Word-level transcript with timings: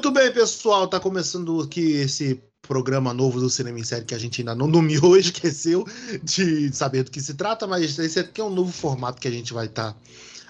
Muito 0.00 0.12
bem, 0.12 0.32
pessoal, 0.32 0.88
tá 0.88 0.98
começando 0.98 1.60
aqui 1.60 1.92
esse 1.92 2.42
programa 2.62 3.12
novo 3.12 3.38
do 3.38 3.50
Cinema 3.50 3.78
em 3.78 3.84
Série 3.84 4.06
que 4.06 4.14
a 4.14 4.18
gente 4.18 4.40
ainda 4.40 4.54
não 4.54 4.66
nomeou, 4.66 5.14
esqueceu 5.20 5.86
de 6.22 6.74
saber 6.74 7.02
do 7.02 7.10
que 7.10 7.20
se 7.20 7.34
trata, 7.34 7.66
mas 7.66 7.98
esse 7.98 8.18
aqui 8.18 8.40
é 8.40 8.44
um 8.44 8.48
novo 8.48 8.72
formato 8.72 9.20
que 9.20 9.28
a 9.28 9.30
gente 9.30 9.52
vai 9.52 9.66
estar 9.66 9.92
tá 9.92 9.98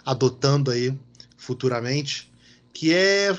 adotando 0.06 0.70
aí 0.70 0.96
futuramente, 1.36 2.32
que 2.72 2.94
é 2.94 3.36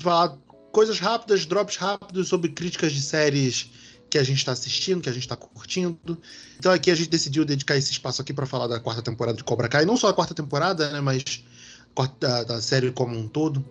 falar 0.00 0.30
coisas 0.72 0.98
rápidas, 0.98 1.44
drops 1.44 1.76
rápidos 1.76 2.26
sobre 2.26 2.48
críticas 2.48 2.90
de 2.94 3.02
séries 3.02 3.68
que 4.08 4.16
a 4.16 4.22
gente 4.22 4.38
está 4.38 4.52
assistindo, 4.52 5.02
que 5.02 5.10
a 5.10 5.12
gente 5.12 5.24
está 5.24 5.36
curtindo. 5.36 6.18
Então 6.58 6.72
aqui 6.72 6.90
a 6.90 6.94
gente 6.94 7.10
decidiu 7.10 7.44
dedicar 7.44 7.76
esse 7.76 7.92
espaço 7.92 8.22
aqui 8.22 8.32
para 8.32 8.46
falar 8.46 8.66
da 8.66 8.80
quarta 8.80 9.02
temporada 9.02 9.36
de 9.36 9.44
Cobra 9.44 9.68
Kai, 9.68 9.84
não 9.84 9.98
só 9.98 10.08
a 10.08 10.14
quarta 10.14 10.32
temporada, 10.32 10.90
né, 10.90 11.02
mas 11.02 11.44
da, 12.18 12.44
da 12.44 12.62
série 12.62 12.90
como 12.90 13.14
um 13.14 13.28
todo. 13.28 13.62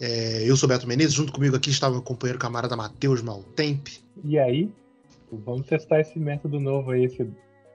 É, 0.00 0.42
eu 0.48 0.56
sou 0.56 0.68
Beto 0.68 0.86
Menezes, 0.86 1.14
junto 1.14 1.32
comigo 1.32 1.56
aqui 1.56 1.70
estava 1.70 1.94
meu 1.94 2.02
companheiro 2.02 2.38
camarada 2.38 2.76
Matheus 2.76 3.22
Maltempe. 3.22 4.00
E 4.24 4.38
aí, 4.38 4.70
vamos 5.30 5.66
testar 5.66 6.00
esse 6.00 6.18
método 6.18 6.58
novo 6.58 6.90
aí, 6.90 7.04
esse, 7.04 7.28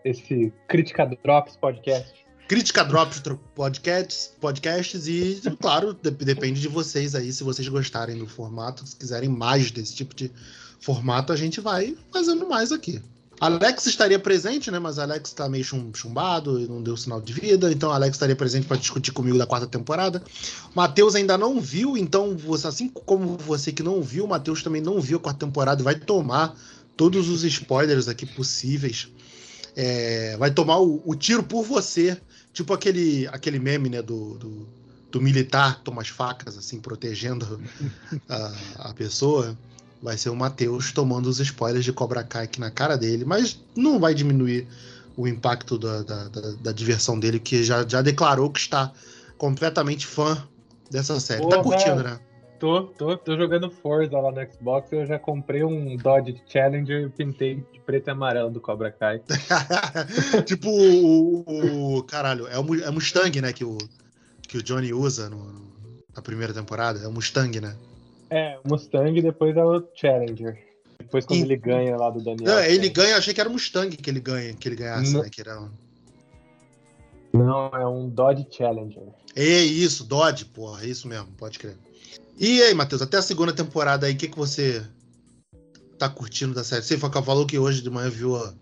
esse 0.04 0.54
Crítica 0.68 1.06
Drops 1.06 1.56
Podcast. 1.56 2.14
Crítica 2.48 2.84
Drops 2.84 3.22
podcasts, 3.54 4.36
podcasts 4.42 5.08
e, 5.08 5.40
claro, 5.62 5.94
depende 5.94 6.60
de 6.60 6.68
vocês 6.68 7.14
aí, 7.14 7.32
se 7.32 7.44
vocês 7.44 7.68
gostarem 7.68 8.18
do 8.18 8.26
formato, 8.26 8.86
se 8.88 8.96
quiserem 8.96 9.30
mais 9.30 9.70
desse 9.70 9.96
tipo 9.96 10.16
de 10.16 10.32
formato, 10.80 11.32
a 11.32 11.36
gente 11.36 11.62
vai 11.62 11.96
fazendo 12.12 12.48
mais 12.50 12.72
aqui. 12.72 13.02
Alex 13.40 13.86
estaria 13.86 14.20
presente, 14.20 14.70
né? 14.70 14.80
Mas 14.80 15.00
Alex 15.00 15.32
tá 15.32 15.48
meio 15.48 15.64
chumbado 15.64 16.60
e 16.60 16.68
não 16.68 16.82
deu 16.82 16.98
sinal 16.98 17.22
de 17.22 17.32
vida. 17.32 17.72
Então 17.72 17.92
Alex 17.92 18.16
estaria 18.16 18.36
presente 18.36 18.68
para 18.68 18.78
discutir 18.78 19.12
comigo 19.12 19.38
da 19.38 19.46
quarta 19.46 19.66
temporada. 19.66 20.22
Matheus 20.76 21.16
ainda 21.16 21.38
não 21.38 21.60
viu, 21.60 21.98
então 21.98 22.36
você, 22.36 22.68
assim 22.68 22.90
como 22.90 23.38
você 23.38 23.72
que 23.72 23.82
não 23.82 24.02
viu, 24.02 24.28
Matheus 24.28 24.62
também 24.62 24.82
não 24.82 25.00
viu 25.00 25.18
a 25.18 25.22
quarta 25.22 25.46
temporada 25.46 25.82
e 25.82 25.84
vai 25.86 25.96
tomar 25.96 26.56
todos 26.98 27.30
os 27.30 27.44
spoilers 27.46 28.10
aqui 28.10 28.26
possíveis. 28.26 29.08
É, 29.76 30.36
vai 30.38 30.52
tomar 30.52 30.80
o, 30.80 31.02
o, 31.06 31.16
tiro 31.16 31.44
por 31.44 31.64
você. 31.64 32.20
Tipo 32.52 32.74
aquele, 32.74 33.26
aquele 33.28 33.60
meme, 33.60 33.90
né? 33.90 34.02
Do, 34.02 34.38
do, 34.38 34.68
do 35.10 35.22
militar 35.22 35.82
toma 35.82 36.02
as 36.02 36.10
facas, 36.10 36.58
assim, 36.58 36.82
protegendo 36.82 37.62
a, 38.28 38.54
a 38.90 38.94
pessoa 38.94 39.58
vai 40.02 40.18
ser 40.18 40.30
o 40.30 40.36
Matheus 40.36 40.92
tomando 40.92 41.28
os 41.28 41.40
spoilers 41.40 41.86
de 41.86 41.94
Cobra 41.94 42.24
Kai 42.24 42.46
aqui 42.46 42.60
na 42.60 42.72
cara 42.72 42.98
dele, 42.98 43.26
mas 43.26 43.60
não 43.76 44.00
vai 44.00 44.14
diminuir 44.14 44.68
o 45.18 45.28
impacto 45.28 45.78
da, 45.78 46.02
da, 46.02 46.28
da, 46.30 46.52
da 46.62 46.72
diversão 46.72 47.20
dele, 47.20 47.40
que 47.40 47.64
já, 47.64 47.86
já 47.88 48.02
declarou 48.02 48.50
que 48.50 48.60
está 48.60 48.92
completamente 49.38 50.08
fã 50.08 50.42
dessa 50.90 51.20
série. 51.20 51.42
Tá 51.42 51.48
Porra, 51.48 51.58
tá 51.58 51.64
curtindo, 51.64 52.04
né? 52.04 52.20
Tô, 52.60 52.84
tô, 52.84 53.18
tô 53.18 53.38
jogando 53.38 53.72
Forza 53.72 54.20
lá 54.20 54.32
no 54.32 54.52
Xbox 54.52 54.92
eu 54.92 55.06
já 55.06 55.18
comprei 55.18 55.64
um 55.64 55.96
Dodge 55.96 56.42
Challenger 56.46 57.06
e 57.06 57.10
pintei 57.10 57.56
de 57.56 57.80
preto 57.80 58.08
e 58.08 58.12
amarelo 58.12 58.50
do 58.50 58.60
Cobra 58.60 58.92
Kai. 58.92 59.22
tipo 60.46 60.70
o, 60.70 61.98
o, 61.98 62.04
Caralho, 62.04 62.48
é 62.48 62.60
o 62.60 62.76
é 62.84 62.92
Mustang, 62.92 63.42
né? 63.42 63.54
Que 63.54 63.64
o, 63.64 63.78
que 64.42 64.58
o 64.58 64.64
Johnny 64.64 64.94
usa 64.94 65.30
no, 65.30 65.54
na 66.14 66.22
primeira 66.22 66.54
temporada. 66.54 67.00
É 67.00 67.08
o 67.08 67.12
Mustang, 67.14 67.62
né? 67.62 67.76
É, 68.30 68.60
o 68.64 68.70
Mustang 68.70 69.18
e 69.18 69.22
depois 69.22 69.56
é 69.56 69.64
o 69.64 69.84
Challenger. 69.94 70.64
Depois 71.00 71.26
quando 71.26 71.40
e... 71.40 71.44
ele 71.44 71.58
ganha 71.58 71.98
lá 71.98 72.10
do 72.10 72.24
Daniel. 72.24 72.56
Não, 72.56 72.60
ele 72.64 72.90
ganha, 72.90 73.18
achei 73.18 73.34
que 73.34 73.40
era 73.40 73.50
o 73.50 73.54
Mustang 73.54 73.96
que 73.96 74.10
ele 74.10 74.20
ganha, 74.20 74.54
que 74.54 74.68
ele 74.68 74.76
ganhasse, 74.76 75.14
não. 75.14 75.24
né? 75.24 75.30
Que 75.30 75.42
era... 75.42 75.70
Não, 77.34 77.68
é 77.70 77.88
um 77.88 78.10
Dodge 78.10 78.48
Challenger. 78.52 79.04
É 79.36 79.60
isso, 79.60 80.04
Dodge, 80.04 80.46
porra, 80.46 80.84
é 80.84 80.88
isso 80.88 81.08
mesmo, 81.08 81.28
pode 81.38 81.60
crer. 81.60 81.78
E 82.38 82.62
aí, 82.64 82.74
Matheus, 82.74 83.02
até 83.02 83.18
a 83.18 83.22
segunda 83.22 83.54
temporada 83.54 84.08
aí, 84.08 84.14
o 84.14 84.18
que, 84.18 84.28
que 84.28 84.38
você 84.38 84.84
tá 85.98 86.10
curtindo 86.10 86.54
da 86.54 86.64
série? 86.64 86.82
Você 86.82 86.98
falou 86.98 87.46
que 87.46 87.60
hoje 87.60 87.82
de 87.82 87.90
manhã 87.90 88.10
viu 88.10 88.36
a, 88.36 88.54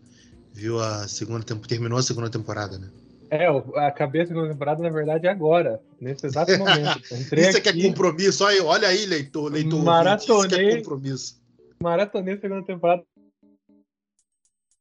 viu 0.52 0.80
a 0.80 1.08
segunda 1.08 1.44
temporada, 1.44 1.70
terminou 1.70 1.98
a 1.98 2.04
segunda 2.04 2.30
temporada, 2.30 2.78
né? 2.78 2.90
É, 3.30 3.46
a 3.48 3.92
cabeça 3.92 4.34
da 4.34 4.48
temporada, 4.48 4.82
na 4.82 4.90
verdade, 4.90 5.28
é 5.28 5.30
agora, 5.30 5.82
nesse 6.00 6.26
exato 6.26 6.52
momento. 6.58 7.14
Entrei 7.14 7.50
isso 7.50 7.58
aqui, 7.58 7.70
é 7.70 7.90
compromisso, 7.90 8.44
olha, 8.44 8.64
olha 8.64 8.88
aí, 8.88 9.06
leitor, 9.06 9.52
leitor. 9.52 9.84
Maratonei. 9.84 10.68
Isso 10.68 10.78
é 10.78 10.78
compromisso. 10.78 11.42
Maratonei 11.82 12.36
a 12.36 12.40
segunda 12.40 12.66
temporada. 12.66 13.04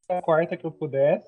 A 0.09 0.23
quarta 0.23 0.57
que 0.57 0.65
eu 0.65 0.71
pudesse. 0.71 1.27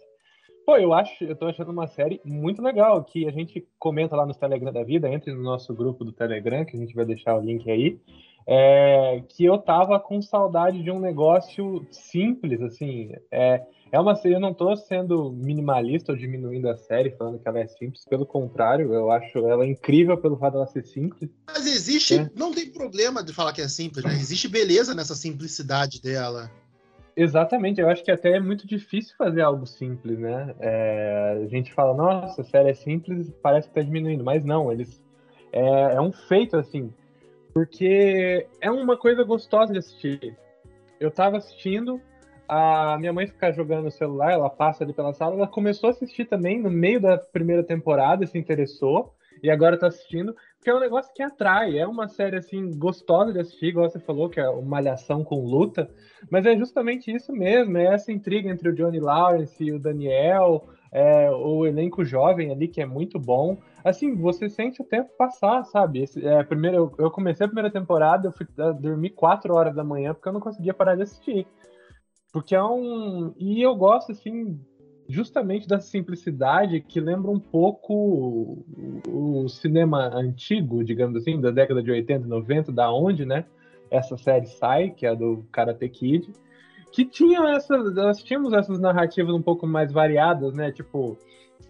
Pô, 0.65 0.77
eu 0.77 0.93
acho, 0.93 1.25
eu 1.25 1.35
tô 1.35 1.47
achando 1.47 1.73
uma 1.73 1.89
série 1.89 2.21
muito 2.25 2.61
legal, 2.63 3.03
que 3.03 3.27
a 3.27 3.31
gente 3.31 3.67
comenta 3.79 4.15
lá 4.15 4.27
no 4.27 4.35
Telegram 4.35 4.71
da 4.71 4.85
vida, 4.85 5.09
entre 5.09 5.33
no 5.33 5.43
nosso 5.43 5.75
grupo 5.75 6.05
do 6.05 6.13
Telegram, 6.13 6.65
que 6.65 6.77
a 6.77 6.79
gente 6.79 6.95
vai 6.95 7.07
deixar 7.07 7.37
o 7.37 7.41
link 7.41 7.71
aí. 7.71 7.99
É, 8.47 9.23
que 9.29 9.45
eu 9.45 9.59
tava 9.59 9.99
com 9.99 10.23
saudade 10.23 10.83
de 10.83 10.91
um 10.91 11.01
negócio 11.01 11.87
simples, 11.91 12.61
assim. 12.61 13.13
É, 13.31 13.63
é 13.91 13.99
uma 13.99 14.15
série, 14.15 14.35
eu 14.35 14.41
não 14.41 14.51
estou 14.51 14.77
sendo 14.77 15.33
minimalista 15.33 16.13
ou 16.13 16.19
diminuindo 16.19 16.69
a 16.69 16.77
série, 16.77 17.11
falando 17.11 17.39
que 17.39 17.49
ela 17.49 17.61
é 17.61 17.67
simples, 17.67 18.05
pelo 18.05 18.27
contrário, 18.27 18.93
eu 18.93 19.11
acho 19.11 19.39
ela 19.47 19.67
incrível 19.67 20.17
pelo 20.17 20.37
fato 20.37 20.55
dela 20.55 20.67
ser 20.67 20.85
simples. 20.85 21.31
Mas 21.47 21.67
existe, 21.67 22.19
é. 22.19 22.31
não 22.35 22.53
tem 22.53 22.71
problema 22.71 23.23
de 23.23 23.33
falar 23.33 23.53
que 23.53 23.63
é 23.63 23.69
simples, 23.69 24.05
né? 24.05 24.13
Existe 24.13 24.49
beleza 24.49 24.95
nessa 24.95 25.15
simplicidade 25.15 26.01
dela. 26.03 26.51
Exatamente, 27.17 27.81
eu 27.81 27.89
acho 27.89 28.05
que 28.05 28.13
até 28.13 28.37
é 28.37 28.41
muito 28.41 28.67
difícil 28.67 29.15
fazer 29.17 29.41
algo 29.41 29.67
simples, 29.67 30.19
né? 30.19 30.55
É, 30.61 31.43
a 31.45 31.49
gente 31.49 31.73
fala, 31.75 31.93
nossa, 31.93 32.43
a 32.43 32.45
série 32.45 32.71
é 32.71 32.75
simples, 32.75 33.33
parece 33.43 33.67
que 33.69 33.73
está 33.73 33.83
diminuindo, 33.83 34.23
mas 34.23 34.45
não, 34.45 34.71
eles 34.71 35.03
é, 35.53 35.95
é 35.95 36.01
um 36.01 36.13
feito 36.13 36.57
assim, 36.57 36.93
porque 37.53 38.47
é 38.61 38.71
uma 38.71 38.97
coisa 38.97 39.25
gostosa 39.25 39.73
de 39.73 39.79
assistir. 39.79 40.37
Eu 41.01 41.09
estava 41.09 41.39
assistindo, 41.39 42.01
a 42.49 42.97
minha 42.99 43.13
mãe 43.13 43.27
fica 43.27 43.53
jogando 43.53 43.85
no 43.85 43.91
celular, 43.91 44.33
ela 44.33 44.49
passa 44.49 44.83
ali 44.83 44.93
pela 44.93 45.13
sala, 45.13 45.35
ela 45.35 45.47
começou 45.47 45.89
a 45.89 45.91
assistir 45.91 46.25
também 46.25 46.61
no 46.61 46.71
meio 46.71 47.01
da 47.01 47.19
primeira 47.19 47.63
temporada, 47.63 48.27
se 48.27 48.39
interessou, 48.39 49.15
e 49.43 49.51
agora 49.51 49.79
tá 49.79 49.87
assistindo, 49.87 50.35
porque 50.57 50.71
é 50.71 50.75
um 50.75 50.81
negócio 50.81 51.13
que 51.15 51.23
atrai, 51.23 51.79
é 51.79 51.87
uma 51.87 52.09
série 52.09 52.37
assim 52.37 52.77
gostosa 52.77 53.33
de 53.33 53.41
assistir, 53.41 53.67
igual 53.67 53.89
você 53.89 54.01
falou, 54.01 54.29
que 54.29 54.41
é 54.41 54.49
uma 54.49 54.63
malhação 54.63 55.23
com 55.23 55.45
luta, 55.45 55.91
mas 56.31 56.47
é 56.47 56.57
justamente 56.57 57.15
isso 57.15 57.33
mesmo, 57.33 57.77
é 57.77 57.95
essa 57.95 58.11
intriga 58.11 58.49
entre 58.51 58.69
o 58.69 58.75
Johnny 58.75 58.99
Lawrence 58.99 59.63
e 59.63 59.71
o 59.71 59.79
Daniel, 59.79 60.69
é, 60.91 61.31
o 61.31 61.67
elenco 61.67 62.05
jovem 62.05 62.51
ali, 62.51 62.67
que 62.67 62.81
é 62.81 62.87
muito 62.87 63.19
bom. 63.19 63.59
Assim, 63.85 64.15
você 64.15 64.49
sente 64.49 64.81
o 64.81 64.85
tempo 64.85 65.11
passar, 65.17 65.65
sabe? 65.65 66.03
Esse, 66.03 66.27
é, 66.27 66.43
primeiro, 66.43 66.77
eu, 66.77 66.95
eu 66.99 67.11
comecei 67.11 67.45
a 67.45 67.49
primeira 67.49 67.71
temporada, 67.71 68.29
eu 68.29 68.33
fui 68.33 68.47
dormir 68.81 69.11
4 69.11 69.53
horas 69.55 69.75
da 69.75 69.85
manhã 69.85 70.15
porque 70.15 70.29
eu 70.29 70.33
não 70.33 70.41
conseguia 70.41 70.75
parar 70.75 70.97
de 70.97 71.03
assistir. 71.03 71.47
Porque 72.33 72.55
é 72.55 72.63
um. 72.63 73.33
E 73.39 73.63
eu 73.63 73.75
gosto, 73.75 74.13
assim, 74.13 74.59
justamente 75.09 75.67
da 75.67 75.81
simplicidade 75.81 76.81
que 76.81 77.01
lembra 77.01 77.31
um 77.31 77.41
pouco 77.41 78.59
o 79.09 79.49
cinema 79.49 80.09
antigo, 80.15 80.85
digamos 80.85 81.17
assim, 81.17 81.41
da 81.41 81.51
década 81.51 81.83
de 81.83 81.91
80 81.91 82.27
e 82.27 82.29
90, 82.29 82.73
da 82.73 82.93
onde, 82.93 83.25
né? 83.25 83.45
Essa 83.91 84.17
série 84.19 84.47
sai, 84.47 84.91
que 84.91 85.07
é 85.07 85.17
do 85.17 85.47
Karate 85.51 85.89
Kid, 85.89 86.31
que 86.93 87.05
tinha 87.05 87.41
essas. 87.55 87.95
Nós 87.95 88.23
tínhamos 88.23 88.53
essas 88.53 88.79
narrativas 88.79 89.35
um 89.35 89.43
pouco 89.43 89.67
mais 89.67 89.91
variadas, 89.91 90.53
né? 90.53 90.71
Tipo, 90.71 91.17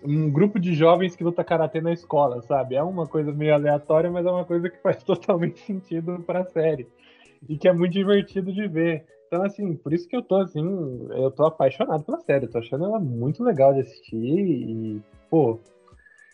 um 0.03 0.31
grupo 0.31 0.59
de 0.59 0.75
jovens 0.75 1.17
que 1.17 1.25
luta 1.25 1.45
karatê 1.45 1.81
na 1.81 1.93
escola, 1.93 2.43
sabe? 2.43 2.75
É 2.75 2.83
uma 2.83 3.07
coisa 3.07 3.33
meio 3.33 3.55
aleatória, 3.55 4.11
mas 4.11 4.27
é 4.27 4.31
uma 4.31 4.45
coisa 4.45 4.69
que 4.69 4.79
faz 4.79 5.03
totalmente 5.05 5.61
sentido 5.61 6.23
para 6.27 6.41
a 6.41 6.45
série. 6.45 6.89
E 7.49 7.57
que 7.57 7.69
é 7.69 7.73
muito 7.73 7.93
divertido 7.93 8.53
de 8.53 8.67
ver. 8.67 9.07
Então, 9.29 9.43
assim, 9.43 9.77
por 9.77 9.93
isso 9.93 10.09
que 10.09 10.17
eu 10.17 10.23
tô, 10.23 10.37
assim, 10.37 11.07
eu 11.11 11.31
tô 11.31 11.45
apaixonado 11.45 12.03
pela 12.03 12.19
série. 12.19 12.47
Eu 12.47 12.51
tô 12.51 12.59
achando 12.59 12.87
ela 12.87 12.99
muito 12.99 13.45
legal 13.45 13.75
de 13.75 13.81
assistir 13.81 14.17
e, 14.17 15.03
pô, 15.31 15.61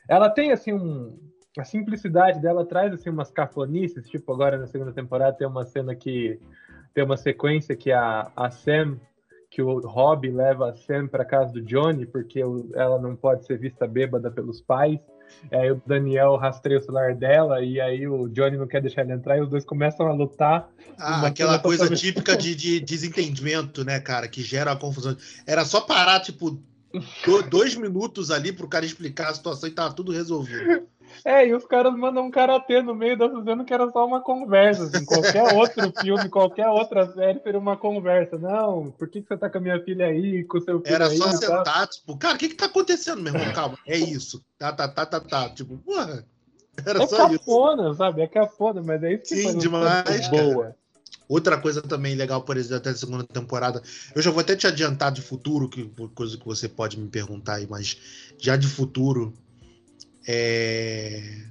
ela 0.09 0.31
tem, 0.31 0.53
assim, 0.53 0.73
um... 0.73 1.19
A 1.59 1.65
simplicidade 1.65 2.41
dela 2.41 2.65
traz, 2.65 2.93
assim, 2.93 3.11
umas 3.11 3.31
cafonices, 3.31 4.09
tipo, 4.09 4.33
agora 4.33 4.59
na 4.59 4.67
segunda 4.67 4.93
temporada 4.93 5.37
tem 5.37 5.47
uma 5.47 5.65
cena 5.65 5.95
que... 5.95 6.41
Tem 6.95 7.03
uma 7.05 7.17
sequência 7.17 7.75
que 7.75 7.91
a, 7.91 8.31
a 8.37 8.51
Sam 8.51 8.99
que 9.51 9.63
o 9.63 9.79
Rob 9.79 10.29
leva 10.31 10.71
a 10.71 10.75
Sam 10.75 11.07
para 11.07 11.25
casa 11.25 11.53
do 11.53 11.63
Johnny 11.63 12.07
porque 12.07 12.41
ela 12.41 12.99
não 13.01 13.15
pode 13.15 13.47
ser 13.47 13.57
vista 13.57 13.87
bêbada 13.87 14.29
pelos 14.29 14.61
pais. 14.61 15.01
Aí 15.53 15.71
o 15.71 15.81
Daniel 15.87 16.37
rastreia 16.37 16.79
o 16.79 16.82
celular 16.82 17.15
dela 17.15 17.62
e 17.62 17.81
aí 17.81 18.06
o 18.06 18.29
Johnny 18.29 18.56
não 18.56 18.67
quer 18.67 18.81
deixar 18.81 19.03
ele 19.03 19.12
entrar 19.12 19.37
e 19.37 19.41
os 19.41 19.49
dois 19.49 19.65
começam 19.65 20.06
a 20.06 20.12
lutar. 20.12 20.69
Ah, 20.99 21.26
aquela 21.26 21.59
coisa 21.59 21.85
totalmente... 21.85 22.00
típica 22.00 22.37
de, 22.37 22.55
de, 22.55 22.81
desentendimento, 22.81 23.85
né, 23.85 24.00
cara, 24.00 24.29
que 24.29 24.43
gera 24.43 24.73
a 24.73 24.76
confusão. 24.76 25.17
Era 25.47 25.65
só 25.65 25.81
parar, 25.81 26.21
tipo, 26.21 26.59
dois 27.50 27.75
minutos 27.75 28.31
ali 28.31 28.52
pro 28.52 28.69
cara 28.69 28.85
explicar 28.85 29.31
a 29.31 29.35
situação 29.35 29.69
e 29.69 29.73
tava 29.73 29.94
tudo 29.94 30.12
resolvido. 30.12 30.87
É, 31.25 31.46
e 31.46 31.55
os 31.55 31.64
caras 31.64 31.94
mandam 31.96 32.26
um 32.26 32.31
karatê 32.31 32.82
no 32.82 32.94
meio 32.94 33.17
da 33.17 33.29
dizendo 33.29 33.64
que 33.64 33.73
era 33.73 33.91
só 33.91 34.06
uma 34.06 34.20
conversa. 34.20 34.85
Assim, 34.85 35.05
qualquer 35.05 35.43
outro 35.55 35.93
filme, 36.00 36.29
qualquer 36.29 36.69
outra 36.69 37.12
série 37.12 37.41
seria 37.41 37.58
uma 37.58 37.76
conversa. 37.76 38.38
Não, 38.38 38.91
por 38.91 39.08
que, 39.08 39.23
que 39.23 39.29
você 39.29 39.37
tá 39.37 39.49
com 39.49 39.58
a 39.58 39.61
minha 39.61 39.82
filha 39.85 40.06
aí, 40.06 40.44
com 40.44 40.58
o 40.58 40.61
seu 40.61 40.81
filho 40.81 40.94
Era 40.94 41.08
aí, 41.08 41.17
só 41.17 41.31
sentar, 41.32 41.87
tipo, 41.88 42.17
cara, 42.17 42.35
o 42.35 42.38
que 42.38 42.49
que 42.49 42.55
tá 42.55 42.67
acontecendo, 42.67 43.23
meu 43.23 43.35
irmão? 43.35 43.52
Calma, 43.55 43.79
é 43.87 43.96
isso. 43.96 44.44
Tá, 44.58 44.73
tá, 44.73 44.88
tá, 44.88 45.06
tá, 45.06 45.20
tá. 45.20 45.49
Tipo, 45.50 45.79
porra. 45.79 46.25
Era 46.85 47.02
é 47.02 47.06
só 47.06 47.29
cafona, 47.29 47.88
isso. 47.88 47.99
sabe? 47.99 48.23
É 48.23 48.26
cafona, 48.26 48.82
mas 48.82 49.02
é 49.02 49.14
isso 49.14 49.23
que 49.23 49.37
Sim, 49.37 49.58
demais, 49.58 50.29
boa. 50.29 50.75
Outra 51.29 51.59
coisa 51.59 51.81
também 51.81 52.15
legal, 52.15 52.43
por 52.43 52.56
exemplo, 52.56 52.76
até 52.76 52.91
a 52.91 52.94
segunda 52.94 53.25
temporada. 53.25 53.82
Eu 54.15 54.21
já 54.21 54.31
vou 54.31 54.41
até 54.41 54.55
te 54.55 54.67
adiantar 54.67 55.11
de 55.11 55.23
futuro, 55.23 55.69
que 55.69 55.91
coisa 56.15 56.37
que 56.37 56.44
você 56.44 56.69
pode 56.69 56.99
me 56.99 57.09
perguntar 57.09 57.55
aí, 57.55 57.67
mas 57.69 57.97
já 58.38 58.56
de 58.56 58.67
futuro. 58.67 59.32
É... 60.26 61.47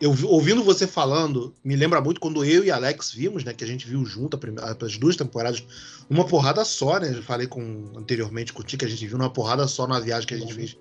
Eu 0.00 0.10
ouvindo 0.24 0.64
você 0.64 0.84
falando, 0.84 1.54
me 1.62 1.76
lembra 1.76 2.00
muito 2.00 2.20
quando 2.20 2.44
eu 2.44 2.64
e 2.64 2.72
Alex 2.72 3.12
vimos, 3.12 3.44
né? 3.44 3.52
Que 3.52 3.62
a 3.62 3.66
gente 3.66 3.86
viu 3.86 4.04
junto 4.04 4.38
as 4.84 4.98
duas 4.98 5.14
temporadas, 5.14 5.62
uma 6.10 6.26
porrada 6.26 6.64
só, 6.64 6.98
né? 6.98 7.14
Eu 7.14 7.22
falei 7.22 7.46
com, 7.46 7.92
anteriormente 7.94 8.52
contigo 8.52 8.80
que 8.80 8.86
a 8.86 8.88
gente 8.88 9.06
viu 9.06 9.16
uma 9.16 9.30
porrada 9.30 9.68
só 9.68 9.86
na 9.86 10.00
viagem 10.00 10.26
que 10.26 10.34
a 10.34 10.38
gente 10.38 10.54
fez 10.54 10.76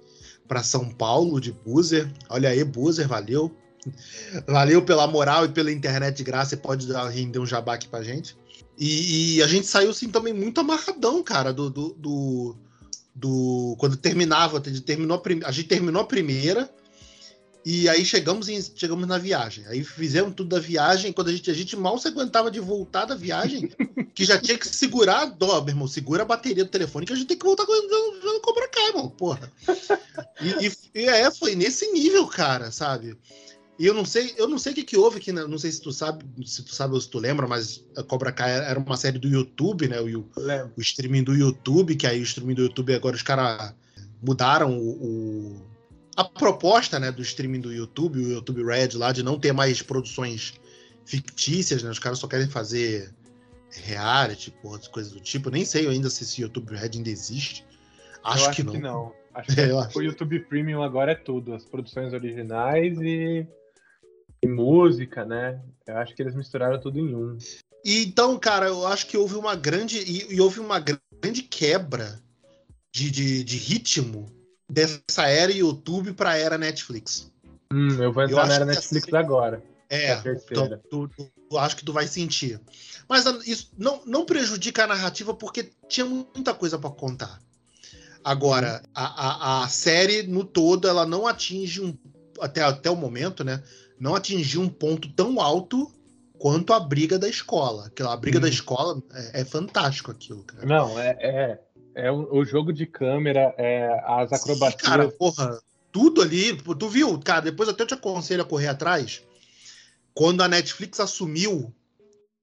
para 0.48 0.64
São 0.64 0.90
Paulo 0.90 1.40
de 1.40 1.52
Buzer. 1.52 2.12
Olha 2.30 2.50
aí, 2.50 2.64
Buzer, 2.64 3.08
valeu. 3.08 3.56
Valeu 4.48 4.82
pela 4.84 5.08
moral 5.08 5.46
e 5.46 5.50
pela 5.50 5.72
internet 5.72 6.18
de 6.18 6.24
graça. 6.24 6.52
Você 6.52 6.58
pode 6.58 6.88
dar, 6.88 7.08
render 7.10 7.40
um 7.40 7.46
jabá 7.46 7.74
aqui 7.74 7.88
pra 7.88 8.04
gente. 8.04 8.38
E, 8.78 9.38
e, 9.38 9.44
a 9.44 9.48
gente 9.48 9.68
saiu, 9.68 9.92
assim, 9.92 10.10
também 10.10 10.34
muito 10.34 10.60
amarradão, 10.60 11.22
cara, 11.24 11.54
do. 11.54 11.70
do, 11.70 11.94
do, 11.94 12.56
do 13.14 13.76
quando 13.78 13.98
terminava, 13.98 14.60
terminou 14.60 15.22
a, 15.24 15.48
a 15.48 15.52
gente 15.52 15.68
terminou 15.68 16.02
a 16.02 16.06
primeira. 16.06 16.70
E 17.64 17.88
aí 17.88 18.04
chegamos, 18.04 18.50
em, 18.50 18.60
chegamos 18.60 19.08
na 19.08 19.20
viagem. 19.20 19.66
Aí 19.68 19.84
fizemos 19.84 20.34
tudo 20.34 20.50
da 20.50 20.60
viagem. 20.60 21.14
Quando 21.14 21.28
a 21.28 21.32
gente, 21.32 21.52
a 21.52 21.54
gente 21.54 21.76
mal 21.76 21.98
se 22.00 22.08
aguentava 22.08 22.50
de 22.50 22.60
voltar 22.60 23.06
da 23.06 23.14
viagem, 23.14 23.70
que 24.16 24.26
já 24.26 24.40
tinha 24.40 24.58
que 24.58 24.68
segurar 24.68 25.22
a 25.22 25.26
dó, 25.26 25.62
meu 25.62 25.70
irmão. 25.70 25.88
Segura 25.88 26.24
a 26.24 26.26
bateria 26.26 26.64
do 26.64 26.72
telefone 26.72 27.06
que 27.06 27.14
a 27.14 27.16
gente 27.16 27.28
tem 27.28 27.38
que 27.38 27.46
voltar 27.46 27.66
no 27.66 28.40
Cobra 28.42 28.68
Kai, 28.68 28.88
irmão. 28.88 29.10
Porra. 29.10 29.52
E, 30.42 30.66
e, 30.66 31.02
e, 31.02 31.06
é, 31.08 31.30
foi 31.30 31.54
nesse 31.54 31.92
nível, 31.92 32.26
cara, 32.26 32.72
sabe? 32.72 33.16
E 33.82 33.86
eu 33.88 33.96
não 33.96 34.06
sei, 34.06 34.36
eu 34.38 34.48
não 34.48 34.60
sei 34.60 34.74
o 34.74 34.76
que, 34.76 34.84
que 34.84 34.96
houve 34.96 35.18
aqui, 35.18 35.32
não 35.32 35.58
sei 35.58 35.72
se 35.72 35.82
tu 35.82 35.92
sabe, 35.92 36.24
se 36.46 36.62
tu 36.62 36.76
sabe 36.76 36.94
ou 36.94 37.02
se 37.02 37.10
tu 37.10 37.18
lembra, 37.18 37.48
mas 37.48 37.84
a 37.98 38.04
Cobra 38.04 38.32
Kai 38.32 38.52
era 38.52 38.78
uma 38.78 38.96
série 38.96 39.18
do 39.18 39.28
YouTube, 39.28 39.88
né? 39.88 40.00
O, 40.00 40.20
o 40.78 40.82
streaming 40.82 41.24
do 41.24 41.34
YouTube, 41.34 41.96
que 41.96 42.06
aí 42.06 42.20
o 42.20 42.22
streaming 42.22 42.54
do 42.54 42.62
YouTube 42.62 42.94
agora 42.94 43.16
os 43.16 43.24
caras 43.24 43.74
mudaram 44.22 44.78
o, 44.78 44.92
o, 44.92 45.66
a 46.16 46.24
proposta, 46.24 47.00
né, 47.00 47.12
do 47.12 47.24
streaming 47.24 47.60
do 47.60 47.74
YouTube, 47.74 48.20
o 48.20 48.32
YouTube 48.34 48.64
Red 48.64 48.90
lá 48.94 49.12
de 49.12 49.24
não 49.24 49.40
ter 49.40 49.52
mais 49.52 49.82
produções 49.82 50.54
fictícias, 51.04 51.82
né? 51.82 51.90
Os 51.90 51.98
caras 51.98 52.20
só 52.20 52.28
querem 52.28 52.48
fazer 52.48 53.12
reality, 53.72 54.52
porra, 54.62 54.78
coisas 54.92 55.12
do 55.12 55.20
tipo. 55.20 55.50
Nem 55.50 55.66
sei 55.66 55.88
ainda 55.88 56.08
se 56.12 56.22
esse 56.22 56.40
YouTube 56.40 56.76
Red 56.76 56.92
ainda 56.94 57.10
existe. 57.10 57.66
Acho, 58.24 58.46
acho 58.46 58.56
que 58.58 58.64
não. 58.64 58.74
Que 58.74 58.80
não. 58.80 59.22
Acho 59.34 59.56
que 59.56 59.62
é, 59.62 59.74
o 59.96 60.02
YouTube 60.02 60.42
Premium 60.42 60.84
agora 60.84 61.14
é 61.14 61.16
tudo, 61.16 61.54
as 61.54 61.64
produções 61.64 62.12
originais 62.12 63.00
e 63.00 63.48
e 64.44 64.48
música, 64.48 65.24
né? 65.24 65.62
Eu 65.86 65.98
acho 65.98 66.16
que 66.16 66.22
eles 66.22 66.36
misturaram 66.36 66.80
tudo 66.80 67.00
em 67.00 67.16
um. 67.16 67.38
E 67.84 68.04
então, 68.04 68.38
cara, 68.38 68.68
eu 68.68 68.86
acho 68.88 69.08
que 69.08 69.18
houve 69.18 69.36
uma 69.36 69.56
grande. 69.56 70.00
E, 70.00 70.36
e 70.36 70.42
houve 70.42 70.60
uma 70.60 70.80
grande 70.80 71.42
quebra 71.44 72.20
de, 72.92 73.10
de, 73.12 73.44
de, 73.44 73.58
ritmo 73.58 74.32
dessa 74.70 75.28
era 75.28 75.52
YouTube 75.52 76.14
para 76.14 76.38
era 76.38 76.58
Netflix. 76.58 77.32
Hum, 77.72 78.02
eu 78.02 78.12
vou 78.12 78.24
entrar 78.24 78.44
eu 78.44 78.48
na 78.48 78.54
era 78.54 78.66
Netflix 78.66 79.08
assim, 79.08 79.18
agora. 79.18 79.64
É, 79.90 80.14
então, 80.50 80.80
tu, 80.90 81.08
tu, 81.10 81.32
tu, 81.50 81.58
acho 81.58 81.76
que 81.76 81.84
tu 81.84 81.92
vai 81.92 82.08
sentir. 82.08 82.60
Mas 83.10 83.26
isso 83.46 83.72
não, 83.78 84.02
não 84.06 84.26
prejudica 84.26 84.86
a 84.86 84.88
narrativa 84.88 85.34
porque 85.34 85.70
tinha 85.90 86.06
muita 86.06 86.54
coisa 86.54 86.80
para 86.80 86.90
contar. 86.90 87.42
Agora, 88.24 88.82
a, 88.94 89.04
a, 89.04 89.64
a, 89.64 89.68
série 89.68 90.24
no 90.24 90.46
todo, 90.46 90.88
ela 90.88 91.06
não 91.06 91.28
atinge 91.28 91.82
um. 91.82 91.98
Até, 92.40 92.62
até 92.62 92.90
o 92.90 92.96
momento, 92.96 93.44
né? 93.44 93.62
Não 94.02 94.16
atingiu 94.16 94.62
um 94.62 94.68
ponto 94.68 95.08
tão 95.10 95.40
alto 95.40 95.94
quanto 96.40 96.74
a 96.74 96.80
briga 96.80 97.20
da 97.20 97.30
escola. 97.30 97.86
Aquela 97.86 98.18
briga 98.18 98.40
hum. 98.40 98.42
da 98.42 98.48
uhum. 98.48 98.54
escola 98.54 99.04
é, 99.14 99.42
é, 99.42 99.46
fantástico 99.46 100.10
aquilo, 100.10 100.44
cara. 100.44 100.66
Não, 100.66 101.00
é, 101.00 101.16
é, 101.20 101.60
é 101.94 102.12
o, 102.12 102.28
o, 102.34 102.44
jogo 102.44 102.74
de 102.74 102.88
câmera, 102.88 103.54
é, 103.60 103.88
as 104.08 104.34
acrobacias. 104.34 104.82
Sim, 104.82 104.88
cara, 104.88 105.08
porra, 105.08 105.62
tudo 105.92 106.20
ali. 106.20 106.58
Tu 106.58 106.90
viu, 106.90 107.20
cara, 107.20 107.42
depois 107.42 107.70
até 107.70 107.84
eu 107.84 107.88
te 107.88 107.94
aconselho 107.94 108.42
a 108.42 108.46
correr 108.46 108.70
atrás. 108.70 109.22
Quando 110.16 110.42
a 110.42 110.48
Netflix 110.48 111.00
assumiu 111.00 111.72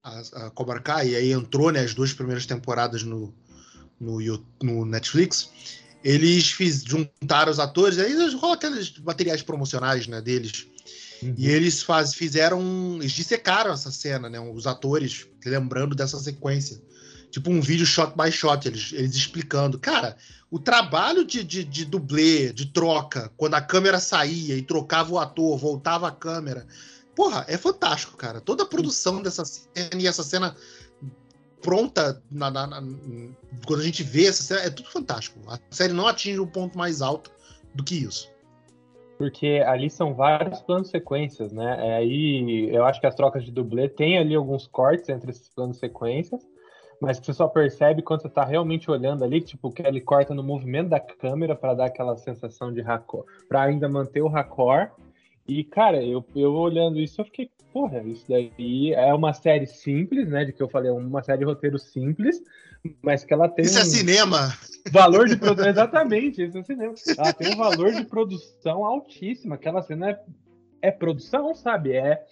a, 0.01 0.21
a 0.47 0.51
Cobra 0.51 0.79
Kai, 0.79 1.09
e 1.09 1.17
aí 1.17 1.33
entrou 1.33 1.73
né, 1.73 1.81
as 1.81 1.93
duas 1.93 2.13
primeiras 2.13 2.47
temporadas 2.47 3.03
no, 3.03 3.35
no, 3.99 4.21
no 4.63 4.85
Netflix, 4.85 5.51
eles 6.05 6.53
fiz, 6.53 6.85
juntaram 6.85 7.51
os 7.51 7.59
atores, 7.59 7.99
aí 7.99 8.15
rola 8.37 8.55
aqueles 8.55 8.97
materiais 9.01 9.43
promocionais 9.43 10.07
né, 10.07 10.21
deles 10.21 10.69
Uhum. 11.23 11.35
E 11.37 11.49
eles 11.49 11.83
faz, 11.83 12.15
fizeram. 12.15 12.97
Eles 13.01 13.13
dissecaram 13.13 13.73
essa 13.73 13.91
cena, 13.91 14.29
né? 14.29 14.39
Os 14.41 14.67
atores, 14.67 15.27
lembrando 15.45 15.95
dessa 15.95 16.19
sequência. 16.19 16.81
Tipo 17.31 17.51
um 17.51 17.61
vídeo 17.61 17.85
shot 17.85 18.15
by 18.17 18.33
shot, 18.33 18.67
eles, 18.67 18.93
eles 18.93 19.15
explicando. 19.15 19.79
Cara, 19.79 20.17
o 20.51 20.59
trabalho 20.59 21.25
de, 21.25 21.45
de, 21.45 21.63
de 21.63 21.85
dublê, 21.85 22.53
de 22.53 22.67
troca, 22.67 23.31
quando 23.37 23.55
a 23.55 23.61
câmera 23.61 24.01
saía 24.01 24.57
e 24.57 24.63
trocava 24.63 25.13
o 25.13 25.19
ator, 25.19 25.59
voltava 25.59 26.09
a 26.09 26.13
câmera. 26.13 26.67
Porra, 27.15 27.45
é 27.49 27.59
fantástico, 27.59 28.17
cara. 28.17 28.41
Toda 28.41 28.63
a 28.63 28.67
produção 28.67 29.21
dessa 29.21 29.45
cena 29.45 30.01
e 30.01 30.07
essa 30.07 30.23
cena 30.23 30.57
pronta 31.61 32.23
na, 32.31 32.51
na, 32.51 32.67
na, 32.67 32.83
quando 33.67 33.81
a 33.81 33.85
gente 33.85 34.03
vê 34.03 34.27
essa 34.27 34.43
cena, 34.43 34.61
é 34.61 34.71
tudo 34.71 34.89
fantástico. 34.89 35.39
A 35.49 35.59
série 35.71 35.93
não 35.93 36.07
atinge 36.07 36.41
um 36.41 36.47
ponto 36.47 36.79
mais 36.79 37.03
alto 37.03 37.31
do 37.75 37.85
que 37.85 37.97
isso 37.97 38.29
porque 39.19 39.63
ali 39.67 39.91
são 39.91 40.15
vários 40.15 40.63
planos 40.63 40.91
sequências, 40.91 41.53
né? 41.53 41.77
É, 41.89 41.97
aí 41.97 42.73
eu 42.73 42.85
acho 42.85 43.01
que 43.01 43.07
as 43.07 43.17
trocas 43.17 43.45
de 43.45 43.51
dublê 43.51 43.89
tem 43.89 44.17
ali 44.17 44.35
alguns 44.37 44.69
cortes 44.69 45.09
entre 45.09 45.33
esses 45.33 45.49
planos 45.49 45.79
sequências, 45.79 46.41
mas 47.01 47.19
que 47.19 47.27
você 47.27 47.35
só 47.35 47.49
percebe 47.49 48.01
quando 48.01 48.23
você 48.23 48.29
está 48.29 48.45
realmente 48.45 48.89
olhando 48.89 49.25
ali, 49.25 49.41
tipo, 49.41 49.73
que 49.73 49.83
ele 49.83 50.01
corta 50.01 50.33
no 50.33 50.43
movimento 50.43 50.91
da 50.91 51.01
câmera 51.01 51.57
para 51.57 51.75
dar 51.75 51.87
aquela 51.87 52.17
sensação 52.17 52.73
de 52.73 52.81
raccord, 52.81 53.27
para 53.49 53.63
ainda 53.63 53.89
manter 53.89 54.23
o 54.23 54.29
raccord. 54.29 54.93
E, 55.47 55.65
cara, 55.65 56.03
eu, 56.03 56.25
eu 56.37 56.53
olhando 56.55 57.01
isso, 57.01 57.21
eu 57.21 57.25
fiquei, 57.25 57.51
porra, 57.73 58.01
isso 58.05 58.25
daí 58.29 58.93
é 58.95 59.13
uma 59.13 59.33
série 59.33 59.67
simples, 59.67 60.29
né? 60.29 60.45
De 60.45 60.53
que 60.53 60.63
eu 60.63 60.69
falei, 60.69 60.91
uma 60.93 61.23
série 61.23 61.39
de 61.39 61.45
roteiro 61.45 61.79
simples, 61.79 62.41
mas 63.03 63.25
que 63.25 63.35
ela 63.35 63.49
tem. 63.49 63.65
Isso 63.65 63.79
é 63.79 63.81
um 63.81 63.85
é 63.85 63.87
cinema! 63.87 64.53
Valor 64.91 65.29
de 65.29 65.37
produção. 65.37 65.69
Exatamente, 65.69 66.45
isso 66.45 66.59
é 66.59 66.63
cinema. 66.63 66.95
Ela 67.17 67.33
tem 67.33 67.53
um 67.53 67.57
valor 67.57 67.93
de 67.93 68.05
produção 68.05 68.85
altíssimo. 68.85 69.55
Aquela 69.55 69.83
cena 69.83 70.11
é, 70.11 70.21
é 70.83 70.91
produção, 70.91 71.55
sabe? 71.55 71.93
É 71.93 72.25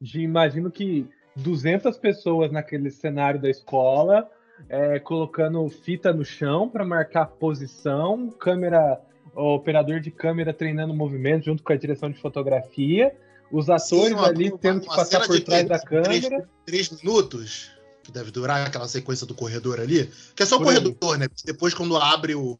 de 0.00 0.20
imagino 0.20 0.70
que 0.70 1.08
200 1.36 1.96
pessoas 1.98 2.50
naquele 2.50 2.90
cenário 2.90 3.40
da 3.40 3.48
escola, 3.48 4.30
é, 4.68 4.98
colocando 4.98 5.68
fita 5.68 6.12
no 6.12 6.24
chão 6.24 6.68
para 6.68 6.84
marcar 6.84 7.26
posição, 7.26 8.30
câmera, 8.30 9.00
operador 9.34 10.00
de 10.00 10.10
câmera 10.10 10.52
treinando 10.52 10.92
o 10.92 10.96
movimento 10.96 11.44
junto 11.44 11.62
com 11.62 11.72
a 11.72 11.76
direção 11.76 12.10
de 12.10 12.18
fotografia, 12.18 13.14
os 13.50 13.70
atores 13.70 14.08
Sim, 14.08 14.14
uma, 14.14 14.26
ali 14.26 14.50
uma, 14.50 14.58
tendo 14.58 14.80
que 14.80 14.86
passar 14.86 15.26
por 15.26 15.40
trás 15.40 15.66
da 15.66 15.78
câmera. 15.78 16.48
Três, 16.64 16.88
três 16.88 17.02
minutos 17.02 17.75
que 18.06 18.12
deve 18.12 18.30
durar 18.30 18.66
aquela 18.66 18.86
sequência 18.86 19.26
do 19.26 19.34
corredor 19.34 19.80
ali, 19.80 20.10
que 20.34 20.42
é 20.42 20.46
só 20.46 20.56
o 20.56 20.62
corredor, 20.62 21.18
né? 21.18 21.26
Depois, 21.44 21.74
quando 21.74 21.96
abre 21.96 22.34
o. 22.34 22.58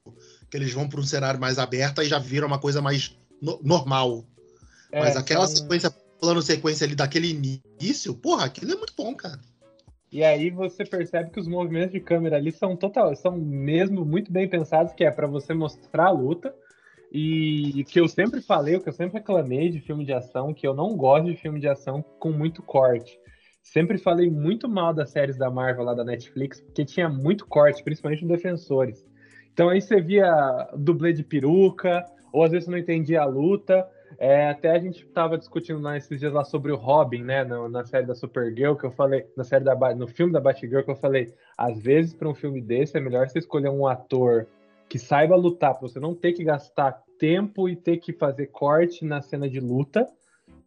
que 0.51 0.57
eles 0.57 0.73
vão 0.73 0.89
para 0.89 1.01
um 1.01 1.05
cenário 1.05 1.41
mais 1.41 1.59
aberto, 1.59 2.01
aí 2.01 2.09
já 2.09 2.19
vira 2.19 2.47
uma 2.47 2.59
coisa 2.59 2.83
mais 2.83 3.17
no, 3.41 3.61
normal. 3.63 4.25
É, 4.91 5.01
Mas 5.01 5.17
aquela 5.17 5.45
então... 5.45 5.57
sequência, 5.57 5.91
plano 6.21 6.43
sequência 6.43 6.85
ali 6.85 6.95
daquele 6.95 7.61
início, 7.81 8.15
porra, 8.15 8.47
aquilo 8.47 8.73
é 8.73 8.77
muito 8.77 8.93
bom, 8.97 9.15
cara. 9.15 9.41
E 10.11 10.25
aí 10.25 10.51
você 10.51 10.85
percebe 10.85 11.31
que 11.31 11.41
os 11.41 11.49
movimentos 11.49 11.93
de 11.93 12.01
câmera 12.01 12.37
ali 12.37 12.51
são 12.51 12.77
total, 12.77 13.15
são 13.15 13.37
mesmo 13.37 14.05
muito 14.05 14.33
bem 14.33 14.49
pensados, 14.49 14.93
que 14.93 15.05
é 15.05 15.11
para 15.11 15.27
você 15.27 15.55
mostrar 15.55 16.07
a 16.07 16.11
luta. 16.11 16.55
E 17.13 17.85
que 17.85 18.01
eu 18.01 18.09
sempre 18.09 18.43
falei, 18.43 18.77
o 18.77 18.81
que 18.81 18.89
eu 18.89 18.93
sempre 18.93 19.19
reclamei 19.19 19.71
de 19.71 19.81
filme 19.81 20.05
de 20.05 20.13
ação, 20.13 20.53
que 20.53 20.67
eu 20.67 20.75
não 20.75 20.97
gosto 20.97 21.27
de 21.27 21.37
filme 21.37 21.61
de 21.61 21.69
ação 21.69 22.05
com 22.19 22.33
muito 22.33 22.63
corte. 22.63 23.19
Sempre 23.67 23.99
falei 23.99 24.31
muito 24.31 24.69
mal 24.69 24.95
das 24.95 25.11
séries 25.11 25.37
da 25.37 25.51
Marvel 25.51 25.85
lá 25.85 25.93
da 25.93 26.05
Netflix, 26.05 26.61
porque 26.61 26.85
tinha 26.85 27.09
muito 27.09 27.45
corte, 27.47 27.83
principalmente 27.83 28.23
no 28.23 28.29
Defensores. 28.29 29.05
Então 29.53 29.69
aí 29.69 29.83
você 29.83 30.01
via 30.01 30.69
dublê 30.79 31.13
de 31.13 31.25
peruca, 31.25 32.07
ou 32.33 32.45
às 32.45 32.53
vezes 32.53 32.69
não 32.69 32.79
entendia 32.79 33.23
a 33.23 33.25
luta. 33.25 33.87
É, 34.19 34.49
até 34.49 34.71
a 34.71 34.79
gente 34.79 35.05
estava 35.05 35.37
discutindo 35.37 35.81
lá 35.81 35.97
esses 35.97 36.21
dias 36.21 36.33
lá 36.33 36.45
sobre 36.45 36.71
o 36.71 36.77
Robin, 36.77 37.25
né, 37.25 37.43
na, 37.43 37.69
na, 37.69 37.85
série 37.85 38.07
da 38.07 38.15
Supergirl, 38.15 38.77
que 38.77 38.87
eu 38.87 38.93
falei, 38.93 39.27
na 39.37 39.43
série 39.43 39.65
da 39.65 39.75
no 39.97 40.07
filme 40.07 40.33
da 40.33 40.41
Batgirl, 40.41 40.85
que 40.85 40.91
eu 40.93 40.97
falei, 40.97 41.35
às 41.59 41.77
vezes 41.81 42.15
para 42.15 42.29
um 42.29 42.35
filme 42.35 42.63
desse 42.63 42.97
é 42.97 43.01
melhor 43.01 43.29
você 43.29 43.41
escolher 43.41 43.69
um 43.69 43.85
ator 43.85 44.47
que 44.89 44.97
saiba 44.97 45.35
lutar, 45.35 45.73
para 45.75 45.89
você 45.89 45.99
não 45.99 46.15
ter 46.15 46.33
que 46.33 46.45
gastar 46.45 47.03
tempo 47.19 47.69
e 47.69 47.75
ter 47.75 47.97
que 47.97 48.13
fazer 48.13 48.47
corte 48.47 49.05
na 49.05 49.21
cena 49.21 49.51
de 49.51 49.59
luta, 49.59 50.09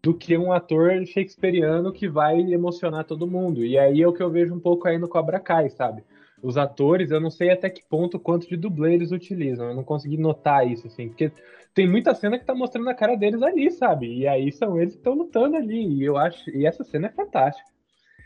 do 0.02 0.14
que 0.14 0.38
um 0.38 0.52
ator 0.52 1.06
shakespeariano 1.06 1.92
que 1.92 2.08
vai 2.08 2.40
emocionar 2.40 3.06
todo 3.06 3.28
mundo. 3.28 3.66
E 3.66 3.78
aí 3.78 4.02
é 4.02 4.08
o 4.08 4.14
que 4.14 4.24
eu 4.24 4.30
vejo 4.30 4.54
um 4.54 4.60
pouco 4.60 4.88
aí 4.88 4.98
no 4.98 5.08
Cobra 5.08 5.40
Kai, 5.40 5.70
sabe? 5.70 6.04
os 6.42 6.58
atores, 6.58 7.12
eu 7.12 7.20
não 7.20 7.30
sei 7.30 7.52
até 7.52 7.70
que 7.70 7.84
ponto 7.84 8.20
quanto 8.20 8.48
de 8.48 8.56
dublê 8.56 8.94
eles 8.94 9.12
utilizam. 9.12 9.68
Eu 9.68 9.76
não 9.76 9.84
consegui 9.84 10.18
notar 10.18 10.70
isso, 10.70 10.88
assim, 10.88 11.10
porque 11.10 11.32
tem 11.74 11.88
muita 11.88 12.16
cena 12.16 12.38
que 12.40 12.46
tá 12.46 12.56
mostrando 12.56 12.90
a 12.90 12.94
cara 12.94 13.16
deles 13.16 13.42
ali, 13.42 13.70
sabe? 13.72 14.08
E 14.08 14.28
aí 14.28 14.52
são 14.52 14.80
eles 14.80 14.94
que 14.94 15.00
estão 15.00 15.14
lutando 15.14 15.56
ali. 15.56 15.96
E 15.96 16.04
eu 16.04 16.18
acho. 16.18 16.50
E 16.50 16.66
essa 16.66 16.84
cena 16.84 17.08
é 17.08 17.12
fantástica. 17.12 17.68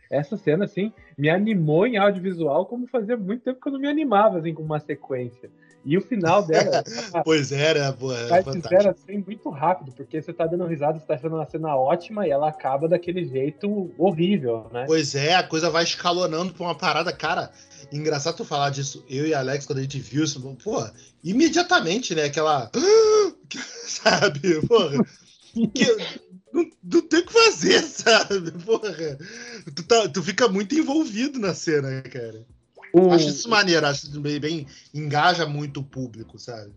Essa 0.09 0.37
cena, 0.37 0.65
assim, 0.65 0.93
me 1.17 1.29
animou 1.29 1.87
em 1.87 1.97
audiovisual 1.97 2.67
como 2.67 2.87
fazia 2.87 3.17
muito 3.17 3.43
tempo 3.43 3.59
que 3.59 3.67
eu 3.67 3.73
não 3.73 3.79
me 3.79 3.87
animava, 3.87 4.37
assim, 4.37 4.53
com 4.53 4.61
uma 4.61 4.79
sequência. 4.79 5.49
E 5.85 5.97
o 5.97 6.01
final 6.01 6.43
dela. 6.43 6.83
pois 7.25 7.51
era, 7.51 7.91
vai 8.29 8.43
sincero 8.43 8.89
assim, 8.89 9.23
muito 9.25 9.49
rápido, 9.49 9.91
porque 9.91 10.21
você 10.21 10.31
tá 10.31 10.45
dando 10.45 10.65
risada, 10.65 10.99
você 10.99 11.05
tá 11.05 11.15
achando 11.15 11.35
uma 11.35 11.45
cena 11.45 11.75
ótima 11.75 12.27
e 12.27 12.31
ela 12.31 12.49
acaba 12.49 12.87
daquele 12.87 13.25
jeito 13.25 13.91
horrível, 13.97 14.69
né? 14.71 14.85
Pois 14.87 15.13
é, 15.13 15.35
a 15.35 15.43
coisa 15.43 15.69
vai 15.69 15.83
escalonando 15.83 16.53
pra 16.53 16.63
uma 16.63 16.75
parada, 16.75 17.11
cara. 17.11 17.51
Engraçado 17.91 18.37
tu 18.37 18.45
falar 18.45 18.69
disso, 18.69 19.03
eu 19.09 19.27
e 19.27 19.33
Alex, 19.33 19.65
quando 19.65 19.79
a 19.79 19.81
gente 19.81 19.99
viu 19.99 20.23
isso, 20.23 20.41
pô, 20.63 20.83
imediatamente, 21.23 22.15
né? 22.15 22.25
Aquela. 22.25 22.71
Sabe, 23.85 24.65
porra. 24.65 25.03
Que, 25.53 25.85
não, 26.53 26.69
não 26.83 27.01
tem 27.01 27.19
o 27.19 27.25
que 27.25 27.33
fazer, 27.33 27.81
sabe? 27.83 28.51
Porra. 28.63 29.17
Tu, 29.75 29.83
tá, 29.83 30.07
tu 30.07 30.23
fica 30.23 30.47
muito 30.47 30.75
envolvido 30.75 31.39
na 31.39 31.53
cena, 31.53 32.01
cara. 32.03 32.45
O... 32.93 33.11
Acho 33.11 33.29
isso 33.29 33.49
maneiro, 33.49 33.85
acho 33.87 34.21
bem, 34.21 34.39
bem. 34.39 34.67
engaja 34.93 35.45
muito 35.45 35.79
o 35.79 35.83
público, 35.83 36.37
sabe? 36.37 36.71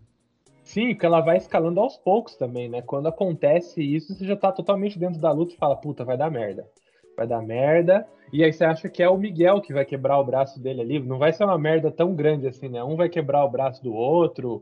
Sim, 0.63 0.89
porque 0.89 1.05
ela 1.05 1.21
vai 1.21 1.37
escalando 1.37 1.79
aos 1.79 1.95
poucos 1.95 2.35
também, 2.35 2.67
né? 2.67 2.81
Quando 2.81 3.07
acontece 3.07 3.81
isso, 3.81 4.13
você 4.13 4.25
já 4.25 4.35
tá 4.35 4.51
totalmente 4.51 4.99
dentro 4.99 5.19
da 5.21 5.31
luta 5.31 5.53
e 5.53 5.57
fala, 5.57 5.77
puta, 5.77 6.03
vai 6.03 6.17
dar 6.17 6.29
merda. 6.29 6.67
Vai 7.15 7.25
dar 7.25 7.41
merda. 7.41 8.05
E 8.33 8.43
aí 8.43 8.51
você 8.51 8.65
acha 8.65 8.89
que 8.89 9.01
é 9.01 9.09
o 9.09 9.17
Miguel 9.17 9.61
que 9.61 9.71
vai 9.71 9.85
quebrar 9.85 10.19
o 10.19 10.25
braço 10.25 10.59
dele 10.59 10.81
ali. 10.81 10.99
Não 10.99 11.17
vai 11.17 11.31
ser 11.31 11.45
uma 11.45 11.57
merda 11.57 11.89
tão 11.89 12.13
grande 12.13 12.47
assim, 12.47 12.67
né? 12.67 12.83
Um 12.83 12.97
vai 12.97 13.07
quebrar 13.07 13.45
o 13.45 13.49
braço 13.49 13.81
do 13.81 13.93
outro, 13.93 14.61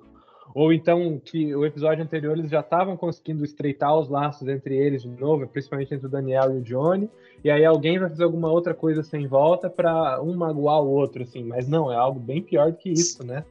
ou 0.54 0.72
então 0.72 1.20
que 1.24 1.56
o 1.56 1.66
episódio 1.66 2.04
anterior 2.04 2.38
eles 2.38 2.52
já 2.52 2.60
estavam 2.60 2.96
conseguindo 2.96 3.44
estreitar 3.44 3.98
os 3.98 4.10
laços 4.10 4.48
entre 4.48 4.75
eles 4.75 5.04
de 5.04 5.10
novo, 5.10 5.48
principalmente 5.48 5.94
entre 5.94 6.06
o 6.06 6.10
Daniel 6.10 6.52
e 6.56 6.60
o 6.60 6.62
Johnny, 6.62 7.10
e 7.44 7.50
aí 7.50 7.66
alguém 7.66 8.00
vai 8.00 8.10
fazer 8.10 8.24
alguma 8.24 8.52
outra 8.52 8.74
coisa 8.74 9.04
sem 9.04 9.28
volta 9.28 9.70
para 9.70 10.22
um 10.22 10.36
magoar 10.36 10.82
o 10.82 10.90
outro, 10.90 11.24
assim, 11.24 11.44
mas 11.44 11.68
não, 11.68 11.92
é 11.92 11.96
algo 11.96 12.20
bem 12.20 12.42
pior 12.42 12.72
do 12.72 12.78
que 12.78 12.90
isso, 12.90 13.24
né? 13.24 13.44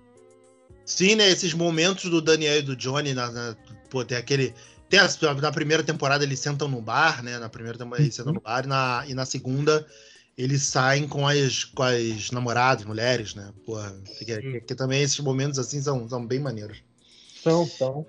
Sim, 0.84 1.14
né? 1.14 1.30
Esses 1.30 1.54
momentos 1.54 2.10
do 2.10 2.20
Daniel 2.20 2.58
e 2.58 2.62
do 2.62 2.76
Johnny, 2.76 3.14
na, 3.14 3.30
na 3.30 3.56
pô, 3.88 4.04
tem 4.04 4.18
aquele. 4.18 4.54
Tem 4.88 5.00
a, 5.00 5.34
na 5.40 5.50
primeira 5.50 5.82
temporada 5.82 6.24
eles 6.24 6.38
sentam 6.38 6.68
no 6.68 6.80
bar, 6.80 7.22
né? 7.22 7.38
Na 7.38 7.48
primeira 7.48 7.78
temporada 7.78 8.04
eles 8.04 8.14
sentam 8.14 8.34
no 8.34 8.40
bar, 8.40 8.64
e 8.64 8.68
na, 8.68 9.04
e 9.08 9.14
na 9.14 9.24
segunda 9.24 9.86
eles 10.36 10.62
saem 10.62 11.06
com 11.08 11.26
as, 11.26 11.64
com 11.64 11.82
as 11.82 12.30
namoradas, 12.30 12.84
mulheres, 12.84 13.34
né? 13.34 13.52
Porra, 13.64 13.94
que, 14.18 14.60
que, 14.60 14.74
também 14.74 15.02
esses 15.02 15.20
momentos 15.20 15.58
assim 15.58 15.80
são, 15.80 16.08
são 16.08 16.26
bem 16.26 16.40
maneiros. 16.40 16.82
São, 17.42 17.66
são. 17.66 18.06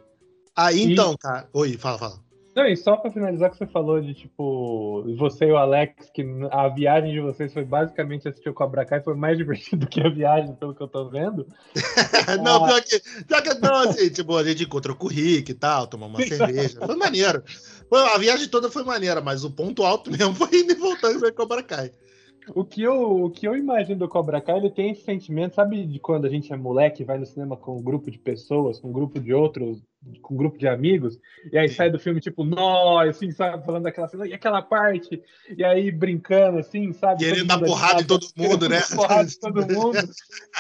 Aí 0.56 0.92
então, 0.92 1.14
e... 1.14 1.18
cara. 1.18 1.50
Oi, 1.54 1.78
fala, 1.78 1.98
fala. 1.98 2.26
Não, 2.56 2.66
e 2.66 2.78
só 2.78 2.96
pra 2.96 3.12
finalizar 3.12 3.52
que 3.52 3.58
você 3.58 3.68
falou 3.68 4.00
de, 4.00 4.14
tipo, 4.14 5.04
você 5.18 5.44
e 5.44 5.52
o 5.52 5.58
Alex, 5.58 6.10
que 6.14 6.26
a 6.50 6.70
viagem 6.70 7.12
de 7.12 7.20
vocês 7.20 7.52
foi 7.52 7.66
basicamente 7.66 8.30
assistir 8.30 8.48
o 8.48 8.54
Cobra 8.54 8.86
Kai, 8.86 9.04
foi 9.04 9.14
mais 9.14 9.36
divertido 9.38 9.86
que 9.86 10.00
a 10.00 10.10
viagem, 10.10 10.56
pelo 10.56 10.74
que 10.74 10.82
eu 10.82 10.88
tô 10.88 11.10
vendo. 11.10 11.46
não, 12.42 12.64
ah. 12.64 12.68
pior 12.68 12.82
que, 12.82 13.02
pior 13.26 13.44
que 13.44 13.54
não, 13.56 13.76
assim, 13.76 14.10
tipo, 14.10 14.38
a 14.38 14.44
gente 14.46 14.64
encontrou 14.64 14.96
com 14.96 15.08
o 15.08 15.10
Rick 15.10 15.52
e 15.52 15.54
tal, 15.54 15.86
tomou 15.86 16.08
uma 16.08 16.22
cerveja, 16.22 16.80
foi 16.80 16.96
maneiro. 16.96 17.44
A 17.92 18.18
viagem 18.18 18.48
toda 18.48 18.72
foi 18.72 18.86
maneira, 18.86 19.20
mas 19.20 19.44
o 19.44 19.52
ponto 19.52 19.84
alto 19.84 20.10
mesmo 20.18 20.34
foi 20.34 20.48
indo 20.58 20.72
e 20.72 20.76
voltando 20.76 21.20
ver 21.20 21.34
Cobra 21.34 21.62
Kai. 21.62 21.92
O 22.54 22.64
que, 22.64 22.84
eu, 22.84 23.24
o 23.24 23.30
que 23.30 23.48
eu 23.48 23.56
imagino 23.56 24.00
do 24.00 24.08
Cobra 24.08 24.40
Kai, 24.40 24.58
ele 24.58 24.70
tem 24.70 24.92
esse 24.92 25.04
sentimento, 25.04 25.56
sabe 25.56 25.86
de 25.86 26.00
quando 26.00 26.26
a 26.26 26.30
gente 26.30 26.54
é 26.54 26.56
moleque 26.56 27.04
vai 27.04 27.18
no 27.18 27.26
cinema 27.26 27.58
com 27.58 27.78
um 27.78 27.82
grupo 27.82 28.12
de 28.12 28.20
pessoas, 28.20 28.80
com 28.80 28.90
um 28.90 28.94
grupo 28.94 29.20
de 29.20 29.34
outros, 29.34 29.82
com 30.22 30.36
um 30.36 30.38
grupo 30.38 30.58
de 30.58 30.68
amigos, 30.68 31.20
e 31.52 31.58
aí 31.58 31.68
sai 31.68 31.90
do 31.90 31.98
filme 31.98 32.22
tipo, 32.22 32.44
nós, 32.44 33.10
assim, 33.10 33.32
sabe, 33.32 33.66
falando 33.66 33.84
daquela 33.84 34.08
cena, 34.08 34.28
e 34.28 34.34
aquela 34.34 34.62
parte, 34.62 35.22
e 35.58 35.64
aí 35.64 35.92
brincando, 35.92 36.60
assim, 36.60 36.94
sabe? 36.94 37.24
Querendo 37.24 37.48
dar 37.48 37.60
porrada 37.60 38.02
em 38.02 38.06
todo 38.06 38.28
mundo, 38.36 38.70
né? 38.70 38.82
Porrada 38.94 39.28
em 39.28 39.40
todo 39.40 39.74
mundo. 39.74 39.98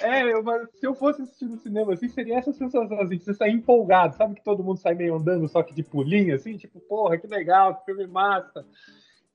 é, 0.01 0.23
eu, 0.33 0.43
se 0.73 0.87
eu 0.87 0.95
fosse 0.95 1.21
assistir 1.21 1.45
no 1.45 1.57
cinema, 1.57 1.93
assim, 1.93 2.09
seria 2.09 2.39
essa 2.39 2.51
sensação, 2.51 2.99
assim, 2.99 3.19
você 3.19 3.33
sair 3.33 3.51
empolgado, 3.51 4.15
sabe 4.15 4.35
que 4.35 4.43
todo 4.43 4.63
mundo 4.63 4.77
sai 4.77 4.95
meio 4.95 5.15
andando, 5.15 5.47
só 5.47 5.61
que 5.61 5.73
de 5.73 5.83
pulinho, 5.83 6.33
assim, 6.33 6.57
tipo, 6.57 6.79
porra, 6.79 7.17
que 7.17 7.27
legal, 7.27 7.75
que 7.75 7.85
filme 7.85 8.07
massa 8.07 8.65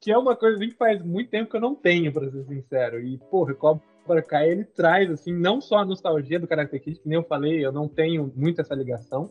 que 0.01 0.11
é 0.11 0.17
uma 0.17 0.35
coisa 0.35 0.59
que 0.59 0.75
faz 0.75 1.03
muito 1.03 1.31
tempo 1.31 1.51
que 1.51 1.57
eu 1.57 1.61
não 1.61 1.75
tenho, 1.75 2.11
para 2.13 2.31
ser 2.31 2.45
sincero. 2.45 2.99
E, 2.99 3.19
porra, 3.31 3.55
Cobra 3.55 4.23
Kai, 4.23 4.51
ele 4.51 4.65
traz, 4.65 5.11
assim, 5.11 5.33
não 5.33 5.61
só 5.61 5.79
a 5.79 5.85
nostalgia 5.85 6.41
do 6.41 6.47
Karate 6.47 6.81
Kid, 6.81 7.01
que 7.01 7.09
nem 7.09 7.17
eu 7.17 7.23
falei, 7.23 7.65
eu 7.65 7.71
não 7.71 7.87
tenho 7.87 8.33
muito 8.35 8.63
essa 8.63 8.75
ligação. 8.75 9.31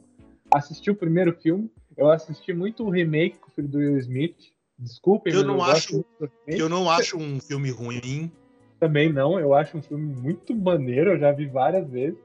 Assisti 0.51 0.91
o 0.91 0.95
primeiro 0.95 1.33
filme, 1.33 1.71
eu 1.97 2.09
assisti 2.09 2.53
muito 2.53 2.83
o 2.85 2.89
remake 2.89 3.39
com 3.39 3.49
o 3.49 3.53
filho 3.53 3.67
do 3.67 3.77
Will 3.79 3.97
Smith. 3.97 4.37
Desculpem, 4.77 5.33
eu 5.33 5.43
não 5.43 5.55
eu 5.55 5.63
acho, 5.63 6.05
eu 6.47 6.69
não 6.69 6.89
acho 6.89 7.17
um 7.17 7.39
filme 7.39 7.69
ruim. 7.69 8.31
Também 8.79 9.11
não, 9.11 9.37
eu 9.37 9.53
acho 9.53 9.77
um 9.77 9.81
filme 9.81 10.15
muito 10.15 10.55
maneiro, 10.55 11.11
eu 11.11 11.19
já 11.19 11.31
vi 11.31 11.47
várias 11.47 11.89
vezes. 11.89 12.17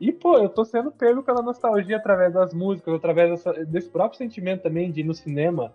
E, 0.00 0.10
pô, 0.10 0.38
eu 0.38 0.48
tô 0.48 0.64
sendo 0.64 0.90
pego 0.90 1.22
pela 1.22 1.42
nostalgia 1.42 1.96
através 1.96 2.32
das 2.32 2.52
músicas, 2.52 2.94
através 2.94 3.30
dessa, 3.30 3.52
desse 3.64 3.88
próprio 3.88 4.18
sentimento 4.18 4.62
também 4.62 4.90
de 4.90 5.00
ir 5.00 5.04
no 5.04 5.14
cinema 5.14 5.72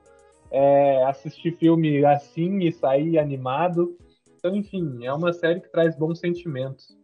é, 0.52 1.04
assistir 1.04 1.56
filme 1.58 2.04
assim 2.06 2.60
e 2.60 2.72
sair 2.72 3.18
animado. 3.18 3.98
Então, 4.38 4.56
enfim, 4.56 5.06
é 5.06 5.14
uma 5.14 5.34
série 5.34 5.60
que 5.60 5.72
traz 5.72 5.96
bons 5.96 6.20
sentimentos. 6.20 6.96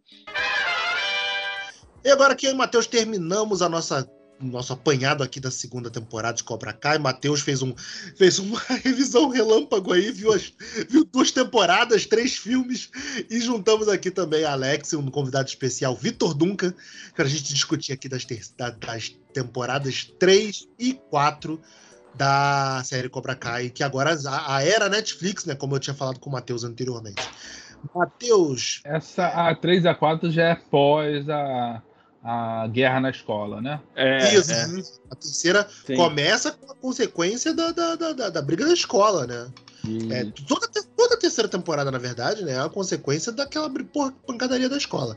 E 2.04 2.10
agora 2.10 2.34
que 2.34 2.46
eu 2.46 2.50
e 2.50 2.54
o 2.54 2.56
Matheus 2.56 2.86
terminamos 2.86 3.62
a 3.62 3.68
nossa 3.68 4.08
nosso 4.40 4.72
apanhado 4.72 5.22
aqui 5.22 5.38
da 5.38 5.50
segunda 5.50 5.90
temporada 5.90 6.36
de 6.36 6.44
Cobra 6.44 6.72
Kai. 6.72 6.98
Matheus 6.98 7.40
fez, 7.40 7.62
um, 7.62 7.74
fez 8.16 8.38
uma 8.38 8.60
revisão 8.82 9.28
relâmpago 9.28 9.92
aí, 9.92 10.10
viu, 10.10 10.32
as, 10.32 10.52
viu 10.88 11.04
duas 11.04 11.30
temporadas, 11.30 12.06
três 12.06 12.36
filmes, 12.36 12.90
e 13.30 13.40
juntamos 13.40 13.88
aqui 13.88 14.10
também 14.10 14.44
Alex, 14.44 14.92
um 14.94 15.10
convidado 15.10 15.48
especial, 15.48 15.94
Vitor 15.94 16.34
Duncan, 16.34 16.74
para 17.14 17.24
a 17.24 17.28
gente 17.28 17.54
discutir 17.54 17.92
aqui 17.92 18.08
das, 18.08 18.24
ter, 18.24 18.42
das 18.56 19.16
temporadas 19.32 20.12
3 20.18 20.68
e 20.78 20.94
4 20.94 21.60
da 22.14 22.82
série 22.84 23.08
Cobra 23.08 23.34
Kai, 23.34 23.70
que 23.70 23.82
agora 23.82 24.16
a, 24.26 24.56
a 24.56 24.64
era 24.64 24.88
Netflix, 24.88 25.44
né? 25.44 25.54
Como 25.54 25.74
eu 25.74 25.80
tinha 25.80 25.94
falado 25.94 26.18
com 26.20 26.30
o 26.30 26.32
Matheus 26.32 26.64
anteriormente. 26.64 27.28
Matheus. 27.94 28.80
Essa 28.84 29.26
a 29.26 29.54
3 29.54 29.86
a 29.86 29.94
4 29.94 30.30
já 30.30 30.44
é 30.50 30.54
pós 30.54 31.28
a, 31.28 31.82
a 32.22 32.66
guerra 32.68 33.00
na 33.00 33.10
escola, 33.10 33.60
né? 33.60 33.80
É, 33.94 34.34
Isso. 34.34 34.52
É. 34.52 34.64
A 35.10 35.14
terceira 35.16 35.68
Sim. 35.86 35.96
começa 35.96 36.52
com 36.52 36.72
a 36.72 36.74
consequência 36.74 37.52
da, 37.52 37.72
da, 37.72 37.94
da, 37.94 38.30
da 38.30 38.42
briga 38.42 38.64
da 38.64 38.72
escola, 38.72 39.26
né? 39.26 39.48
É, 40.10 40.24
toda, 40.46 40.66
toda 40.96 41.14
a 41.14 41.18
terceira 41.18 41.48
temporada, 41.48 41.90
na 41.90 41.98
verdade, 41.98 42.42
né, 42.42 42.52
é 42.52 42.58
a 42.58 42.70
consequência 42.70 43.30
daquela 43.30 43.68
porra, 43.68 44.14
pancadaria 44.26 44.68
da 44.68 44.78
escola. 44.78 45.14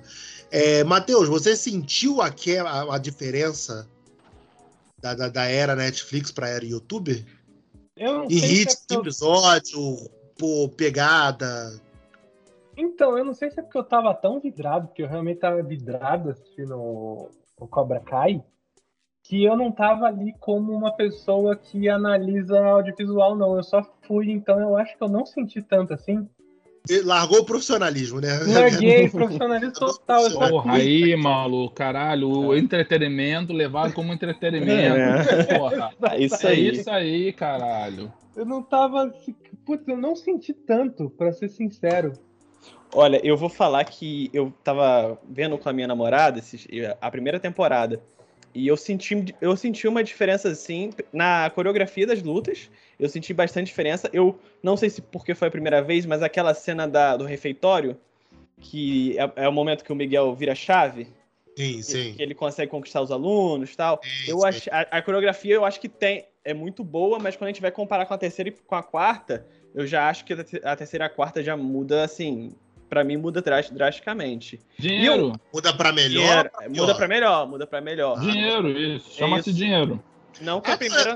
É, 0.52 0.84
Matheus, 0.84 1.30
você 1.30 1.56
sentiu 1.56 2.22
aqui 2.22 2.58
a, 2.58 2.94
a 2.94 2.98
diferença 2.98 3.88
da, 5.00 5.14
da, 5.14 5.30
da 5.30 5.46
era 5.46 5.76
Netflix 5.76 6.32
pra 6.32 6.50
era 6.50 6.66
YouTube? 6.66 7.26
Eu 7.96 8.20
não 8.20 8.24
em 8.26 8.40
ritmo 8.40 8.86
é 8.92 8.94
episódio, 8.96 9.80
por 10.38 10.70
pegada. 10.70 11.82
Então, 12.76 13.18
eu 13.18 13.26
não 13.26 13.34
sei 13.34 13.50
se 13.50 13.60
é 13.60 13.64
porque 13.64 13.78
eu 13.78 13.84
tava 13.84 14.14
tão 14.14 14.40
vidrado, 14.40 14.88
porque 14.88 15.02
eu 15.02 15.08
realmente 15.08 15.40
tava 15.40 15.64
vidrado 15.64 16.30
assistindo 16.30 16.76
o, 16.78 17.30
o 17.58 17.68
Cobra 17.68 18.00
Kai, 18.00 18.44
que 19.24 19.44
eu 19.44 19.58
não 19.58 19.72
tava 19.72 20.06
ali 20.06 20.34
como 20.40 20.72
uma 20.72 20.96
pessoa 20.96 21.56
que 21.56 21.90
analisa 21.90 22.60
audiovisual, 22.60 23.36
não. 23.36 23.56
Eu 23.56 23.64
só 23.64 23.82
fui, 24.04 24.30
então 24.30 24.60
eu 24.60 24.78
acho 24.78 24.96
que 24.96 25.04
eu 25.04 25.10
não 25.10 25.26
senti 25.26 25.62
tanto 25.62 25.94
assim 25.94 26.30
largou 27.04 27.40
o 27.40 27.46
profissionalismo, 27.46 28.20
né? 28.20 28.40
Larguei, 28.46 29.10
profissionalismo 29.10 29.74
total. 29.74 30.32
Porra, 30.32 30.74
aí, 30.74 31.16
maluco, 31.16 31.74
caralho, 31.76 32.30
o 32.30 32.54
é. 32.54 32.60
entretenimento 32.60 33.54
levado 33.54 33.94
como 33.94 34.14
entretenimento. 34.14 34.98
É. 34.98 35.58
Porra, 35.58 35.92
é 36.12 36.24
isso 36.24 36.48
aí. 36.48 36.68
É 36.68 36.72
isso 36.72 36.90
aí, 36.90 37.34
caralho. 37.34 38.12
Eu 38.36 38.46
não 38.46 38.62
tava. 38.62 39.14
Putz, 39.66 39.88
eu 39.88 39.98
não 39.98 40.16
senti 40.16 40.54
tanto, 40.54 41.10
pra 41.10 41.32
ser 41.32 41.50
sincero. 41.50 42.14
Olha, 42.94 43.20
eu 43.24 43.36
vou 43.36 43.50
falar 43.50 43.84
que 43.84 44.30
eu 44.34 44.54
tava 44.64 45.20
vendo 45.28 45.58
com 45.58 45.68
a 45.68 45.74
minha 45.74 45.88
namorada 45.88 46.42
a 47.02 47.12
primeira 47.12 47.40
temporada. 47.40 48.02
E 48.58 48.68
eu 48.68 48.76
senti, 48.76 49.36
eu 49.40 49.56
senti 49.56 49.88
uma 49.88 50.04
diferença, 50.04 50.50
assim, 50.50 50.90
na 51.14 51.48
coreografia 51.52 52.08
das 52.08 52.24
lutas. 52.24 52.72
Eu 53.00 53.08
senti 53.08 53.32
bastante 53.32 53.68
diferença. 53.68 54.10
Eu 54.12 54.40
não 54.64 54.76
sei 54.76 54.90
se 54.90 55.00
porque 55.00 55.36
foi 55.36 55.48
a 55.48 55.52
primeira 55.52 55.80
vez, 55.80 56.08
mas 56.08 56.24
aquela 56.24 56.56
cena 56.56 56.88
da, 56.88 57.16
do 57.16 57.24
refeitório, 57.24 57.96
que 58.60 59.16
é, 59.20 59.44
é 59.44 59.48
o 59.48 59.54
momento 59.54 59.84
que 59.84 59.94
o 59.94 59.96
Miguel 59.96 60.34
vira 60.34 60.56
chave. 60.56 61.08
Sim, 61.56 61.84
sim. 61.84 62.14
Que 62.16 62.24
ele 62.24 62.34
consegue 62.34 62.72
conquistar 62.72 63.02
os 63.02 63.12
alunos 63.12 63.76
tal. 63.76 64.02
Sim, 64.04 64.32
eu 64.32 64.44
acho, 64.44 64.68
a, 64.72 64.82
a, 64.98 65.02
coreografia 65.04 65.54
eu 65.54 65.64
acho 65.64 65.80
que 65.80 65.88
tem, 65.88 66.26
é 66.44 66.52
muito 66.52 66.84
boa, 66.84 67.20
mas 67.20 67.36
quando 67.36 67.50
a 67.50 67.52
gente 67.52 67.62
vai 67.62 67.70
comparar 67.70 68.08
com 68.08 68.14
a 68.16 68.18
terceira 68.18 68.50
e 68.50 68.54
com 68.54 68.74
a 68.74 68.82
quarta, 68.82 69.46
eu 69.76 69.86
já 69.86 70.10
acho 70.10 70.26
que 70.26 70.34
a 70.34 70.76
terceira 70.76 71.06
e 71.06 71.08
a 71.08 71.10
quarta 71.12 71.44
já 71.44 71.56
muda, 71.56 72.04
assim, 72.04 72.56
para 72.90 73.04
mim 73.04 73.18
muda 73.18 73.42
drasticamente. 73.42 74.60
Dinheiro. 74.78 75.30
Eu, 75.30 75.40
muda 75.54 75.74
para 75.74 75.92
melhor? 75.92 76.50
Dinheiro, 76.60 76.82
muda 76.82 76.96
para 76.96 77.08
melhor, 77.08 77.48
muda 77.48 77.68
para 77.68 77.82
melhor. 77.82 78.20
Dinheiro, 78.20 78.70
isso. 78.70 79.14
Chama-se 79.14 79.50
é 79.50 79.54
dinheiro. 79.54 80.04
Não 80.42 80.62
que 80.62 80.70
a 80.70 80.78
primeira 80.78 81.16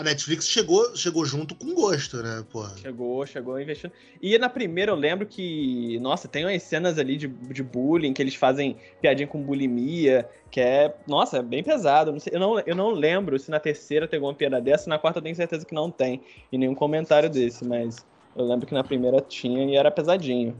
a 0.00 0.02
Netflix 0.02 0.48
chegou, 0.48 0.96
chegou 0.96 1.26
junto 1.26 1.54
com 1.54 1.74
gosto, 1.74 2.22
né, 2.22 2.42
porra? 2.50 2.74
Chegou, 2.78 3.26
chegou 3.26 3.60
investindo. 3.60 3.92
E 4.22 4.38
na 4.38 4.48
primeira 4.48 4.92
eu 4.92 4.96
lembro 4.96 5.26
que, 5.26 5.98
nossa, 6.00 6.26
tem 6.26 6.44
umas 6.44 6.62
cenas 6.62 6.98
ali 6.98 7.18
de, 7.18 7.28
de 7.28 7.62
bullying, 7.62 8.14
que 8.14 8.22
eles 8.22 8.34
fazem 8.34 8.78
piadinha 9.02 9.26
com 9.26 9.42
bulimia, 9.42 10.26
que 10.50 10.58
é, 10.58 10.94
nossa, 11.06 11.38
é 11.38 11.42
bem 11.42 11.62
pesado. 11.62 12.12
Não 12.12 12.18
sei, 12.18 12.34
eu, 12.34 12.40
não, 12.40 12.58
eu 12.60 12.74
não 12.74 12.92
lembro 12.92 13.38
se 13.38 13.50
na 13.50 13.60
terceira 13.60 14.08
tem 14.08 14.16
alguma 14.16 14.34
piada 14.34 14.58
dessa, 14.58 14.88
na 14.88 14.98
quarta 14.98 15.18
eu 15.18 15.22
tenho 15.22 15.36
certeza 15.36 15.66
que 15.66 15.74
não 15.74 15.90
tem. 15.90 16.22
E 16.50 16.56
nenhum 16.56 16.74
comentário 16.74 17.28
desse, 17.28 17.62
mas 17.62 18.06
eu 18.34 18.46
lembro 18.46 18.66
que 18.66 18.72
na 18.72 18.82
primeira 18.82 19.20
tinha 19.20 19.64
e 19.64 19.76
era 19.76 19.90
pesadinho. 19.90 20.58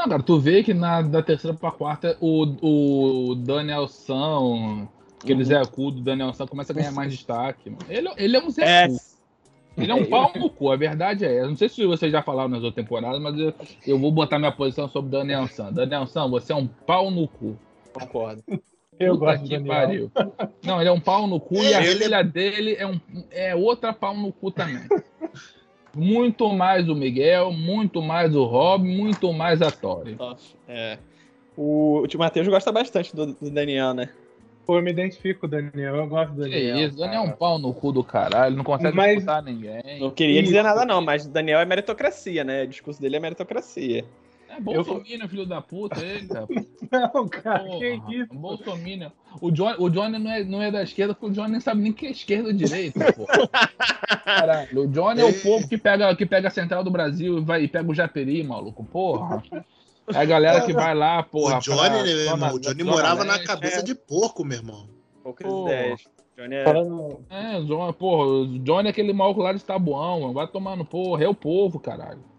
Não, 0.00 0.08
cara, 0.08 0.22
tu 0.22 0.40
vê 0.40 0.62
que 0.62 0.72
na 0.72 1.02
da 1.02 1.22
terceira 1.22 1.54
pra 1.54 1.70
quarta 1.70 2.16
o, 2.22 2.46
o 2.62 3.34
Danielson 3.34 4.88
Aquele 5.22 5.40
uhum. 5.40 5.44
Zé 5.44 5.62
Cu 5.66 5.90
do 5.90 6.00
Danielson 6.00 6.46
começa 6.46 6.72
a 6.72 6.76
ganhar 6.76 6.92
mais 6.92 7.12
destaque. 7.12 7.68
Mano. 7.68 7.84
Ele, 7.86 8.08
ele 8.16 8.36
é 8.38 8.42
um 8.42 8.48
Zé 8.48 8.84
é. 8.84 8.88
Cu. 8.88 8.96
Ele 9.76 9.92
é 9.92 9.94
um 9.94 10.06
pau 10.06 10.32
no 10.34 10.48
cu, 10.50 10.70
a 10.70 10.76
verdade 10.76 11.24
é 11.24 11.38
essa. 11.38 11.48
Não 11.48 11.56
sei 11.56 11.68
se 11.68 11.86
vocês 11.86 12.10
já 12.10 12.22
falaram 12.22 12.48
nas 12.48 12.62
outras 12.62 12.82
temporadas, 12.82 13.20
mas 13.20 13.38
eu, 13.38 13.54
eu 13.86 13.98
vou 13.98 14.10
botar 14.10 14.38
minha 14.38 14.50
posição 14.50 14.88
sobre 14.88 15.10
Daniel 15.10 15.46
San. 15.48 15.72
Daniel 15.72 16.06
San, 16.06 16.28
você 16.28 16.52
é 16.52 16.56
um 16.56 16.66
pau 16.66 17.10
no 17.10 17.28
cu. 17.28 17.56
Concordo. 17.92 18.42
Eu 18.98 19.14
Puta 19.18 19.32
gosto 19.32 19.48
que 19.48 19.60
pariu. 19.60 20.10
Não, 20.64 20.80
ele 20.80 20.88
é 20.88 20.92
um 20.92 21.00
pau 21.00 21.26
no 21.26 21.38
cu 21.38 21.54
e 21.54 21.72
a 21.72 21.82
ele... 21.82 22.02
filha 22.02 22.22
dele 22.22 22.74
é, 22.78 22.86
um, 22.86 23.00
é 23.30 23.54
outra 23.54 23.92
pau 23.92 24.16
no 24.16 24.32
cu 24.32 24.50
também. 24.50 24.82
Muito 25.94 26.48
mais 26.52 26.88
o 26.88 26.94
Miguel, 26.94 27.52
muito 27.52 28.00
mais 28.00 28.34
o 28.34 28.44
Rob, 28.44 28.84
muito 28.84 29.32
mais 29.32 29.60
a 29.62 29.70
Tori. 29.70 30.16
É. 30.68 30.98
O, 31.56 32.02
o 32.02 32.18
Matheus 32.18 32.48
gosta 32.48 32.72
bastante 32.72 33.14
do, 33.14 33.26
do 33.26 33.50
Daniel, 33.50 33.94
né? 33.94 34.08
Pô, 34.66 34.76
eu 34.76 34.82
me 34.82 34.90
identifico 34.90 35.40
com 35.40 35.46
o 35.46 35.50
Daniel, 35.50 35.96
eu 35.96 36.06
gosto 36.06 36.32
do 36.32 36.42
Daniel. 36.42 36.76
Que 36.76 36.84
isso, 36.84 36.96
o 36.96 37.00
Daniel 37.00 37.22
é 37.22 37.26
um 37.26 37.32
pau 37.32 37.58
no 37.58 37.74
cu 37.74 37.92
do 37.92 38.04
caralho, 38.04 38.56
não 38.56 38.64
consegue 38.64 38.96
mas... 38.96 39.14
escutar 39.14 39.42
ninguém. 39.42 39.98
Não 39.98 40.10
queria 40.10 40.36
isso. 40.36 40.44
dizer 40.44 40.62
nada, 40.62 40.84
não, 40.84 41.00
mas 41.00 41.26
o 41.26 41.28
Daniel 41.28 41.58
é 41.58 41.64
meritocracia, 41.64 42.44
né? 42.44 42.62
O 42.62 42.68
discurso 42.68 43.00
dele 43.00 43.16
é 43.16 43.20
meritocracia. 43.20 44.04
É 44.50 44.60
Bolsonaro, 44.60 45.04
eu... 45.08 45.28
filho 45.28 45.46
da 45.46 45.60
puta, 45.60 46.04
ele, 46.04 46.26
cara. 46.26 46.46
Não, 47.14 47.28
cara, 47.28 47.60
Porra, 47.60 47.78
que 47.78 48.16
isso? 48.16 48.34
Bolsonaro. 48.34 49.12
O 49.40 49.50
Johnny, 49.52 49.76
o 49.78 49.88
Johnny 49.88 50.18
não, 50.18 50.30
é, 50.30 50.42
não 50.42 50.60
é 50.60 50.72
da 50.72 50.82
esquerda, 50.82 51.14
porque 51.14 51.26
o 51.26 51.30
Johnny 51.30 51.52
nem 51.52 51.60
sabe 51.60 51.80
nem 51.82 51.92
que 51.92 52.06
é 52.06 52.10
esquerda 52.10 52.48
ou 52.48 52.52
direita, 52.52 53.14
Caralho, 54.24 54.82
o 54.82 54.88
Johnny 54.88 55.20
é 55.20 55.24
o 55.24 55.40
povo 55.40 55.68
que 55.68 55.78
pega, 55.78 56.14
que 56.16 56.26
pega 56.26 56.48
a 56.48 56.50
central 56.50 56.82
do 56.82 56.90
Brasil 56.90 57.38
e, 57.38 57.40
vai, 57.40 57.62
e 57.62 57.68
pega 57.68 57.88
o 57.88 57.94
Japeri, 57.94 58.42
maluco, 58.42 58.82
porra. 58.82 59.40
É 60.12 60.16
a 60.16 60.24
galera 60.24 60.62
que 60.62 60.72
vai 60.72 60.94
lá, 60.96 61.22
porra. 61.22 61.58
O 61.58 61.60
Johnny, 61.60 61.78
pra, 61.78 61.90
né, 61.90 62.02
meu 62.02 62.18
irmão, 62.18 62.54
o 62.54 62.58
Johnny 62.58 62.82
morava 62.82 63.24
na 63.24 63.38
cabeça 63.38 63.78
é. 63.78 63.82
de 63.82 63.94
porco, 63.94 64.44
meu 64.44 64.58
irmão. 64.58 64.88
Poucas 65.22 65.46
ideias. 65.48 66.00
Johnny 66.36 66.54
é. 66.56 66.64
É, 67.30 67.60
Johnny, 67.60 67.92
porra, 67.92 68.26
o 68.26 68.58
Johnny 68.58 68.88
é 68.88 68.90
aquele 68.90 69.12
maluco 69.12 69.42
lá 69.42 69.52
de 69.52 69.62
Tabuão, 69.62 70.32
vai 70.32 70.48
tomar 70.48 70.74
no 70.76 70.84
porra, 70.84 71.22
é 71.22 71.28
o 71.28 71.34
povo, 71.34 71.78
caralho. 71.78 72.29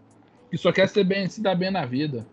Que 0.52 0.58
só 0.58 0.70
quer 0.70 0.86
ser 0.86 1.04
bem, 1.04 1.26
se 1.30 1.40
dar 1.40 1.54
bem 1.54 1.70
na 1.70 1.86
vida. 1.86 2.26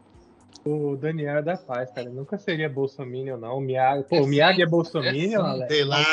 O 0.65 0.97
Daniel 0.97 1.37
é 1.37 1.41
da 1.41 1.55
paz, 1.55 1.89
cara. 1.89 2.09
Nunca 2.09 2.37
seria 2.37 2.67
Bolsonaro, 2.67 3.37
não. 3.37 3.59
O 3.59 3.61
Miyagi, 3.61 4.03
pô, 4.09 4.23
o 4.23 4.27
Miyagi 4.27 4.61
é 4.61 4.65
Bolsonaro, 4.65 5.15
é 5.15 5.67
Sei 5.69 5.85
lá, 5.85 6.03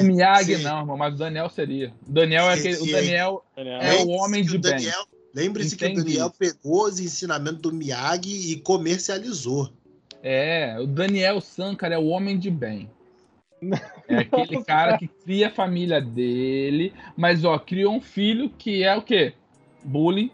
o 0.00 0.04
Miyagi 0.04 0.56
não, 0.62 0.80
irmão, 0.80 0.96
mas 0.96 1.12
o 1.12 1.18
Daniel 1.18 1.50
seria. 1.50 1.92
O 2.08 2.12
Daniel 2.12 2.44
é 2.44 2.54
aquele. 2.54 2.76
O 2.78 2.90
Daniel 2.90 3.44
é 3.58 4.02
o 4.02 4.08
homem 4.08 4.42
de 4.42 4.56
bem. 4.56 4.90
Lembre-se 5.34 5.76
que 5.76 5.84
o 5.84 5.94
Daniel 5.96 6.30
pegou 6.30 6.86
os 6.86 6.98
ensinamentos 6.98 7.60
do 7.60 7.74
Miyagi 7.74 8.52
e 8.52 8.56
comercializou. 8.62 9.70
É, 10.22 10.78
o 10.80 10.86
Daniel 10.86 11.42
San, 11.42 11.74
cara, 11.74 11.96
é 11.96 11.98
o 11.98 12.06
homem 12.06 12.38
de 12.38 12.50
bem. 12.50 12.90
É 14.06 14.18
aquele 14.18 14.62
cara 14.62 14.98
que 14.98 15.08
cria 15.08 15.48
a 15.48 15.50
família 15.50 15.98
dele, 15.98 16.92
mas 17.16 17.42
ó, 17.42 17.58
criou 17.58 17.94
um 17.94 18.00
filho 18.00 18.50
que 18.50 18.82
é 18.82 18.94
o 18.94 19.00
quê? 19.00 19.32
Bullying, 19.82 20.30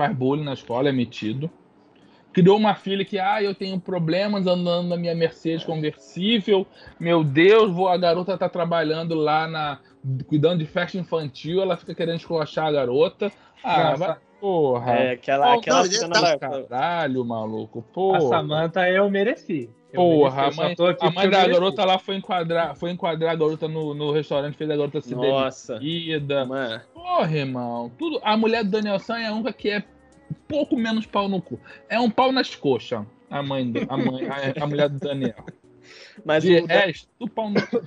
faz 0.00 0.16
bullying 0.16 0.44
na 0.44 0.54
escola, 0.54 0.88
é 0.88 0.92
metido. 0.92 1.50
Criou 2.32 2.56
uma 2.56 2.74
filha 2.74 3.04
que, 3.04 3.18
ah, 3.18 3.42
eu 3.42 3.54
tenho 3.54 3.78
problemas 3.78 4.46
andando 4.46 4.88
na 4.88 4.96
minha 4.96 5.14
Mercedes 5.14 5.62
conversível. 5.62 6.66
Meu 6.98 7.22
Deus, 7.22 7.70
vou, 7.70 7.86
a 7.88 7.98
garota 7.98 8.38
tá 8.38 8.48
trabalhando 8.48 9.14
lá 9.14 9.46
na 9.46 9.78
cuidando 10.26 10.60
de 10.60 10.64
festa 10.64 10.96
infantil, 10.96 11.60
ela 11.60 11.76
fica 11.76 11.94
querendo 11.94 12.16
esculachar 12.16 12.66
a 12.66 12.72
garota. 12.72 13.30
Ah, 13.62 13.94
vai, 13.94 14.16
Porra. 14.40 14.92
É, 14.92 15.10
aquela, 15.10 15.54
aquela 15.54 15.82
não, 15.82 15.90
cena 15.90 16.38
tá... 16.38 16.38
Caralho, 16.38 17.22
maluco. 17.26 17.82
Porra. 17.92 18.16
A 18.16 18.20
Samanta 18.22 18.88
eu 18.88 19.10
mereci. 19.10 19.68
Porra, 19.92 20.46
a 20.46 20.50
mãe, 20.52 20.74
a 21.00 21.10
mãe 21.10 21.30
da 21.30 21.46
garota 21.48 21.84
lá 21.84 21.98
foi 21.98 22.16
enquadrar, 22.16 22.76
foi 22.76 22.90
enquadrar 22.90 23.32
a 23.32 23.34
garota 23.34 23.66
no, 23.66 23.92
no 23.92 24.12
restaurante, 24.12 24.56
fez 24.56 24.70
a 24.70 24.76
garota 24.76 25.00
se 25.00 25.14
Nossa. 25.14 25.78
demitida. 25.78 26.46
Porra, 26.94 27.36
irmão. 27.36 27.90
Tudo, 27.98 28.20
a 28.22 28.36
mulher 28.36 28.64
do 28.64 28.70
Daniel 28.70 28.98
San 28.98 29.18
é 29.18 29.26
a 29.26 29.32
única 29.32 29.52
que 29.52 29.68
é 29.70 29.82
pouco 30.46 30.76
menos 30.76 31.06
pau 31.06 31.28
no 31.28 31.42
cu. 31.42 31.58
É 31.88 31.98
um 31.98 32.10
pau 32.10 32.30
nas 32.30 32.54
coxas. 32.54 33.04
A 33.28 33.42
mãe, 33.42 33.72
a 33.88 33.96
mãe, 33.96 34.28
a, 34.28 34.64
a 34.64 34.66
mulher 34.66 34.88
do 34.88 34.98
Daniel. 34.98 35.44
Mas 36.24 36.44
De 36.44 36.60
o 36.60 36.66
resto, 36.66 37.08
do 37.18 37.28
pau 37.28 37.50
no 37.50 37.64
cu. 37.66 37.86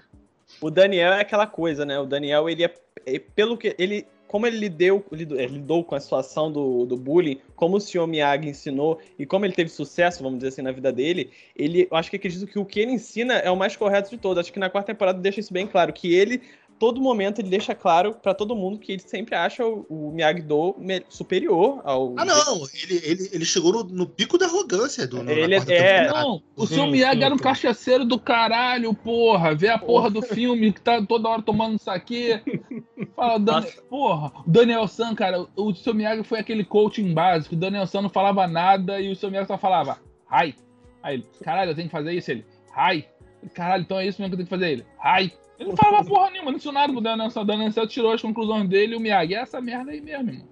O 0.61 0.69
Daniel 0.69 1.13
é 1.13 1.21
aquela 1.21 1.47
coisa, 1.47 1.85
né? 1.85 1.99
O 1.99 2.05
Daniel, 2.05 2.49
ele 2.49 2.63
é, 2.65 2.73
é 3.05 3.19
pelo 3.19 3.57
que 3.57 3.75
ele 3.77 4.05
como 4.33 4.47
ele 4.47 4.57
lidou, 4.57 5.05
lidou, 5.11 5.39
é, 5.39 5.45
lidou 5.45 5.83
com 5.83 5.93
a 5.93 5.99
situação 5.99 6.51
do, 6.51 6.87
do 6.87 6.97
bullying, 6.97 7.39
como 7.55 7.77
o 7.77 7.79
Sr. 7.79 8.07
Miyagi 8.07 8.49
ensinou 8.49 8.99
e 9.19 9.27
como 9.27 9.45
ele 9.45 9.53
teve 9.53 9.69
sucesso, 9.69 10.23
vamos 10.23 10.39
dizer 10.39 10.47
assim, 10.47 10.63
na 10.63 10.71
vida 10.71 10.91
dele, 10.91 11.29
ele, 11.55 11.87
eu 11.91 11.95
acho 11.95 12.09
que 12.09 12.15
acredito 12.15 12.47
que 12.47 12.57
o 12.57 12.65
que 12.65 12.79
ele 12.79 12.93
ensina 12.93 13.35
é 13.35 13.51
o 13.51 13.55
mais 13.55 13.75
correto 13.75 14.09
de 14.09 14.17
todos. 14.17 14.39
Acho 14.39 14.51
que 14.51 14.57
na 14.57 14.71
quarta 14.71 14.91
temporada 14.91 15.19
deixa 15.19 15.39
isso 15.39 15.53
bem 15.53 15.67
claro, 15.67 15.93
que 15.93 16.15
ele 16.15 16.41
todo 16.83 16.99
momento 16.99 17.39
ele 17.39 17.47
deixa 17.47 17.73
claro 17.73 18.13
para 18.21 18.33
todo 18.33 18.53
mundo 18.57 18.77
que 18.77 18.91
ele 18.91 19.01
sempre 19.01 19.33
acha 19.35 19.65
o, 19.65 19.85
o 19.87 20.11
Miyagi-Do 20.11 20.75
superior 21.07 21.79
ao. 21.85 22.13
Ah, 22.17 22.25
não! 22.25 22.67
Ele, 22.73 23.01
ele, 23.05 23.29
ele 23.31 23.45
chegou 23.45 23.71
no, 23.71 23.83
no 23.85 24.05
pico 24.05 24.37
da 24.37 24.47
arrogância 24.47 25.07
do. 25.07 25.17
Ele 25.31 25.55
é. 25.55 26.11
Não, 26.11 26.43
o 26.57 26.67
seu 26.67 26.85
Miyagi 26.87 27.23
era 27.23 27.33
um 27.33 27.37
cachaceiro 27.37 28.03
do 28.03 28.19
caralho, 28.19 28.93
porra. 28.93 29.55
Vê 29.55 29.69
a 29.69 29.79
porra 29.79 30.09
do 30.09 30.21
filme 30.21 30.73
que 30.73 30.81
tá 30.81 31.01
toda 31.01 31.29
hora 31.29 31.41
tomando 31.41 31.79
saque. 31.79 32.41
Fala, 33.15 33.39
Dan... 33.39 33.63
porra. 33.89 34.33
O 34.45 34.51
Daniel 34.51 34.85
San, 34.85 35.15
cara, 35.15 35.47
o 35.55 35.73
seu 35.73 35.93
Miyagi 35.93 36.25
foi 36.25 36.39
aquele 36.39 36.65
coaching 36.65 37.13
básico. 37.13 37.55
O 37.55 37.57
Daniel 37.57 37.87
San 37.87 38.01
não 38.01 38.09
falava 38.09 38.45
nada 38.45 38.99
e 38.99 39.09
o 39.09 39.15
seu 39.15 39.31
Miyagi 39.31 39.47
só 39.47 39.57
falava, 39.57 39.99
ai. 40.29 40.53
Aí 41.01 41.15
ele, 41.15 41.25
caralho, 41.41 41.71
eu 41.71 41.75
tenho 41.75 41.87
que 41.87 41.93
fazer 41.93 42.11
isso. 42.11 42.29
Ele, 42.29 42.45
ai. 42.75 43.05
Caralho, 43.53 43.83
então 43.83 43.97
é 43.97 44.05
isso 44.05 44.21
mesmo 44.21 44.35
que 44.35 44.41
eu 44.41 44.45
tenho 44.45 44.47
que 44.47 44.65
fazer. 44.65 44.69
Ele, 44.69 44.85
ai. 45.01 45.31
Ele 45.63 45.69
não 45.69 45.77
falava 45.77 46.05
porra 46.05 46.29
nenhuma, 46.29 46.51
não 46.51 46.57
ensinou 46.57 46.73
nada 46.73 46.91
pro 46.91 47.01
Daniel 47.01 47.31
San. 47.71 47.81
O 47.81 47.87
tirou 47.87 48.11
as 48.11 48.21
conclusões 48.21 48.67
dele 48.67 48.93
e 48.93 48.95
o 48.95 48.99
Miyagi, 48.99 49.33
é 49.33 49.39
essa 49.39 49.61
merda 49.61 49.91
aí 49.91 50.01
mesmo, 50.01 50.29
irmão. 50.29 50.47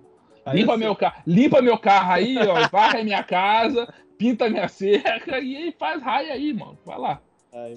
Aí 0.45 0.60
limpa, 0.60 0.78
meu 0.78 0.95
carro, 0.95 1.21
limpa 1.28 1.62
meu 1.62 1.78
carro 1.78 2.13
aí, 2.13 2.36
ó, 2.38 2.67
varre 2.69 3.04
minha 3.04 3.24
casa, 3.24 3.93
pinta 4.17 4.50
minha 4.50 4.67
cerca 4.67 5.39
e 5.39 5.56
aí 5.56 5.76
faz 5.78 6.02
raia 6.02 6.34
aí, 6.34 6.54
mano. 6.54 6.80
Vai 6.86 6.97
lá. 6.97 7.21
Ai, 7.54 7.76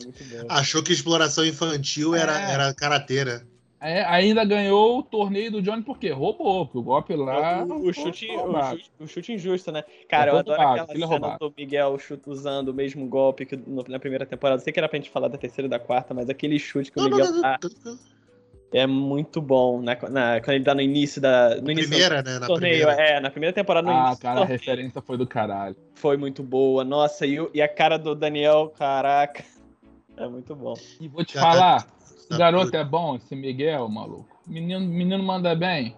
Achou 0.49 0.83
que 0.83 0.93
exploração 0.93 1.45
infantil 1.45 2.15
era, 2.15 2.39
é. 2.39 2.53
era 2.53 2.75
carateira. 2.75 3.47
É, 3.85 4.03
ainda 4.07 4.43
ganhou 4.47 4.99
o 4.99 5.03
torneio 5.03 5.53
do 5.53 5.61
Johnny 5.61 5.83
porque 5.83 6.09
roubou, 6.09 6.65
porque 6.65 6.79
o 6.79 6.83
golpe 6.83 7.15
lá. 7.15 7.63
O, 7.65 7.89
o, 7.89 7.93
chute, 7.93 8.27
o, 8.31 8.71
chute, 8.71 8.91
o 8.99 9.07
chute 9.07 9.33
injusto, 9.35 9.71
né? 9.71 9.85
Cara, 10.09 10.31
eu 10.31 10.39
adoro 10.39 10.63
aquela 10.63 10.87
cena 10.87 11.05
roubado. 11.07 11.39
do 11.39 11.55
Miguel 11.55 11.99
chute, 11.99 12.23
usando 12.31 12.69
o 12.69 12.75
mesmo 12.75 13.07
golpe 13.07 13.45
que 13.45 13.57
no, 13.57 13.85
na 13.87 13.99
primeira 13.99 14.25
temporada. 14.25 14.63
Sei 14.63 14.73
que 14.73 14.81
era 14.81 14.89
pra 14.89 14.99
gente 14.99 15.11
falar 15.11 15.29
da 15.29 15.37
terceira 15.37 15.67
e 15.67 15.71
da 15.71 15.79
quarta, 15.79 16.15
mas 16.15 16.31
aquele 16.31 16.59
chute 16.59 16.91
que 16.91 16.99
o 16.99 17.05
Miguel 17.05 17.43
dá 17.43 17.59
é 18.73 18.87
muito 18.87 19.41
bom. 19.41 19.83
Na, 19.83 19.97
na, 20.11 20.41
quando 20.41 20.55
ele 20.55 20.65
dá 20.65 20.75
no 20.75 20.81
início 20.81 21.21
da. 21.21 21.61
No 21.61 21.71
início 21.71 21.91
primeira, 21.91 22.23
né? 22.23 22.39
Na 22.39 22.47
torneio, 22.47 22.87
primeira. 22.87 23.03
é, 23.03 23.21
na 23.21 23.31
primeira 23.31 23.53
temporada. 23.53 23.87
No 23.87 23.93
ah, 23.93 24.17
cara, 24.21 24.41
a 24.41 24.45
referência 24.45 25.01
foi 25.01 25.17
do 25.17 25.27
caralho. 25.27 25.77
Foi 25.95 26.17
muito 26.17 26.43
boa. 26.43 26.83
Nossa, 26.85 27.25
e, 27.27 27.37
e 27.53 27.63
a 27.63 27.69
cara 27.69 27.99
do 27.99 28.15
Daniel, 28.15 28.73
caraca. 28.77 29.45
É 30.17 30.29
muito 30.29 30.55
bom. 30.55 30.75
E 31.01 31.09
vou 31.09 31.25
te 31.25 31.37
falar, 31.37 31.89
esse 32.31 32.39
garoto 32.39 32.75
é 32.77 32.85
bom, 32.85 33.17
esse 33.17 33.35
Miguel, 33.35 33.89
maluco. 33.89 34.29
Menino, 34.47 34.81
menino 34.81 35.23
manda 35.23 35.55
bem. 35.55 35.97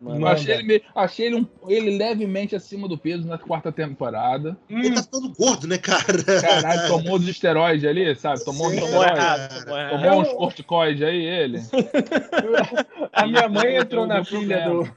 Manda. 0.00 0.30
Achei, 0.30 0.54
ele, 0.56 0.82
achei 0.96 1.26
ele, 1.26 1.36
um, 1.36 1.46
ele 1.68 1.96
levemente 1.96 2.56
acima 2.56 2.88
do 2.88 2.98
peso 2.98 3.26
na 3.26 3.38
quarta 3.38 3.70
temporada. 3.70 4.56
Ele 4.68 4.90
hum. 4.90 4.94
tá 4.94 5.02
ficando 5.02 5.32
gordo, 5.32 5.68
né, 5.68 5.78
cara? 5.78 6.24
Caralho, 6.40 6.88
tomou 6.88 7.16
os 7.16 7.28
esteroides 7.28 7.88
ali, 7.88 8.12
sabe? 8.16 8.44
Tomou, 8.44 8.70
Sim, 8.70 8.80
tomou, 8.80 9.04
errado, 9.04 9.64
tomou, 9.64 9.88
tomou 9.90 10.20
uns 10.22 10.32
corticoides 10.32 11.02
aí, 11.02 11.24
ele. 11.24 11.60
A 13.12 13.26
minha 13.28 13.48
mãe 13.48 13.76
entrou 13.76 14.04
na 14.04 14.24
pilha 14.24 14.68
do. 14.68 14.90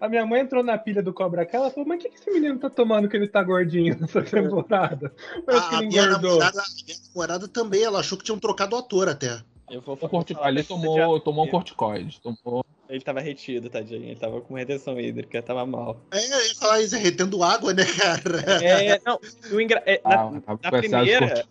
A 0.00 0.08
minha 0.08 0.24
mãe 0.24 0.40
entrou 0.40 0.62
na 0.62 0.78
pilha 0.78 1.02
do 1.02 1.12
Cobra 1.12 1.44
Kai, 1.44 1.60
ela 1.60 1.70
falou, 1.70 1.88
mas 1.88 1.98
o 1.98 2.02
que, 2.02 2.08
que 2.08 2.16
esse 2.16 2.30
menino 2.30 2.58
tá 2.58 2.70
tomando 2.70 3.08
que 3.08 3.16
ele 3.16 3.28
tá 3.28 3.42
gordinho 3.42 3.96
nessa 4.00 4.22
temporada? 4.22 5.12
Parece 5.44 5.68
que 5.68 5.74
ele 5.76 5.86
minha 5.88 6.06
namorada, 6.06 6.60
a 6.60 6.84
minha 6.84 6.98
namorada 7.08 7.48
também, 7.48 7.82
ela 7.82 8.00
achou 8.00 8.16
que 8.16 8.24
tinham 8.24 8.38
trocado 8.38 8.76
o 8.76 8.78
ator 8.78 9.08
até. 9.08 9.40
Eu 9.70 9.80
vou. 9.80 9.98
Ali 10.40 10.62
tomou, 10.62 11.18
tomou 11.20 11.44
um 11.44 11.48
corticoide. 11.48 12.20
Tomou... 12.20 12.64
ele 12.88 13.00
tava 13.00 13.20
retido, 13.20 13.70
tadinho. 13.70 14.04
Ele 14.04 14.16
tava 14.16 14.40
com 14.40 14.54
retenção 14.54 15.00
hídrica, 15.00 15.42
tava 15.42 15.64
mal. 15.64 15.98
É, 16.12 16.18
eu 16.18 16.46
ia 16.48 16.54
falar 16.54 16.80
isso, 16.82 16.94
é 16.94 16.98
retendo 16.98 17.42
água, 17.42 17.72
né, 17.72 17.84
cara? 17.84 18.40
É, 18.62 19.00
não, 19.04 19.18
o 19.52 19.60
engra... 19.60 19.82
é, 19.86 20.00
na, 20.04 20.10
Ah, 20.14 20.40
tava 20.40 20.60
na 20.62 20.70
de 20.70 20.78
primeira- 20.88 21.46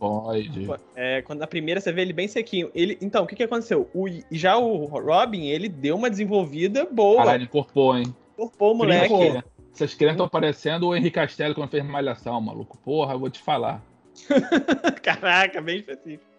é, 0.95 1.21
quando 1.23 1.39
na 1.39 1.47
primeira 1.47 1.81
você 1.81 1.91
vê 1.91 2.01
ele 2.01 2.13
bem 2.13 2.27
sequinho. 2.27 2.69
Ele, 2.75 2.97
então, 3.01 3.23
o 3.23 3.27
que 3.27 3.35
que 3.35 3.43
aconteceu? 3.43 3.89
O, 3.93 4.05
já 4.31 4.57
o 4.57 4.85
Robin, 4.85 5.47
ele 5.47 5.67
deu 5.67 5.95
uma 5.95 6.09
desenvolvida 6.09 6.85
boa. 6.85 7.17
Caralho, 7.17 7.43
incorporou, 7.43 7.97
hein? 7.97 8.15
Incorporou 8.33 8.73
o 8.73 8.77
moleque. 8.77 9.09
Pô, 9.09 9.43
Essas 9.73 9.95
crianças 9.95 10.15
estão 10.17 10.29
parecendo 10.29 10.87
o 10.87 10.95
Henrique 10.95 11.15
Castello 11.15 11.55
quando 11.55 11.69
fez 11.71 11.83
malhação, 11.83 12.39
maluco. 12.39 12.77
Porra, 12.77 13.15
eu 13.15 13.19
vou 13.19 13.29
te 13.29 13.41
falar. 13.41 13.83
Caraca, 15.01 15.59
bem 15.59 15.77
específico. 15.79 16.32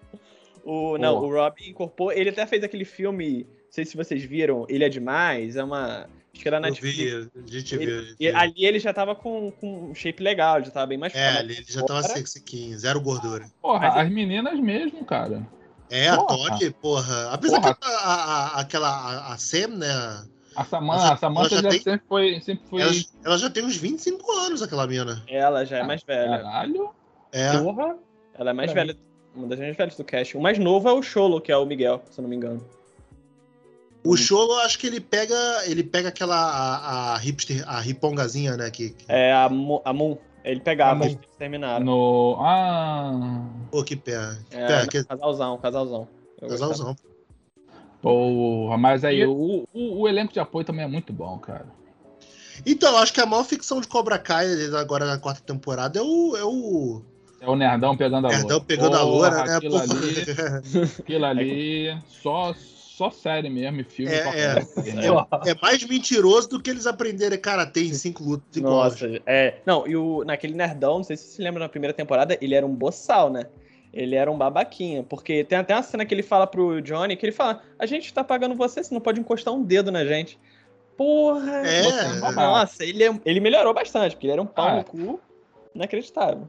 O, 0.64 0.96
não, 0.98 1.16
o 1.18 1.30
Robin 1.30 1.68
incorporou. 1.70 2.12
Ele 2.12 2.30
até 2.30 2.46
fez 2.46 2.64
aquele 2.64 2.84
filme, 2.84 3.44
não 3.44 3.46
sei 3.70 3.84
se 3.84 3.96
vocês 3.96 4.22
viram, 4.24 4.64
Ele 4.68 4.84
é 4.84 4.88
Demais. 4.88 5.56
É 5.56 5.64
uma. 5.64 6.06
Acho 6.32 6.42
que 6.42 6.48
era 6.48 6.58
na 6.58 6.68
vi, 6.70 6.78
a 6.78 6.80
gente 6.80 6.96
viu. 7.06 7.30
a 7.46 7.50
gente 7.50 7.74
E 8.18 8.28
viu. 8.28 8.36
ali 8.36 8.64
ele 8.64 8.80
já 8.80 8.92
tava 8.92 9.14
com, 9.14 9.52
com 9.52 9.90
um 9.90 9.94
shape 9.94 10.20
legal, 10.20 10.60
já 10.64 10.70
tava 10.72 10.86
bem 10.86 10.98
mais 10.98 11.14
É, 11.14 11.28
ali 11.38 11.54
ele 11.58 11.64
já 11.68 11.80
tava 11.84 12.02
sequinho, 12.02 12.76
zero 12.76 13.00
gordura. 13.00 13.46
Porra, 13.62 13.88
Mas- 13.90 13.96
as 14.06 14.10
meninas 14.12 14.58
mesmo, 14.58 15.04
cara. 15.04 15.46
É, 15.90 16.08
a 16.08 16.16
Porra. 16.16 16.48
Todd, 16.58 16.70
porra. 16.82 17.30
Apesar 17.30 17.60
Porra. 17.60 17.74
que 17.76 17.84
a, 17.86 17.88
a- 17.98 18.60
aquela, 18.60 18.88
a, 18.88 19.34
a 19.34 19.38
Sam, 19.38 19.68
né? 19.76 19.86
A 20.56 20.64
Samantha, 20.64 21.00
Ela 21.00 21.08
já- 21.08 21.14
a 21.14 21.16
Samantha 21.18 21.48
já 21.56 21.62
já 21.62 21.68
tem- 21.68 21.80
sempre 21.82 22.06
foi. 22.08 22.40
Sempre 22.40 22.64
foi... 22.68 22.82
Ela, 22.82 22.92
ela 23.24 23.38
já 23.38 23.50
tem 23.50 23.64
uns 23.64 23.76
25 23.76 24.32
anos, 24.32 24.60
aquela 24.62 24.86
mina. 24.88 25.22
Ela 25.28 25.64
já 25.64 25.78
é 25.78 25.80
Ah, 25.82 25.84
mais 25.86 26.02
velha. 26.02 26.38
Caralho. 26.38 26.90
É. 27.30 27.58
Porra. 27.58 27.96
Ela 28.36 28.50
é 28.50 28.52
mais 28.52 28.72
Pra 28.72 28.82
velha. 28.84 28.98
Uma 29.34 29.48
das 29.48 29.58
mais 29.58 29.76
velhas 29.76 29.96
do 29.96 30.04
cast. 30.04 30.36
O 30.36 30.40
mais 30.40 30.58
novo 30.58 30.88
é 30.88 30.92
o 30.92 31.02
Cholo, 31.02 31.40
que 31.40 31.50
é 31.50 31.56
o 31.56 31.66
Miguel, 31.66 32.02
se 32.10 32.18
eu 32.20 32.22
não 32.22 32.28
me 32.28 32.36
engano. 32.36 32.64
O 34.04 34.16
Cholo, 34.16 34.52
acho 34.60 34.78
que 34.78 34.86
ele 34.86 35.00
pega. 35.00 35.34
Ele 35.66 35.82
pega 35.82 36.08
aquela. 36.08 36.36
A, 36.36 37.14
a 37.14 37.16
hipster, 37.18 37.64
a 37.68 37.80
ripongazinha, 37.80 38.56
né? 38.56 38.70
Que, 38.70 38.90
que, 38.90 39.04
É 39.08 39.32
a, 39.32 39.48
Mo- 39.48 39.80
a 39.84 39.92
Moon. 39.92 40.16
Ele 40.44 40.60
pegava, 40.60 41.06
eles 41.06 41.18
terminaram. 41.38 41.84
No. 41.86 42.36
Ah. 42.38 43.48
pô, 43.70 43.82
que 43.82 43.96
pé. 43.96 44.36
É, 44.50 44.66
pé 44.66 44.80
não, 44.82 44.86
que, 44.88 45.04
Casalzão, 45.04 45.58
casalzão. 45.58 46.08
Eu 46.40 46.48
gostava. 46.48 46.70
casalzão. 46.72 46.96
Porra, 48.02 48.76
mas 48.76 49.04
aí 49.04 49.20
E- 49.20 49.26
o, 49.26 49.66
o, 49.72 50.00
o 50.02 50.08
elenco 50.08 50.34
de 50.34 50.38
apoio 50.40 50.66
também 50.66 50.84
é 50.84 50.88
muito 50.88 51.10
bom, 51.12 51.38
cara. 51.38 51.66
Então, 52.66 52.96
acho 52.98 53.12
que 53.12 53.20
a 53.22 53.26
maior 53.26 53.44
ficção 53.44 53.80
de 53.80 53.88
Cobra 53.88 54.18
Kai 54.18 54.46
agora 54.78 55.06
na 55.06 55.18
quarta 55.18 55.40
temporada 55.40 55.98
é 55.98 56.02
o. 56.02 56.36
É 56.36 56.44
o 56.44 57.02
É 57.44 57.48
o 57.50 57.56
Nerdão 57.56 57.96
pegando 57.96 58.26
a 58.26 58.30
loura. 58.30 58.38
Nerdão 58.38 58.60
pegando 58.60 58.96
a 58.96 59.02
loura, 59.02 59.44
né? 59.44 59.56
Aquilo 59.56 59.76
ali, 59.76 60.90
aquilo 60.98 61.24
ali 61.26 61.98
só, 62.06 62.54
só 62.54 63.10
série 63.10 63.50
mesmo, 63.50 63.80
e 63.80 63.84
filme. 63.84 64.12
É, 64.12 64.18
é. 64.18 64.54
né? 64.54 65.02
É 65.46 65.54
mais 65.60 65.84
mentiroso 65.84 66.48
do 66.48 66.62
que 66.62 66.70
eles 66.70 66.86
aprenderem 66.86 67.38
karatê 67.38 67.82
em 67.84 67.92
cinco 67.92 68.24
lutas 68.24 68.56
iguais. 68.56 69.00
Nossa, 69.00 69.22
é. 69.26 69.58
Não, 69.66 69.86
e 69.86 69.96
o, 69.96 70.24
naquele 70.24 70.54
Nerdão, 70.54 70.96
não 70.96 71.04
sei 71.04 71.16
se 71.16 71.24
você 71.24 71.36
se 71.36 71.42
lembra 71.42 71.60
na 71.60 71.68
primeira 71.68 71.92
temporada, 71.92 72.38
ele 72.40 72.54
era 72.54 72.64
um 72.64 72.74
boçal, 72.74 73.30
né? 73.30 73.44
Ele 73.92 74.16
era 74.16 74.30
um 74.30 74.36
babaquinha. 74.36 75.02
Porque 75.04 75.44
tem 75.44 75.58
até 75.58 75.74
uma 75.74 75.82
cena 75.82 76.04
que 76.04 76.12
ele 76.14 76.22
fala 76.22 76.46
pro 76.46 76.80
Johnny 76.82 77.16
que 77.16 77.24
ele 77.26 77.32
fala: 77.32 77.62
A 77.78 77.86
gente 77.86 78.12
tá 78.12 78.24
pagando 78.24 78.54
você, 78.54 78.82
você 78.82 78.92
não 78.92 79.00
pode 79.00 79.20
encostar 79.20 79.54
um 79.54 79.62
dedo 79.62 79.92
na 79.92 80.04
gente. 80.04 80.38
Porra! 80.96 81.58
É. 81.66 81.82
Você 81.82 82.26
é. 82.26 82.32
Nossa, 82.32 82.84
ele, 82.84 83.04
é- 83.04 83.20
ele 83.24 83.40
melhorou 83.40 83.74
bastante, 83.74 84.14
porque 84.14 84.26
ele 84.26 84.32
era 84.32 84.42
um 84.42 84.46
pau 84.46 84.66
Ah. 84.68 84.76
no 84.76 84.84
cu 84.84 85.20
inacreditável. 85.74 86.48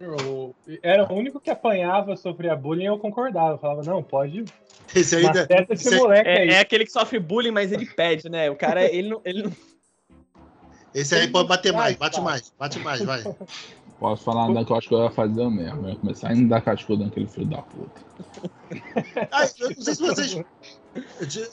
Eu 0.00 0.54
era 0.82 1.12
o 1.12 1.16
único 1.16 1.40
que 1.40 1.50
apanhava, 1.50 2.16
sofria 2.16 2.54
bullying, 2.54 2.84
eu 2.84 2.98
concordava. 2.98 3.54
Eu 3.54 3.58
falava, 3.58 3.82
não, 3.82 4.02
pode. 4.02 4.44
Esse 4.94 5.16
aí? 5.16 5.24
Maceta 5.24 5.74
esse 5.74 5.96
moleque 5.96 6.28
aí. 6.28 6.48
É, 6.50 6.52
é 6.54 6.60
aquele 6.60 6.84
que 6.84 6.92
sofre 6.92 7.18
bullying, 7.18 7.50
mas 7.50 7.72
ele 7.72 7.84
pede, 7.84 8.28
né? 8.28 8.48
O 8.50 8.56
cara, 8.56 8.84
ele 8.84 9.08
não. 9.08 9.20
Ele 9.24 9.42
não... 9.42 9.52
esse 10.94 11.14
aí 11.14 11.28
pode 11.28 11.48
bater 11.48 11.72
mais, 11.72 11.96
bate 11.96 12.20
mais, 12.20 12.52
bate 12.58 12.78
mais, 12.78 13.02
vai. 13.02 13.22
Posso 13.98 14.22
falar 14.22 14.48
nada 14.48 14.64
que 14.64 14.70
eu 14.70 14.76
acho 14.76 14.88
que 14.88 14.94
eu 14.94 15.02
ia 15.02 15.10
fazer 15.10 15.40
eu 15.40 15.50
mesmo. 15.50 15.86
Eu 15.86 15.90
ia 15.90 15.96
começar 15.96 16.28
a 16.28 16.30
ainda 16.30 16.48
dar 16.48 16.60
cascudo 16.60 17.04
naquele 17.04 17.26
filho 17.26 17.46
da 17.46 17.62
puta. 17.62 18.00
Ah, 19.32 19.48
eu 19.58 19.70
não 19.70 19.82
sei 19.82 19.94
se 19.94 20.00
vocês. 20.00 20.44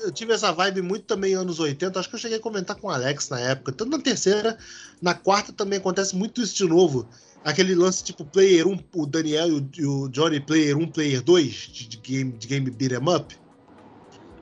Eu 0.03 0.11
tive 0.11 0.33
essa 0.33 0.51
vibe 0.51 0.83
muito 0.83 1.05
também 1.05 1.33
anos 1.33 1.59
80. 1.59 1.99
Acho 1.99 2.07
que 2.07 2.15
eu 2.15 2.19
cheguei 2.19 2.37
a 2.37 2.41
comentar 2.41 2.75
com 2.75 2.87
o 2.87 2.91
Alex 2.91 3.29
na 3.29 3.39
época. 3.39 3.71
Tanto 3.71 3.97
na 3.97 4.03
terceira, 4.03 4.57
na 5.01 5.15
quarta 5.15 5.51
também 5.51 5.79
acontece 5.79 6.15
muito 6.15 6.41
isso 6.41 6.55
de 6.55 6.67
novo. 6.67 7.07
Aquele 7.45 7.75
lance 7.75 8.03
tipo 8.03 8.25
Player 8.25 8.67
1, 8.67 8.79
o 8.95 9.05
Daniel 9.05 9.47
e 9.47 9.51
o, 9.53 9.69
e 9.77 9.85
o 9.85 10.09
Johnny 10.09 10.39
Player 10.39 10.75
1, 10.75 10.87
Player 10.87 11.21
2, 11.21 11.51
de, 11.51 11.87
de 11.89 11.97
game, 11.97 12.31
de 12.31 12.47
game 12.47 12.71
beat 12.71 12.91
'em 12.93 13.15
up. 13.15 13.37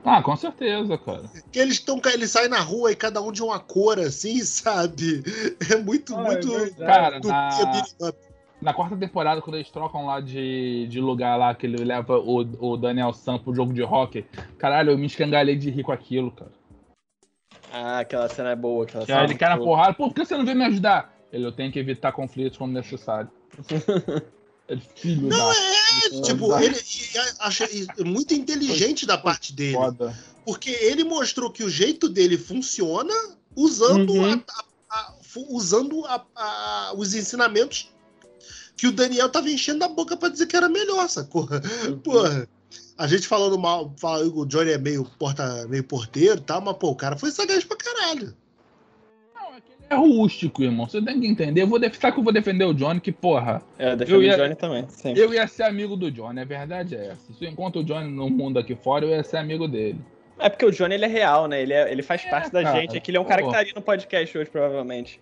Ah, 0.02 0.22
com 0.22 0.34
certeza, 0.36 0.96
cara. 0.98 1.22
Que 1.52 1.58
eles 1.58 1.74
estão. 1.74 2.00
Eles 2.12 2.30
saem 2.30 2.48
na 2.48 2.60
rua 2.60 2.92
e 2.92 2.96
cada 2.96 3.20
um 3.22 3.30
de 3.30 3.42
uma 3.42 3.58
cor, 3.60 3.98
assim, 3.98 4.40
sabe? 4.44 5.22
É 5.70 5.76
muito, 5.76 6.16
Ah, 6.16 6.20
é 6.20 6.24
muito. 6.24 6.50
verdade. 6.50 6.76
Cara, 6.86 7.20
do 7.20 7.28
na- 7.28 7.48
up. 8.08 8.18
Na 8.62 8.72
quarta 8.72 8.96
temporada, 8.96 9.42
quando 9.42 9.56
eles 9.56 9.70
trocam 9.70 10.06
lá 10.06 10.20
de, 10.20 10.86
de 10.88 10.98
lugar 10.98 11.36
lá, 11.36 11.54
que 11.54 11.66
ele 11.66 11.84
leva 11.84 12.18
o, 12.18 12.36
o 12.72 12.76
Daniel 12.78 13.12
Sam 13.12 13.38
pro 13.38 13.54
jogo 13.54 13.74
de 13.74 13.82
hockey, 13.82 14.24
caralho, 14.56 14.92
eu 14.92 14.96
me 14.98 15.04
escangalhei 15.06 15.54
de 15.56 15.68
rir 15.70 15.82
com 15.82 15.92
aquilo, 15.92 16.30
cara. 16.30 16.52
Ah, 17.70 17.98
aquela 17.98 18.26
cena 18.28 18.50
é 18.50 18.56
boa. 18.56 18.84
Aquela 18.84 19.04
Que 19.04 19.12
cena 19.12 19.20
é 19.20 19.24
ele 19.24 19.34
cai 19.34 19.50
na 19.50 19.56
boa. 19.56 19.68
porrada, 19.68 19.92
pô, 19.94 20.08
por 20.08 20.14
que 20.14 20.24
você 20.24 20.34
não 20.38 20.46
veio 20.46 20.56
me 20.56 20.64
ajudar? 20.64 21.13
Ele, 21.34 21.44
eu 21.44 21.52
tenho 21.52 21.72
que 21.72 21.78
evitar 21.80 22.12
conflitos 22.12 22.56
quando 22.56 22.72
necessário. 22.72 23.28
Ele, 24.68 24.80
filho 24.96 25.28
Não, 25.28 25.36
da 25.36 25.54
é, 25.54 26.22
Tipo, 26.22 26.58
ele 26.58 26.74
e 26.74 27.18
a- 27.18 27.34
achei 27.40 27.86
muito 27.98 28.32
inteligente 28.32 29.04
da 29.04 29.18
parte 29.18 29.52
dele. 29.52 29.74
foda. 29.74 30.18
Porque 30.46 30.70
ele 30.70 31.04
mostrou 31.04 31.50
que 31.50 31.62
o 31.62 31.68
jeito 31.68 32.08
dele 32.08 32.38
funciona 32.38 33.12
usando, 33.54 34.14
Uhum. 34.14 34.32
a- 34.32 34.64
a- 34.90 35.14
usando 35.50 36.06
a- 36.06 36.24
a- 36.34 36.92
os 36.96 37.14
ensinamentos 37.14 37.90
que 38.74 38.86
o 38.86 38.92
Daniel 38.92 39.28
tava 39.28 39.50
enchendo 39.50 39.84
a 39.84 39.88
boca 39.88 40.16
pra 40.16 40.30
dizer 40.30 40.46
que 40.46 40.56
era 40.56 40.68
melhor, 40.68 41.10
sacou? 41.10 41.46
Porra. 42.02 42.48
A 42.96 43.06
gente 43.06 43.26
falando 43.28 43.58
mal, 43.58 43.92
fala 43.98 44.22
que 44.24 44.38
o 44.38 44.46
Johnny 44.46 44.70
é 44.70 44.78
meio, 44.78 45.04
porta, 45.18 45.66
meio 45.68 45.84
porteiro 45.84 46.38
e 46.38 46.40
tal, 46.40 46.62
mas 46.62 46.76
pô, 46.78 46.88
o 46.90 46.96
cara 46.96 47.18
foi 47.18 47.30
sagaz 47.30 47.64
pra 47.64 47.76
caralho. 47.76 48.34
É 49.90 49.94
é 49.94 49.96
rústico, 49.96 50.62
irmão. 50.62 50.88
Você 50.88 51.00
tem 51.02 51.20
que 51.20 51.26
entender. 51.26 51.62
Eu 51.62 51.66
vou 51.66 51.78
defender 51.78 52.12
que 52.12 52.18
eu 52.18 52.24
vou 52.24 52.32
defender 52.32 52.64
o 52.64 52.72
Johnny, 52.74 53.00
que, 53.00 53.12
porra, 53.12 53.62
É, 53.78 53.94
eu 54.08 54.22
ia- 54.22 54.34
o 54.34 54.36
Johnny 54.36 54.54
também. 54.54 54.88
Sempre. 54.88 55.20
eu 55.20 55.32
ia 55.34 55.46
ser 55.46 55.64
amigo 55.64 55.94
do 55.96 56.10
Johnny, 56.10 56.40
a 56.40 56.44
verdade 56.44 56.94
é 56.96 57.08
essa. 57.08 57.32
Se 57.32 57.44
eu 57.44 57.50
encontro 57.50 57.80
o 57.82 57.84
Johnny 57.84 58.10
no 58.10 58.28
mundo 58.30 58.58
aqui 58.58 58.74
fora, 58.74 59.04
eu 59.04 59.10
ia 59.10 59.22
ser 59.22 59.36
amigo 59.36 59.68
dele. 59.68 60.00
É 60.38 60.48
porque 60.48 60.64
o 60.64 60.70
Johnny 60.72 60.94
ele 60.94 61.04
é 61.04 61.08
real, 61.08 61.46
né? 61.46 61.60
Ele, 61.62 61.72
é- 61.74 61.92
ele 61.92 62.02
faz 62.02 62.24
É, 62.24 62.30
parte 62.30 62.50
da 62.50 62.62
cara, 62.62 62.80
gente. 62.80 62.96
É 62.96 63.00
que 63.00 63.10
ele 63.10 63.18
é 63.18 63.20
um 63.20 63.24
cara 63.24 63.42
que 63.42 63.48
estaria 63.48 63.72
no 63.76 63.82
podcast 63.82 64.36
hoje, 64.38 64.50
provavelmente. 64.50 65.20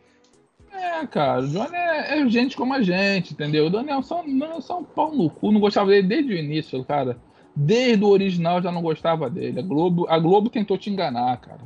É, 0.72 1.04
cara, 1.06 1.40
o 1.42 1.48
Johnny 1.48 1.76
é, 1.76 2.18
é 2.20 2.28
gente 2.30 2.56
como 2.56 2.72
a 2.72 2.80
gente, 2.80 3.34
entendeu? 3.34 3.66
O 3.66 3.70
Daniel 3.70 4.02
só, 4.02 4.22
não, 4.26 4.60
só 4.60 4.78
um 4.78 4.84
pau 4.84 5.12
no 5.14 5.28
cu, 5.28 5.52
não 5.52 5.60
gostava 5.60 5.90
dele 5.90 6.06
desde 6.06 6.32
o 6.32 6.36
início, 6.36 6.82
cara. 6.84 7.18
Desde 7.54 8.02
o 8.02 8.08
original 8.08 8.56
eu 8.58 8.62
já 8.62 8.72
não 8.72 8.80
gostava 8.80 9.28
dele. 9.28 9.58
A 9.58 9.62
Globo, 9.62 10.06
a 10.08 10.18
Globo 10.18 10.48
tentou 10.48 10.78
te 10.78 10.88
enganar, 10.88 11.36
cara. 11.38 11.60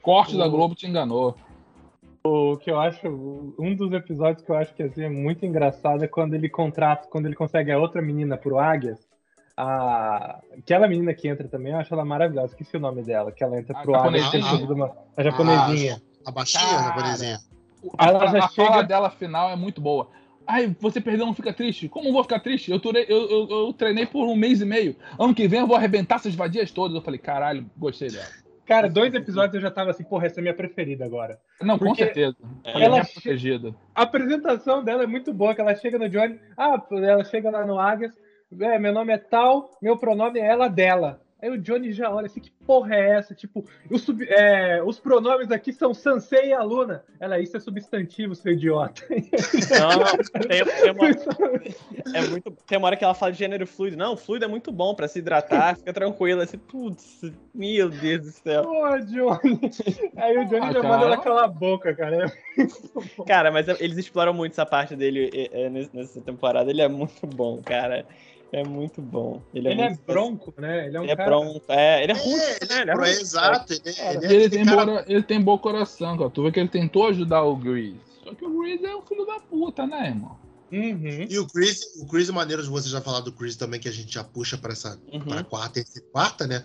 Corte 0.00 0.36
da 0.36 0.46
O- 0.46 0.50
Globo 0.50 0.74
te 0.76 0.86
enganou. 0.86 1.34
O 2.24 2.56
que 2.56 2.70
eu 2.70 2.78
acho, 2.78 3.08
um 3.58 3.74
dos 3.74 3.92
episódios 3.92 4.44
que 4.44 4.50
eu 4.50 4.56
acho 4.56 4.72
que 4.74 4.82
assim, 4.84 5.02
é 5.02 5.08
muito 5.08 5.44
engraçado 5.44 6.04
é 6.04 6.08
quando 6.08 6.34
ele 6.34 6.48
contrata, 6.48 7.08
quando 7.08 7.26
ele 7.26 7.34
consegue 7.34 7.72
a 7.72 7.78
outra 7.78 8.00
menina 8.00 8.36
pro 8.36 8.58
Águias. 8.58 8.98
A... 9.56 10.40
Aquela 10.56 10.86
menina 10.86 11.12
que 11.12 11.26
entra 11.28 11.48
também, 11.48 11.72
eu 11.72 11.78
acho 11.80 11.92
ela 11.92 12.04
maravilhosa. 12.04 12.52
Esqueci 12.52 12.76
o 12.76 12.80
nome 12.80 13.02
dela, 13.02 13.32
que 13.32 13.42
ela 13.42 13.58
entra 13.58 13.76
A 13.76 13.82
pro 13.82 13.94
Águias. 13.96 14.32
uma- 14.70 14.92
A 15.16 15.22
japonesinha. 15.22 16.00
A 16.24 16.30
baixinha, 16.30 16.62
Cara. 16.62 16.78
a 16.80 16.84
japonesinha. 16.84 17.38
A, 17.98 18.06
Ela 18.08 18.26
já 18.28 18.38
a 18.44 18.48
fala 18.48 18.48
chega- 18.50 18.82
dela 18.82 19.10
final 19.10 19.50
é 19.50 19.56
muito 19.56 19.80
boa. 19.80 20.08
Ai, 20.46 20.74
você 20.80 21.00
perdeu, 21.00 21.26
não 21.26 21.34
fica 21.34 21.52
triste? 21.52 21.88
Como 21.88 22.08
eu 22.08 22.12
vou 22.12 22.22
ficar 22.22 22.38
triste? 22.40 22.70
Eu, 22.70 22.78
turei- 22.78 23.06
eu, 23.08 23.28
eu- 23.28 23.48
eu 23.50 23.72
treinei 23.72 24.06
por 24.06 24.26
um 24.28 24.36
mês 24.36 24.60
e 24.60 24.64
meio. 24.64 24.94
Ano 25.18 25.34
que 25.34 25.48
vem 25.48 25.60
eu 25.60 25.66
vou 25.66 25.76
arrebentar 25.76 26.16
essas 26.16 26.34
vadias 26.36 26.70
todas. 26.70 26.94
Eu 26.94 27.02
falei, 27.02 27.18
caralho, 27.18 27.68
gostei 27.76 28.08
dela. 28.10 28.26
Cara, 28.66 28.88
dois 28.88 29.12
episódios 29.14 29.54
eu 29.54 29.60
já 29.60 29.70
tava 29.70 29.90
assim, 29.90 30.04
porra, 30.04 30.26
essa 30.26 30.40
é 30.40 30.42
minha 30.42 30.54
preferida 30.54 31.04
agora. 31.04 31.38
Não, 31.60 31.78
com 31.78 31.86
Porque 31.86 32.04
certeza. 32.04 32.36
ela 32.64 32.84
Ela 32.84 32.98
é 32.98 33.04
protegida. 33.04 33.74
A 33.94 34.02
apresentação 34.02 34.84
dela 34.84 35.02
é 35.02 35.06
muito 35.06 35.32
boa, 35.32 35.54
que 35.54 35.60
ela 35.60 35.74
chega 35.74 35.98
no 35.98 36.08
Johnny, 36.08 36.38
ah, 36.56 36.80
ela 36.90 37.24
chega 37.24 37.50
lá 37.50 37.66
no 37.66 37.78
Águias, 37.78 38.12
é, 38.60 38.78
meu 38.78 38.92
nome 38.92 39.12
é 39.12 39.18
tal, 39.18 39.70
meu 39.80 39.96
pronome 39.96 40.38
é 40.38 40.46
ela 40.46 40.68
dela. 40.68 41.21
Aí 41.42 41.50
o 41.50 41.58
Johnny 41.58 41.92
já 41.92 42.08
olha 42.08 42.26
assim, 42.26 42.40
que 42.40 42.52
porra 42.64 42.94
é 42.94 43.10
essa? 43.18 43.34
Tipo, 43.34 43.64
os, 43.90 44.02
sub- 44.02 44.22
é, 44.28 44.80
os 44.84 45.00
pronomes 45.00 45.50
aqui 45.50 45.72
são 45.72 45.92
Sansei 45.92 46.50
e 46.50 46.52
aluna. 46.52 47.02
Ela, 47.18 47.40
isso 47.40 47.56
é 47.56 47.60
substantivo, 47.60 48.34
seu 48.36 48.52
idiota. 48.52 49.02
Não, 49.10 50.40
tem, 50.48 50.64
tem 50.64 50.92
uma, 50.92 51.08
é 52.16 52.28
muito, 52.28 52.50
tem 52.66 52.78
uma 52.78 52.86
hora 52.86 52.96
que 52.96 53.02
ela 53.04 53.12
fala 53.14 53.32
de 53.32 53.38
gênero 53.38 53.66
fluido. 53.66 53.96
Não, 53.96 54.16
fluido 54.16 54.44
é 54.44 54.48
muito 54.48 54.70
bom 54.70 54.94
pra 54.94 55.08
se 55.08 55.18
hidratar, 55.18 55.76
fica 55.76 55.92
tranquilo. 55.92 56.40
Assim, 56.42 56.58
putz, 56.58 57.20
meu 57.52 57.90
Deus 57.90 58.20
do 58.22 58.30
céu. 58.30 58.62
Pô, 58.62 58.98
Johnny. 59.00 59.60
Aí 60.16 60.38
o 60.38 60.44
Johnny 60.46 60.60
Ah, 60.66 60.72
já 60.72 60.80
cara. 60.80 60.88
manda 60.88 61.04
ela 61.06 61.16
calar 61.18 61.44
a 61.44 61.48
boca, 61.48 61.92
cara. 61.94 62.32
Cara, 63.26 63.50
mas 63.50 63.66
eles 63.80 63.98
exploram 63.98 64.32
muito 64.32 64.52
essa 64.52 64.64
parte 64.66 64.94
dele 64.94 65.30
é, 65.34 65.62
é, 65.64 65.70
nessa 65.70 66.20
temporada. 66.20 66.70
Ele 66.70 66.82
é 66.82 66.88
muito 66.88 67.26
bom, 67.26 67.60
cara. 67.62 68.06
É 68.52 68.62
muito 68.62 69.00
bom. 69.00 69.42
Ele, 69.54 69.68
é, 69.68 69.72
ele 69.72 69.80
é 69.80 69.98
bronco, 70.06 70.52
né? 70.58 70.86
Ele 70.86 70.96
é 70.96 71.00
um 71.00 71.04
ele 71.04 71.16
cara... 71.16 71.22
é 71.22 71.26
bronco. 71.26 71.62
É, 71.68 72.02
ele 72.04 72.12
é, 72.12 72.14
É, 72.14 72.18
ruim. 72.18 72.32
ele 72.34 72.72
é, 72.72 72.80
Ele 72.82 72.90
é 72.90 72.94
ruim. 72.94 73.08
exato. 73.08 73.72
Ele, 73.72 73.82
é- 73.86 74.14
ele 74.16 74.26
é 74.26 74.32
Ele 74.34 74.48
tem, 74.50 74.64
cara- 74.66 74.84
bom, 74.84 75.02
ele 75.06 75.22
tem 75.22 75.40
bom 75.40 75.58
coração, 75.58 76.18
cara. 76.18 76.28
Tu 76.30 76.42
vê 76.42 76.52
que 76.52 76.60
ele 76.60 76.68
tentou 76.68 77.06
ajudar 77.08 77.42
o 77.44 77.56
Grease. 77.56 77.96
Só 78.22 78.34
que 78.34 78.44
o 78.44 78.60
Grease 78.60 78.84
é 78.84 78.94
um 78.94 79.02
filho 79.02 79.24
da 79.24 79.40
puta, 79.40 79.86
né, 79.86 80.08
irmão? 80.08 80.36
Uhum. 80.70 81.26
E 81.28 81.38
o 81.38 81.46
Chris, 81.46 81.82
o 82.00 82.06
Chris, 82.06 82.30
maneiro 82.30 82.62
de 82.62 82.68
você 82.68 82.88
já 82.88 83.00
falar 83.00 83.20
do 83.20 83.32
Chris 83.32 83.56
também, 83.56 83.78
que 83.80 83.88
a 83.88 83.92
gente 83.92 84.12
já 84.14 84.24
puxa 84.24 84.56
pra 84.56 84.72
essa 84.72 84.98
Uhum. 85.12 85.20
pra 85.20 85.42
quarta 85.44 85.80
e 85.80 85.84
quarta, 86.12 86.46
né? 86.46 86.62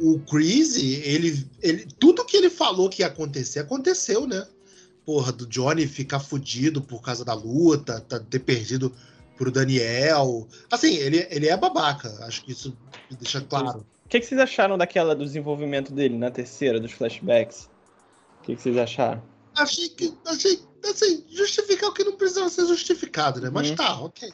O 0.00 0.18
Chris, 0.20 0.76
ele, 0.76 1.46
ele. 1.62 1.86
Tudo 1.98 2.24
que 2.24 2.36
ele 2.36 2.50
falou 2.50 2.88
que 2.88 3.02
ia 3.02 3.06
acontecer, 3.08 3.60
aconteceu, 3.60 4.26
né? 4.26 4.46
Porra, 5.04 5.30
do 5.32 5.46
Johnny 5.46 5.86
ficar 5.86 6.18
fudido 6.20 6.82
por 6.82 7.00
causa 7.00 7.24
da 7.24 7.34
luta, 7.34 8.00
tá- 8.00 8.18
ter 8.18 8.40
perdido 8.40 8.92
pro 9.36 9.50
Daniel. 9.50 10.46
Assim, 10.70 10.94
ele, 10.96 11.26
ele 11.30 11.48
é 11.48 11.56
babaca, 11.56 12.08
acho 12.26 12.44
que 12.44 12.52
isso 12.52 12.76
deixa 13.10 13.40
claro. 13.40 13.86
O 14.04 14.08
que, 14.08 14.20
que 14.20 14.26
vocês 14.26 14.40
acharam 14.40 14.78
daquela 14.78 15.14
do 15.14 15.24
desenvolvimento 15.24 15.92
dele 15.92 16.16
na 16.16 16.30
terceira, 16.30 16.78
dos 16.80 16.92
flashbacks? 16.92 17.68
O 18.40 18.44
que, 18.44 18.56
que 18.56 18.62
vocês 18.62 18.76
acharam? 18.76 19.22
Achei 19.56 19.88
que. 19.88 20.16
Achei, 20.26 20.60
assim, 20.84 21.24
justificar 21.28 21.90
o 21.90 21.92
que 21.94 22.04
não 22.04 22.12
precisava 22.16 22.48
ser 22.48 22.66
justificado, 22.66 23.40
né? 23.40 23.50
Mas 23.50 23.70
Uhum. 23.70 23.76
tá, 23.76 24.00
ok. 24.00 24.28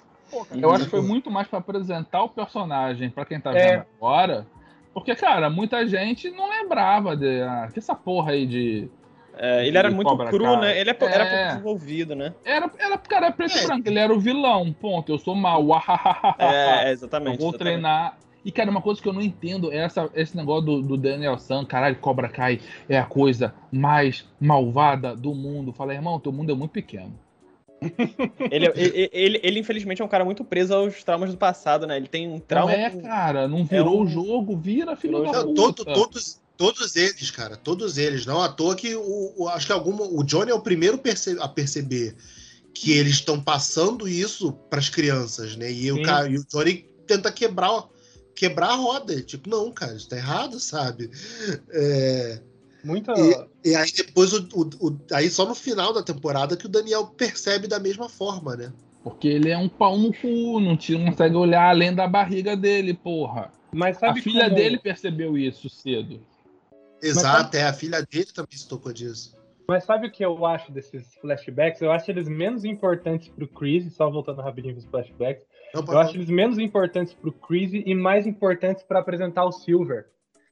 Eu 0.50 0.68
Uhum. 0.68 0.74
acho 0.74 0.84
que 0.84 0.90
foi 0.90 1.02
muito 1.02 1.30
mais 1.30 1.46
pra 1.46 1.58
apresentar 1.58 2.22
o 2.22 2.28
personagem 2.30 3.10
pra 3.10 3.24
quem 3.24 3.40
tá 3.40 3.52
É. 3.56 3.76
vendo 3.76 3.86
agora. 3.96 4.46
Porque, 4.94 5.14
cara, 5.14 5.48
muita 5.48 5.86
gente 5.86 6.30
não 6.30 6.50
lembrava 6.50 7.16
de. 7.16 7.40
Ah, 7.42 7.70
que 7.72 7.78
essa 7.78 7.94
porra 7.94 8.32
aí 8.32 8.46
de. 8.46 8.90
É, 9.36 9.66
ele 9.66 9.78
era 9.78 9.90
muito 9.90 10.08
Cobra 10.08 10.28
cru, 10.28 10.44
Kai. 10.44 10.60
né? 10.60 10.78
Ele 10.80 10.90
é, 10.90 10.96
era 11.00 11.24
É. 11.24 11.28
pouco 11.30 11.48
desenvolvido, 11.52 12.14
né? 12.14 12.34
Era, 12.44 12.70
era 12.78 12.98
cara 12.98 13.26
era 13.26 13.34
preto 13.34 13.56
É. 13.56 13.62
e 13.62 13.66
branco, 13.66 13.88
ele 13.88 13.98
era 13.98 14.12
o 14.12 14.20
vilão, 14.20 14.72
ponto. 14.72 15.10
Eu 15.10 15.18
sou 15.18 15.34
mal. 15.34 15.62
É, 16.38 16.88
Eu 16.88 16.92
exatamente. 16.92 17.38
vou 17.38 17.48
exatamente. 17.50 17.58
treinar. 17.58 18.18
E, 18.44 18.50
cara, 18.50 18.70
uma 18.70 18.82
coisa 18.82 19.00
que 19.00 19.08
eu 19.08 19.12
não 19.12 19.22
entendo 19.22 19.72
é 19.72 19.76
essa, 19.78 20.10
esse 20.14 20.36
negócio 20.36 20.66
do, 20.66 20.82
do 20.82 20.96
Daniel 20.96 21.38
San, 21.38 21.64
caralho, 21.64 21.94
Cobra 21.96 22.28
Kai 22.28 22.60
é 22.88 22.98
a 22.98 23.04
coisa 23.04 23.54
mais 23.70 24.28
malvada 24.40 25.14
do 25.14 25.32
mundo. 25.32 25.72
Fala, 25.72 25.94
irmão, 25.94 26.18
teu 26.18 26.32
mundo 26.32 26.50
é 26.50 26.54
muito 26.54 26.72
pequeno. 26.72 27.12
Ele, 28.50 28.66
ele, 28.76 29.10
ele, 29.12 29.40
ele, 29.42 29.58
infelizmente, 29.60 30.02
é 30.02 30.04
um 30.04 30.08
cara 30.08 30.24
muito 30.24 30.44
preso 30.44 30.72
aos 30.74 31.02
traumas 31.02 31.30
do 31.32 31.36
passado, 31.36 31.84
né? 31.86 31.96
Ele 31.96 32.06
tem 32.06 32.28
um 32.28 32.32
Não 32.34 32.38
trauma. 32.40 32.72
é, 32.72 32.90
com- 32.90 33.02
cara, 33.02 33.48
não 33.48 33.64
virou 33.64 33.98
um- 33.98 34.02
o 34.02 34.06
jogo, 34.06 34.56
vira 34.56 34.94
filho 34.94 35.18
Virou 35.18 35.32
da 35.32 35.38
Não, 35.44 35.54
puta. 35.54 35.84
todo- 35.84 35.92
todos, 35.94 36.40
todos 36.62 36.94
eles, 36.94 37.31
cara, 37.31 37.57
todos 37.57 37.98
eles. 37.98 38.25
Não 38.25 38.40
à 38.40 38.48
toa 38.48 38.77
que 38.77 38.94
o, 38.94 39.35
o- 39.37 39.48
acho 39.48 39.66
que 39.66 39.72
alguma, 39.72 40.05
o 40.05 40.22
Johnny 40.22 40.53
é 40.53 40.55
o 40.55 40.61
primeiro 40.61 40.96
perce- 40.98 41.37
a 41.40 41.48
perceber 41.48 42.14
que 42.72 42.92
eles 42.92 43.14
estão 43.14 43.40
passando 43.40 44.07
isso 44.09 44.53
para 44.70 44.79
as 44.79 44.88
crianças, 44.88 45.57
né? 45.57 45.70
E 45.72 45.90
o, 45.90 46.03
cara, 46.03 46.29
e 46.29 46.37
o 46.38 46.44
Johnny 46.51 46.87
tenta 47.07 47.33
quebrar, 47.33 47.85
quebrar 48.37 48.68
a 48.70 48.75
roda. 48.77 49.20
Tipo, 49.22 49.51
não, 49.51 49.72
cara, 49.72 49.94
isso 49.96 50.09
tá 50.09 50.16
errado, 50.16 50.61
sabe? 50.61 51.11
É, 51.70 52.40
Muito. 52.85 53.11
e 53.64 53.75
aí 53.75 53.90
depois, 53.92 54.33
o, 54.33 54.46
o- 54.55 54.88
o- 54.88 55.01
aí 55.12 55.29
só 55.31 55.44
no 55.44 55.55
final 55.55 55.92
da 55.92 56.03
temporada 56.03 56.57
que 56.57 56.66
o 56.66 56.68
Daniel 56.68 57.07
percebe 57.09 57.66
da 57.66 57.79
mesma 57.81 58.09
forma, 58.09 58.55
né? 58.57 58.72
Porque 59.03 59.27
ele 59.27 59.51
é 59.51 59.59
um 59.59 59.68
pau 59.68 59.98
no 59.98 60.12
cu, 60.12 60.61
não 60.61 60.77
te- 60.77 60.96
não 60.96 61.07
consegue 61.11 61.35
olhar 61.35 61.68
além 61.70 61.92
da 61.92 62.07
barriga 62.07 62.57
dele, 62.57 62.94
porra. 62.94 63.51
Mas 63.75 63.96
A 63.96 64.01
sabe 64.01 64.20
filha 64.22 64.44
como- 64.44 64.55
dele 64.57 64.79
percebeu 64.79 65.37
isso 65.37 65.68
cedo. 65.68 66.20
Exato, 67.02 67.56
é 67.56 67.64
a 67.64 67.72
filha 67.72 68.02
dele 68.02 68.26
também 68.32 68.56
se 68.56 68.68
tocou 68.68 68.92
disso. 68.92 69.36
Mas 69.68 69.84
sabe 69.84 70.06
o 70.06 70.10
que 70.10 70.24
eu 70.24 70.44
acho 70.44 70.72
desses 70.72 71.14
flashbacks? 71.16 71.80
Eu 71.80 71.90
acho 71.90 72.10
eles 72.10 72.28
menos 72.28 72.64
importantes 72.64 73.28
pro 73.28 73.48
Chris, 73.48 73.92
só 73.94 74.10
voltando 74.10 74.42
rapidinho 74.42 74.74
pros 74.74 74.86
flashbacks. 74.86 75.44
Não, 75.74 75.84
Eu 75.86 75.98
acho 75.98 76.16
eles 76.16 76.28
menos 76.28 76.58
importantes 76.58 77.14
pro 77.14 77.32
Chris 77.32 77.70
e 77.72 77.94
mais 77.94 78.26
importantes 78.26 78.84
pra 78.84 78.98
apresentar 78.98 79.44
o 79.44 79.52
Silver. 79.52 80.06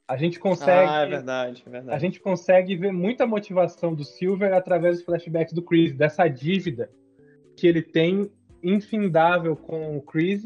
A 0.08 0.16
gente 0.16 0.40
consegue. 0.40 0.88
Ah, 0.90 1.02
é 1.02 1.06
verdade, 1.06 1.62
é 1.66 1.70
verdade. 1.70 1.96
A 1.96 1.98
gente 1.98 2.18
consegue 2.18 2.74
ver 2.74 2.92
muita 2.92 3.26
motivação 3.26 3.94
do 3.94 4.04
Silver 4.04 4.52
através 4.52 4.96
dos 4.96 5.04
flashbacks 5.04 5.52
do 5.52 5.62
Chris, 5.62 5.94
dessa 5.94 6.26
dívida 6.26 6.90
que 7.56 7.66
ele 7.66 7.82
tem 7.82 8.30
infindável 8.62 9.54
com 9.54 9.96
o 9.96 10.02
Chris, 10.02 10.44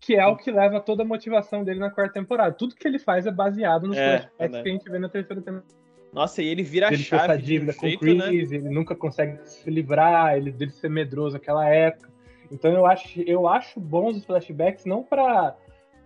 que 0.00 0.14
é 0.14 0.26
o 0.26 0.36
que 0.36 0.50
leva 0.50 0.80
toda 0.80 1.02
a 1.02 1.06
motivação 1.06 1.64
dele 1.64 1.80
na 1.80 1.90
quarta 1.90 2.14
temporada. 2.14 2.52
Tudo 2.52 2.74
que 2.74 2.86
ele 2.86 2.98
faz 2.98 3.26
é 3.26 3.30
baseado 3.30 3.86
nos 3.88 3.96
É, 3.96 4.18
flashbacks 4.18 4.38
verdade. 4.38 4.62
que 4.62 4.68
a 4.68 4.72
gente 4.72 4.90
vê 4.90 4.98
na 4.98 5.08
terceira 5.08 5.42
temporada. 5.42 5.66
Nossa, 6.12 6.42
e 6.42 6.46
ele 6.48 6.62
vira 6.62 6.88
a 6.88 6.92
Ele 6.92 7.02
chave 7.02 7.34
um 7.34 7.36
dívida 7.38 7.74
com 7.74 7.84
o 7.86 7.88
jeito, 7.88 8.00
Chris, 8.00 8.50
né? 8.50 8.56
ele 8.56 8.70
nunca 8.70 8.94
consegue 8.94 9.38
se 9.44 9.68
livrar, 9.70 10.36
ele 10.36 10.50
dele 10.52 10.70
ser 10.70 10.88
medroso 10.88 11.34
naquela 11.34 11.68
época. 11.68 12.08
Então 12.50 12.70
eu 12.72 12.86
acho, 12.86 13.20
eu 13.22 13.46
acho 13.48 13.80
bons 13.80 14.16
os 14.16 14.24
flashbacks 14.24 14.84
não 14.84 15.02
para 15.02 15.56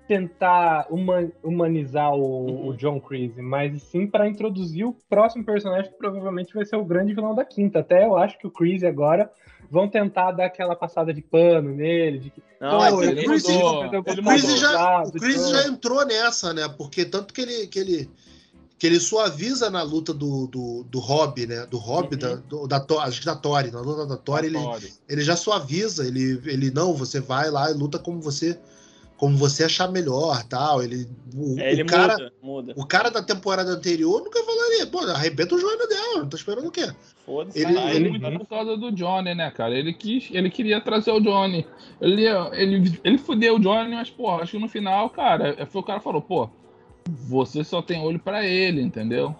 tentar 0.08 0.86
human- 0.90 1.30
humanizar 1.42 2.12
o, 2.12 2.46
Uhum. 2.46 2.66
o 2.68 2.76
John 2.76 3.00
Creasy, 3.00 3.40
mas 3.40 3.80
sim 3.84 4.06
para 4.08 4.26
introduzir 4.26 4.84
o 4.84 4.96
próximo 5.08 5.44
personagem 5.44 5.90
que 5.92 5.96
provavelmente 5.98 6.52
vai 6.52 6.64
ser 6.64 6.74
o 6.76 6.84
grande 6.84 7.14
vilão 7.14 7.34
da 7.34 7.44
quinta. 7.44 7.78
Até 7.78 8.04
eu 8.06 8.16
acho 8.16 8.36
que 8.38 8.46
o 8.46 8.50
Creasy 8.50 8.86
agora 8.86 9.30
vão 9.70 9.88
tentar 9.88 10.32
dar 10.32 10.46
aquela 10.46 10.74
passada 10.74 11.12
de 11.14 11.22
pano 11.22 11.70
nele, 11.74 12.18
de 12.18 12.30
que 12.30 12.42
Não, 12.60 12.78
Mas 12.78 12.92
"Pô, 12.92 13.00
o 13.00 13.04
ele 13.04 13.24
Chris- 13.24 13.42
mudou, 13.44 13.84
ele 13.84 13.96
ele 13.96 14.20
O 14.20 14.24
Chris, 14.24 14.60
já, 14.60 15.02
o 15.02 15.12
Chris 15.12 15.36
Então, 15.36 15.50
já 15.50 15.66
entrou 15.68 16.04
nessa, 16.06 16.52
né? 16.52 16.68
Porque 16.68 17.04
tanto 17.06 17.32
que 17.32 17.40
ele, 17.40 17.66
que 17.68 17.78
ele, 17.78 18.10
que 18.78 18.86
ele 18.86 19.00
suaviza 19.00 19.70
na 19.70 19.82
luta 19.82 20.12
do, 20.12 20.46
do, 20.46 20.84
do 20.84 20.98
Hobby, 20.98 21.46
né? 21.46 21.64
Do 21.66 21.78
Hobby, 21.78 22.16
Uhum. 22.16 22.20
da, 22.20 22.34
do- 22.34 22.66
da, 22.66 23.02
acho 23.04 23.20
que 23.20 23.26
da 23.26 23.34
Tori. 23.36 23.70
Na 23.70 23.80
luta 23.80 24.04
da 24.06 24.16
Tori, 24.18 24.48
ele, 24.48 24.58
Tori. 24.62 24.92
ele 25.08 25.22
já 25.22 25.36
suaviza. 25.36 26.06
Ele, 26.06 26.40
ele, 26.44 26.70
não, 26.70 26.92
você 26.94 27.18
vai 27.20 27.50
lá 27.50 27.70
e 27.70 27.74
luta 27.74 27.98
como 27.98 28.20
você 28.20 28.58
como 29.20 29.36
você 29.36 29.64
achar 29.64 29.86
melhor, 29.92 30.42
tal. 30.44 30.82
Ele, 30.82 31.06
o, 31.36 31.60
É, 31.60 31.72
ele 31.72 31.82
o 31.82 31.86
cara, 31.86 32.14
muda, 32.14 32.32
muda. 32.42 32.74
o 32.74 32.86
cara 32.86 33.10
da 33.10 33.22
temporada 33.22 33.70
anterior 33.70 34.24
nunca 34.24 34.42
falaria, 34.42 34.86
pô, 34.86 35.00
arrebenta 35.00 35.54
o 35.54 35.58
joelho 35.58 35.86
dela, 35.86 36.26
tá 36.26 36.38
esperando 36.38 36.68
o 36.68 36.70
quê? 36.70 36.90
Foda-se. 37.26 37.58
Ele- 37.60 37.74
Mas 37.74 37.96
ele- 37.96 38.08
muito 38.18 38.38
por 38.38 38.46
causa 38.46 38.78
do 38.78 38.90
Johnny, 38.90 39.34
né, 39.34 39.50
cara? 39.50 39.74
Ele 39.74 39.92
quis, 39.92 40.30
ele 40.32 40.48
queria 40.48 40.80
trazer 40.80 41.10
o 41.10 41.20
Johnny. 41.20 41.66
Ele, 42.00 42.24
ele, 42.52 42.98
ele 43.04 43.18
fudeu 43.18 43.56
o 43.56 43.60
Johnny, 43.60 43.94
mas, 43.94 44.08
porra, 44.08 44.42
acho 44.42 44.52
que 44.52 44.58
no 44.58 44.68
final, 44.68 45.10
cara, 45.10 45.66
foi 45.66 45.82
o 45.82 45.84
cara 45.84 45.98
que 45.98 46.04
falou, 46.04 46.22
pô, 46.22 46.48
você 47.06 47.62
só 47.62 47.82
tem 47.82 48.00
olho 48.00 48.18
pra 48.18 48.42
ele, 48.46 48.80
entendeu? 48.80 49.36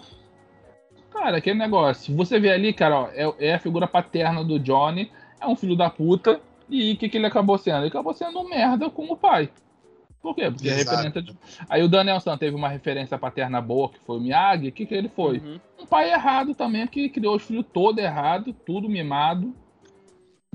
Cara, 1.11 1.38
aquele 1.38 1.59
negócio. 1.59 2.14
Você 2.16 2.38
vê 2.38 2.51
ali, 2.51 2.75
cara, 2.75 3.01
ó, 3.01 3.09
é, 3.14 3.49
é 3.49 3.55
a 3.55 3.59
figura 3.59 3.87
paterna 3.87 4.45
do 4.45 4.59
Johnny, 4.59 5.11
é 5.40 5.47
um 5.47 5.57
filho 5.57 5.75
da 5.75 5.88
puta, 5.88 6.38
e 6.69 6.93
o 6.93 6.97
que, 6.99 7.09
que 7.09 7.16
ele 7.16 7.27
acabou 7.27 7.57
sendo? 7.57 7.79
Ele 7.79 7.88
acabou 7.88 8.12
sendo 8.12 8.38
um 8.40 8.49
merda 8.49 8.90
como 8.90 9.16
pai. 9.16 9.49
Por 10.23 10.35
quê? 10.35 10.51
Porque 10.51 10.69
é 10.69 10.73
Exato. 10.81 10.91
referência 11.03 11.23
de... 11.23 11.39
Aí 11.69 11.83
o 11.83 11.89
Daniel 11.89 12.21
San 12.21 12.37
teve 12.37 12.55
uma 12.55 12.69
referência 12.69 13.17
paterna 13.19 13.61
boa, 13.61 13.89
que 13.89 13.99
foi 14.01 14.19
o 14.19 14.21
Miyagi. 14.21 14.69
O 14.69 14.73
que, 14.73 14.85
que 14.85 14.95
ele 14.95 15.09
foi? 15.09 15.39
Uhum. 15.39 15.59
um 15.81 15.87
pai 15.87 16.11
errado 16.13 16.55
também, 16.55 16.87
que 16.87 17.09
criou 17.09 17.37
os 17.37 17.43
filhos 17.43 17.65
todo 17.73 17.99
errado, 17.99 18.53
tudo 18.67 18.89
mimado. 18.89 19.55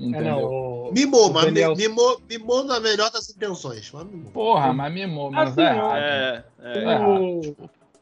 é, 0.00 0.04
Entendeu? 0.04 0.24
não, 0.40 0.44
o- 0.44 0.92
Mimou, 0.92 1.30
o 1.30 1.32
mas 1.34 1.46
Daniel- 1.46 1.74
mimou, 1.74 2.20
mimou 2.30 2.62
na 2.64 2.78
melhor 2.78 3.10
das 3.10 3.28
intenções. 3.28 3.90
Mas 3.92 4.04
mimou. 4.06 4.30
Porra, 4.30 4.72
mas 4.72 4.92
mimou, 4.94 5.30
mas 5.32 5.50
Assim, 5.50 5.60
é 5.62 5.64
eu- 5.64 5.74
errado. 5.74 5.98
É, 5.98 6.44
é. 6.60 6.78
errado. 6.92 7.56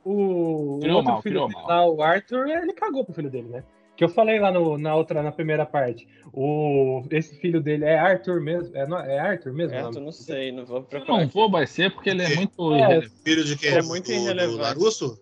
O, 0.05 0.77
o 0.77 0.79
Criou 0.81 0.97
outro 0.99 1.13
mal, 1.13 1.23
filho 1.23 1.41
dele 1.47 1.53
mal. 1.55 1.67
lá, 1.67 1.87
o 1.89 2.03
Arthur, 2.03 2.47
ele 2.49 2.73
cagou 2.75 3.05
pro 3.07 3.15
filho 3.15 3.31
dele, 3.31 3.49
né? 3.49 3.65
Que 3.97 4.03
eu 4.05 4.09
falei 4.09 4.41
lá 4.41 4.51
no- 4.51 4.77
na 4.77 4.95
outra, 4.97 5.23
na 5.23 5.31
primeira 5.31 5.65
parte. 5.65 6.07
O, 6.33 7.05
esse 7.11 7.39
filho 7.41 7.61
dele 7.61 7.85
é 7.85 7.97
Arthur 7.97 8.41
mesmo? 8.41 8.77
É, 8.77 8.87
não- 8.87 8.99
é 8.99 9.19
Arthur 9.21 9.53
mesmo? 9.53 9.77
É, 9.77 9.89
tu 9.91 10.01
não 10.01 10.11
sei, 10.11 10.51
não 10.51 10.65
vou 10.67 10.83
procurar. 10.83 11.21
não 11.21 11.29
for, 11.31 11.49
vai 11.49 11.67
ser 11.67 11.93
porque 11.93 12.11
ele 12.11 12.23
é 12.23 12.35
muito. 12.35 12.75
É, 12.75 12.79
irrelevante. 12.79 13.13
Filho 13.23 13.45
de 13.45 13.57
quem? 13.57 13.71
É 13.71 13.83
muito 13.83 14.07
do, 14.07 14.13
irrelevante. 14.13 14.57
do 14.57 14.63
Larusso? 14.63 15.19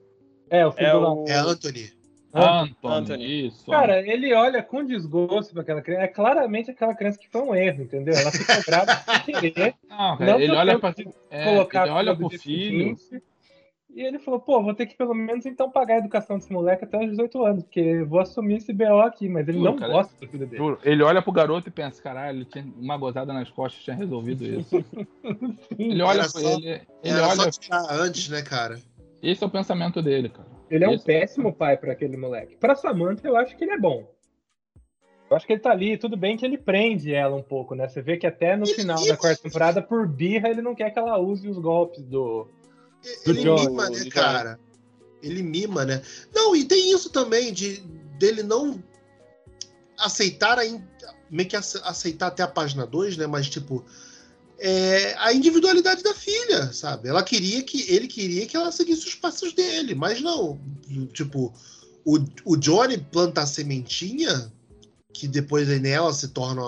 É, 0.49 0.67
o 0.67 0.73
filho 0.73 0.87
É 0.87 0.93
do 0.93 0.99
o... 1.23 1.29
É 1.29 1.35
Anthony. 1.37 1.91
Anthony, 2.35 2.77
Anthony. 2.83 3.47
isso. 3.49 3.71
Cara, 3.71 4.01
ele 4.11 4.33
olha 4.33 4.63
com 4.63 4.83
desgosto 4.83 5.53
pra 5.53 5.61
aquela 5.63 5.83
criança. 5.83 6.05
É 6.05 6.09
claramente 6.09 6.71
aquela 6.71 6.95
criança 6.95 7.19
que 7.19 7.29
foi 7.29 7.43
um 7.43 7.55
erro, 7.55 7.83
entendeu? 7.83 8.15
Ela 8.15 8.31
fica 8.33 8.59
brava 8.67 8.93
sem 9.27 9.35
querer. 9.35 9.75
não, 9.87 10.17
cara, 10.17 10.33
Não 10.33 10.41
ele 10.41 10.57
olha 10.57 10.79
de 10.79 11.09
É, 11.31 11.45
colocar 11.45 11.83
ele 11.83 11.91
olha 11.93 12.17
pro 12.17 12.31
filho. 12.31 12.97
seguinte. 12.97 13.23
E 13.95 14.01
ele 14.01 14.19
falou, 14.19 14.41
pô, 14.41 14.63
vou 14.63 14.73
ter 14.75 14.87
que 14.87 14.97
pelo 14.97 15.13
menos 15.15 15.45
então 15.45 15.71
pagar 15.71 15.97
a 15.97 15.99
educação 15.99 16.39
desse 16.39 16.51
moleque 16.51 16.85
até 16.85 16.99
os 16.99 17.11
18 17.11 17.45
anos, 17.45 17.63
porque 17.65 17.81
eu 17.81 18.07
vou 18.09 18.21
assumir 18.21 18.57
esse 18.57 18.73
BO 18.73 19.01
aqui, 19.03 19.29
mas 19.29 19.47
ele 19.47 19.59
Juro, 19.59 19.71
não 19.73 19.79
cara. 19.79 19.93
gosta 19.93 20.15
do 20.19 20.31
filho 20.31 20.47
dele. 20.47 20.57
Juro, 20.57 20.79
ele 20.83 21.03
olha 21.03 21.21
pro 21.21 21.31
garoto 21.31 21.69
e 21.69 21.71
pensa, 21.71 22.03
caralho, 22.03 22.39
ele 22.39 22.45
tinha 22.47 22.65
uma 22.79 22.97
gozada 22.97 23.35
nas 23.35 23.51
costas 23.51 23.83
tinha 23.85 23.95
resolvido 23.95 24.45
isso. 24.47 24.83
Ele 25.79 26.03
olha 26.03 26.25
só- 26.25 26.39
ele. 26.41 26.69
Ele 26.69 26.83
Era 27.03 27.27
olha. 27.29 27.37
só 27.37 27.51
tirar 27.51 27.87
antes, 27.91 28.29
né, 28.31 28.41
cara? 28.41 28.79
Esse 29.23 29.45
é 29.45 29.47
o 29.47 29.51
pensamento 29.51 30.01
dele, 30.01 30.31
cara. 30.31 30.49
Ele 30.71 30.85
é 30.85 30.89
um 30.89 30.95
Esse- 30.95 31.05
péssimo 31.05 31.53
pai 31.53 31.77
pra 31.77 31.93
aquele 31.93 32.17
moleque. 32.17 32.57
Pra 32.57 32.75
Samantha, 32.75 33.29
eu 33.29 33.37
acho 33.37 33.55
que 33.57 33.65
ele 33.65 33.73
é 33.73 33.79
bom. 33.79 34.11
Eu 35.31 35.37
acho 35.37 35.47
que 35.47 35.53
ele 35.53 35.61
tá 35.61 35.71
ali, 35.71 35.99
tudo 35.99 36.17
bem 36.17 36.37
que 36.37 36.45
ele 36.47 36.57
prende 36.59 37.13
ela 37.15 37.37
um 37.37 37.43
pouco, 37.43 37.75
né? 37.75 37.89
Você 37.89 38.01
vê 38.01 38.17
que 38.17 38.27
até 38.27 38.57
no 38.57 38.67
final 38.67 39.03
da 39.07 39.17
quarta 39.19 39.43
temporada, 39.43 39.83
por 39.83 40.07
birra, 40.09 40.49
ele 40.49 40.63
não 40.63 40.75
quer 40.75 40.91
que 40.91 40.99
ela 40.99 41.19
use 41.19 41.47
os 41.49 41.59
golpes 41.59 42.03
do. 42.07 42.49
Ele 43.27 43.43
Johnny, 43.43 43.69
mima, 43.69 43.91
né, 43.91 44.05
cara? 44.11 44.61
Ele 45.23 45.43
mima, 45.43 45.85
né? 45.85 46.03
Não, 46.35 46.55
e 46.55 46.65
tem 46.65 46.93
isso 46.93 47.11
também 47.11 47.53
de 47.53 47.77
dele 48.19 48.43
não 48.43 48.83
aceitar 49.99 50.59
a 50.59 50.67
in- 50.67 50.85
meio 51.31 51.49
que 51.49 51.57
ace- 51.57 51.81
aceitar 51.85 52.29
até 52.29 52.43
a 52.43 52.49
página 52.49 52.87
2, 52.87 53.17
né? 53.17 53.27
Mas 53.27 53.49
tipo 53.49 53.85
é, 54.59 55.17
a 55.19 55.33
individualidade 55.33 56.03
da 56.05 56.15
filha, 56.15 56.73
sabe? 56.73 57.09
Ela 57.09 57.23
queria 57.25 57.63
que 57.65 57.83
ele 57.93 58.07
queria 58.07 58.47
que 58.47 58.57
ela 58.57 58.71
seguisse 58.71 59.09
os 59.09 59.15
passos 59.17 59.53
dele, 59.53 59.93
mas 59.93 60.21
não, 60.21 60.61
tipo, 61.13 61.53
o, 62.05 62.19
o 62.45 62.57
Johnny 62.57 62.97
planta 62.99 63.43
a 63.43 63.47
sementinha 63.47 64.53
que 65.13 65.27
depois 65.27 65.69
nela 65.81 66.13
se 66.13 66.29
torna 66.29 66.63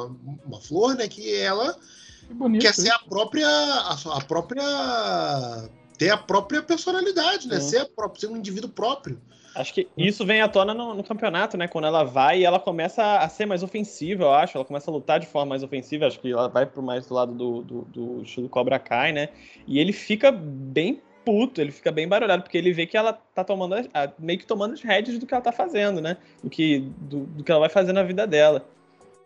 uma 0.44 0.60
flor, 0.60 0.96
né? 0.96 1.06
Que 1.08 1.34
ela 1.36 1.78
que 2.26 2.34
bonito, 2.34 2.62
quer 2.62 2.74
ser 2.74 2.90
a 2.90 2.98
própria 2.98 3.48
a, 3.48 3.94
a, 4.16 4.20
própria 4.22 5.70
ter 5.98 6.10
a 6.10 6.16
própria 6.16 6.62
personalidade, 6.62 7.48
né? 7.48 7.60
Ser, 7.60 7.78
a 7.78 7.86
própria, 7.86 8.20
ser 8.20 8.26
um 8.28 8.36
indivíduo 8.36 8.70
próprio. 8.70 9.20
Acho 9.54 9.72
que 9.72 9.88
isso 9.96 10.26
vem 10.26 10.40
à 10.40 10.48
tona 10.48 10.74
no, 10.74 10.94
no, 10.94 11.04
campeonato, 11.04 11.56
né? 11.56 11.68
Quando 11.68 11.86
ela 11.86 12.02
vai 12.02 12.40
e 12.40 12.44
ela 12.44 12.58
começa 12.58 13.18
a 13.18 13.28
ser 13.28 13.46
mais 13.46 13.62
ofensiva, 13.62 14.24
eu 14.24 14.32
acho. 14.32 14.58
Ela 14.58 14.64
começa 14.64 14.90
a 14.90 14.94
lutar 14.94 15.20
de 15.20 15.26
forma 15.26 15.50
mais 15.50 15.62
ofensiva. 15.62 16.06
Acho 16.06 16.18
que 16.18 16.32
ela 16.32 16.48
vai 16.48 16.66
pro 16.66 16.82
mais 16.82 17.06
do 17.06 17.14
lado 17.14 17.32
do, 17.32 17.62
do, 17.62 17.82
do 17.82 18.22
estilo 18.22 18.48
Cobra 18.48 18.80
Kai, 18.80 19.12
né? 19.12 19.28
E 19.66 19.78
ele 19.78 19.92
fica 19.92 20.32
bem 20.32 21.00
puto, 21.24 21.60
ele 21.60 21.70
fica 21.70 21.90
bem 21.90 22.06
barulhado, 22.06 22.42
porque 22.42 22.58
ele 22.58 22.72
vê 22.72 22.84
que 22.84 22.96
ela 22.96 23.12
tá 23.12 23.42
tomando, 23.42 23.76
meio 24.18 24.38
que 24.38 24.46
tomando 24.46 24.74
as 24.74 24.82
rédeas 24.82 25.18
do 25.18 25.26
que 25.26 25.32
ela 25.32 25.42
tá 25.42 25.52
fazendo, 25.52 26.00
né? 26.00 26.16
Do 26.42 26.50
que, 26.50 26.80
do, 26.98 27.20
do 27.20 27.44
que 27.44 27.50
ela 27.50 27.60
vai 27.60 27.70
fazer 27.70 27.92
na 27.92 28.02
vida 28.02 28.26
dela. 28.26 28.68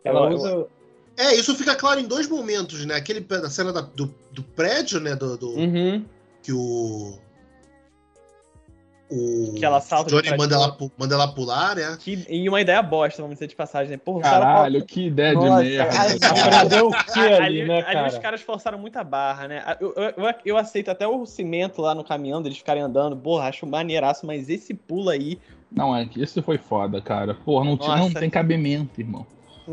Ela, 0.05 0.29
usa. 0.29 0.67
É, 1.17 1.35
isso 1.35 1.55
fica 1.57 1.75
claro 1.75 1.99
em 1.99 2.07
dois 2.07 2.29
momentos, 2.29 2.85
né? 2.85 2.95
Aquele 2.95 3.21
da 3.21 3.51
cena 3.51 3.73
da, 3.73 3.81
do, 3.81 4.15
do 4.31 4.43
prédio, 4.43 5.01
né? 5.01 5.17
Do, 5.17 5.37
do 5.37 5.49
uhum. 5.49 6.05
Que 6.49 6.53
o 6.55 7.19
o 9.11 9.53
que 9.55 9.65
ela 9.65 9.83
salta 9.83 10.09
Johnny 10.11 10.35
manda 10.35 10.55
ela, 10.55 10.77
manda 10.97 11.15
ela 11.15 11.29
pular, 11.29 11.77
né? 11.77 11.97
Que, 12.01 12.25
e 12.27 12.49
uma 12.49 12.59
ideia 12.59 12.81
bosta, 12.83 13.21
vamos 13.21 13.37
dizer 13.37 13.49
de 13.49 13.57
passagem, 13.57 13.91
né? 13.91 13.97
Porra, 13.99 14.23
Caralho, 14.23 14.85
que 14.85 15.09
ideia 15.09 15.35
de 15.35 15.45
merda. 15.45 16.27
Aprendeu 16.29 16.89
o 16.89 16.91
que 16.91 17.21
ali, 17.21 17.35
ali, 17.35 17.69
né, 17.69 17.83
cara? 17.83 18.01
Ali 18.01 18.09
os 18.09 18.19
caras 18.19 18.41
forçaram 18.41 18.79
muita 18.79 19.05
barra, 19.05 19.47
né? 19.47 19.63
Eu, 19.79 19.95
eu, 19.95 20.35
eu, 20.45 20.57
aceito 20.57 20.91
até 20.91 21.07
o 21.07 21.27
cimento 21.27 21.83
lá 21.83 21.95
no 21.95 22.05
caminhão, 22.05 22.41
deles 22.41 22.57
ficarem 22.57 22.83
andando. 22.83 23.15
Porra, 23.15 23.49
acho 23.49 23.67
maneiraço, 23.67 24.27
mas 24.27 24.49
esse 24.49 24.73
pulo 24.73 25.11
aí... 25.11 25.39
Não, 25.71 25.95
é 25.95 26.07
que 26.07 26.23
isso 26.23 26.43
foi 26.43 26.57
foda, 26.57 27.01
cara. 27.01 27.35
Porra, 27.35 27.65
não, 27.67 27.77
não 27.77 28.13
tem 28.13 28.31
cabimento, 28.31 29.01
irmão. 29.01 29.27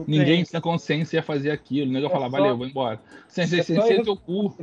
Ninguém 0.06 0.44
sem 0.44 0.60
consciência 0.60 1.18
ia 1.18 1.24
fazer 1.24 1.52
aquilo. 1.52 1.90
O 1.90 1.94
nego 1.94 2.08
ia 2.08 2.10
falar, 2.10 2.28
é 2.28 2.32
só... 2.32 2.38
valeu, 2.38 2.58
vou 2.58 2.68
embora. 2.68 3.00
Sem 3.30 3.48
ser 3.48 3.60
é 3.62 4.04
teu 4.04 4.18
cu. 4.18 4.54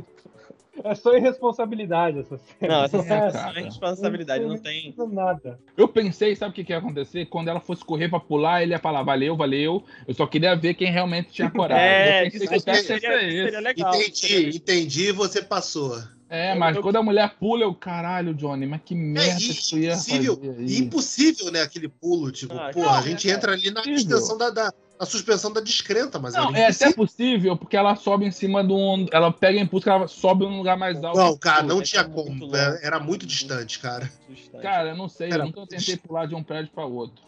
É 0.83 0.95
só 0.95 1.15
irresponsabilidade 1.15 2.19
essa 2.19 2.37
cena. 2.37 2.73
Não, 2.73 2.83
essa 2.83 3.03
cena 3.03 3.25
é 3.25 3.31
só 3.31 3.59
irresponsabilidade, 3.59 4.45
não 4.45 4.57
tem. 4.57 4.93
Nada. 5.11 5.59
Eu 5.77 5.87
pensei, 5.87 6.35
sabe 6.35 6.51
o 6.51 6.53
que, 6.55 6.63
que 6.63 6.71
ia 6.71 6.79
acontecer? 6.79 7.25
Quando 7.25 7.49
ela 7.49 7.59
fosse 7.59 7.83
correr 7.85 8.09
pra 8.09 8.19
pular, 8.19 8.63
ele 8.63 8.71
ia 8.71 8.79
falar, 8.79 9.03
valeu, 9.03 9.35
valeu. 9.35 9.83
Eu 10.07 10.13
só 10.13 10.25
queria 10.25 10.55
ver 10.55 10.73
quem 10.73 10.91
realmente 10.91 11.31
tinha 11.31 11.49
coragem. 11.51 11.85
É, 11.85 12.27
eu 12.27 12.31
pensei 12.31 12.47
que 12.47 12.59
seria, 12.59 12.99
seria, 12.99 13.43
seria 13.43 13.59
legal. 13.59 13.95
Entendi, 13.95 14.57
entendi, 14.57 15.11
você 15.11 15.41
passou. 15.41 16.01
É, 16.29 16.55
mas 16.55 16.75
eu, 16.75 16.81
quando 16.81 16.95
a 16.95 17.03
mulher 17.03 17.35
pula, 17.39 17.63
eu, 17.63 17.75
caralho, 17.75 18.33
Johnny, 18.33 18.65
mas 18.65 18.81
que 18.83 18.95
merda 18.95 19.33
é, 19.33 19.37
que 19.37 19.69
tu 19.69 19.77
ia 19.77 19.93
impossível, 19.93 20.35
fazer 20.35 20.77
Impossível, 20.79 21.51
né, 21.51 21.61
aquele 21.61 21.87
pulo, 21.87 22.31
tipo, 22.31 22.55
ah, 22.55 22.71
porra, 22.73 22.97
a 22.97 23.01
gente 23.03 23.29
é, 23.29 23.33
entra 23.33 23.51
ali 23.51 23.69
na 23.69 23.81
extensão 23.81 24.35
da, 24.35 24.49
da, 24.49 24.73
a 24.99 25.05
suspensão 25.05 25.51
da 25.51 25.59
descrenta, 25.59 26.19
mas 26.19 26.33
não, 26.33 26.55
é 26.55 26.67
até 26.67 26.93
possível, 26.93 27.57
porque 27.57 27.75
ela 27.75 27.95
sobe 27.95 28.25
em 28.25 28.31
cima 28.31 28.63
de 28.63 28.71
um. 28.71 29.05
Ela 29.11 29.31
pega 29.31 29.59
impulso, 29.59 29.89
ela 29.89 30.07
sobe 30.07 30.45
num 30.45 30.57
lugar 30.57 30.77
mais 30.77 31.03
alto. 31.03 31.17
Não, 31.17 31.37
cara, 31.37 31.63
não 31.63 31.81
tinha 31.81 32.03
como. 32.03 32.55
Era, 32.55 32.79
era 32.81 32.99
muito 32.99 33.25
distante, 33.25 33.79
cara. 33.79 34.09
Cara, 34.61 34.89
eu 34.89 34.97
não 34.97 35.09
sei, 35.09 35.31
era 35.31 35.43
eu 35.43 35.47
nunca 35.47 35.67
tentei 35.67 35.97
pular 35.97 36.25
de 36.25 36.35
um 36.35 36.43
prédio 36.43 36.71
para 36.73 36.85
outro. 36.85 37.23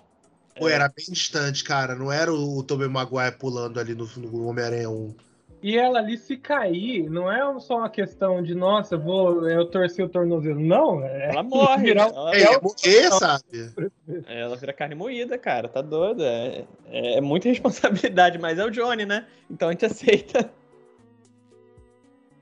Pô, 0.57 0.69
era 0.69 0.87
bem 0.87 1.05
distante, 1.09 1.63
cara. 1.63 1.95
Não 1.95 2.11
era 2.11 2.33
o 2.33 2.63
Tobey 2.63 2.87
Maguire 2.87 3.37
pulando 3.37 3.77
ali 3.77 3.93
no, 3.93 4.05
no 4.17 4.47
Homem-Aranha 4.47 4.89
1. 4.89 5.15
E 5.65 5.79
ela 5.79 5.97
ali 5.97 6.15
se 6.15 6.37
cair, 6.37 7.09
não 7.09 7.31
é 7.31 7.59
só 7.59 7.79
uma 7.79 7.89
questão 7.89 8.39
de, 8.43 8.53
nossa, 8.53 8.95
vou 8.95 9.49
eu 9.49 9.65
torcer 9.65 10.05
o 10.05 10.07
tornozelo. 10.07 10.59
Não, 10.59 11.03
é. 11.03 11.31
Ela 11.31 11.41
morre. 11.41 11.85
Virar... 11.85 12.09
Ela 12.09 12.35
é, 12.35 12.61
morrer, 12.61 13.11
sabe? 13.11 13.73
Ela 14.27 14.55
vira 14.57 14.71
carne 14.71 14.93
moída, 14.93 15.39
cara. 15.39 15.67
Tá 15.67 15.81
doida. 15.81 16.23
É, 16.23 16.65
é, 16.85 17.17
é 17.17 17.21
muita 17.21 17.49
responsabilidade, 17.49 18.37
mas 18.37 18.59
é 18.59 18.63
o 18.63 18.69
Johnny, 18.69 19.07
né? 19.07 19.25
Então 19.49 19.69
a 19.69 19.71
gente 19.71 19.87
aceita. 19.87 20.51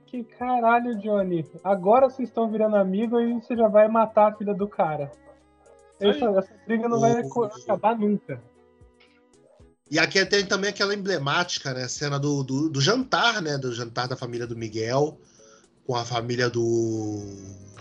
Que 0.07 0.21
caralho, 0.25 0.99
Johnny. 0.99 1.49
Agora 1.63 2.09
vocês 2.09 2.27
estão 2.27 2.51
virando 2.51 2.75
amigos 2.75 3.23
e 3.23 3.35
você 3.35 3.55
já 3.55 3.69
vai 3.69 3.87
matar 3.87 4.33
a 4.33 4.35
filha 4.35 4.53
do 4.53 4.67
cara. 4.67 5.09
Essa, 5.97 6.25
essa 6.25 6.53
briga 6.67 6.89
não 6.89 6.99
vai 6.99 7.23
acabar 7.61 7.97
nunca. 7.97 8.41
E 9.93 9.99
aqui 9.99 10.25
tem 10.25 10.43
também 10.43 10.71
aquela 10.71 10.95
emblemática, 10.95 11.71
né? 11.71 11.87
Cena 11.87 12.17
do, 12.17 12.43
do, 12.43 12.67
do, 12.67 12.81
jantar, 12.81 13.43
né? 13.43 13.59
Do 13.59 13.71
jantar 13.71 14.07
da 14.07 14.15
família 14.15 14.47
do 14.47 14.57
Miguel 14.57 15.19
com 15.85 15.95
a 15.95 16.03
família 16.03 16.49
do, 16.49 17.21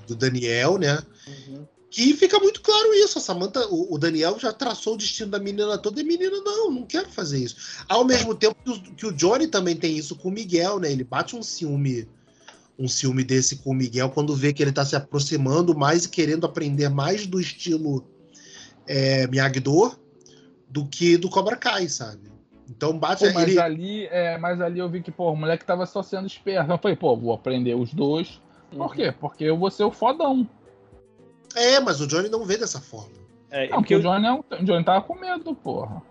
do 0.07 0.14
Daniel, 0.14 0.77
né? 0.77 1.03
Uhum. 1.27 1.66
Que 1.90 2.12
fica 2.14 2.38
muito 2.38 2.61
claro 2.61 2.92
isso. 2.92 3.16
A 3.16 3.20
Samantha, 3.22 3.66
o, 3.68 3.94
o, 3.94 3.96
Daniel 3.96 4.38
já 4.38 4.53
traçou 4.53 4.92
o 4.92 4.98
destino 4.98 5.31
da 5.31 5.38
menina 5.38 5.79
toda 5.79 6.01
e 6.01 6.05
a 6.05 6.07
menina, 6.07 6.37
não, 6.44 6.70
não 6.70 6.83
quero 6.83 7.09
fazer 7.09 7.38
isso. 7.38 7.57
Ao 7.88 8.05
mesmo 8.05 8.35
tempo 8.35 8.57
que 8.62 8.70
o, 8.70 8.94
que 8.94 9.07
o 9.07 9.12
Johnny 9.12 9.48
também 9.48 9.75
tem 9.75 9.96
isso 9.96 10.14
com 10.14 10.29
o 10.29 10.33
Miguel, 10.33 10.81
né? 10.81 10.92
Ele 10.92 11.05
bate 11.05 11.35
um 11.35 11.42
ciúme 11.42 12.07
um 12.79 12.88
ciúme 12.88 13.25
desse 13.25 13.57
com 13.57 13.70
o 13.70 13.75
Miguel 13.75 14.11
quando 14.11 14.37
vê 14.37 14.53
que 14.53 14.62
ele 14.62 14.72
tá 14.72 14.85
se 14.85 14.94
aproximando 14.94 15.75
mais 15.75 16.05
e 16.05 16.11
querendo 16.11 16.44
aprender 16.44 16.90
mais 16.90 17.27
do 17.27 17.40
estilo 17.40 18.05
é, 18.87 19.27
Miyagi-Do 19.29 20.01
do 20.72 20.87
que 20.87 21.18
do 21.18 21.28
Cobra 21.28 21.54
Kai, 21.54 21.87
sabe? 21.88 22.32
Então 22.68 22.98
bate 22.98 23.26
pô, 23.26 23.35
mas 23.35 23.48
ele... 23.48 23.61
ali, 23.61 24.06
é, 24.06 24.38
mas 24.38 24.61
ali 24.61 24.78
eu 24.78 24.88
vi 24.88 25.02
que, 25.02 25.11
pô, 25.11 25.30
o 25.30 25.37
moleque 25.37 25.64
tava 25.64 25.85
só 25.85 26.02
sendo 26.02 26.26
esperto. 26.26 26.70
Eu 26.70 26.78
falei, 26.78 26.96
pô, 26.96 27.14
vou 27.14 27.35
aprender 27.35 27.74
os 27.74 27.92
dois. 27.92 28.40
Por 28.70 28.80
uhum. 28.80 28.88
quê? 28.88 29.12
Porque 29.12 29.44
eu 29.44 29.58
vou 29.58 29.70
ser 29.70 29.85
o 29.85 29.90
fodão. 29.90 30.48
É, 31.54 31.78
mas 31.78 32.00
o 32.00 32.06
Johnny 32.06 32.30
não 32.30 32.46
vê 32.46 32.56
dessa 32.56 32.80
forma. 32.80 33.12
É, 33.50 33.68
não, 33.68 33.78
porque 33.78 33.94
o 33.94 34.00
Johnny, 34.00 34.26
é 34.26 34.32
um, 34.32 34.38
o 34.38 34.64
Johnny 34.64 34.82
tava 34.82 35.02
com 35.02 35.14
medo, 35.14 35.54
porra. 35.54 36.02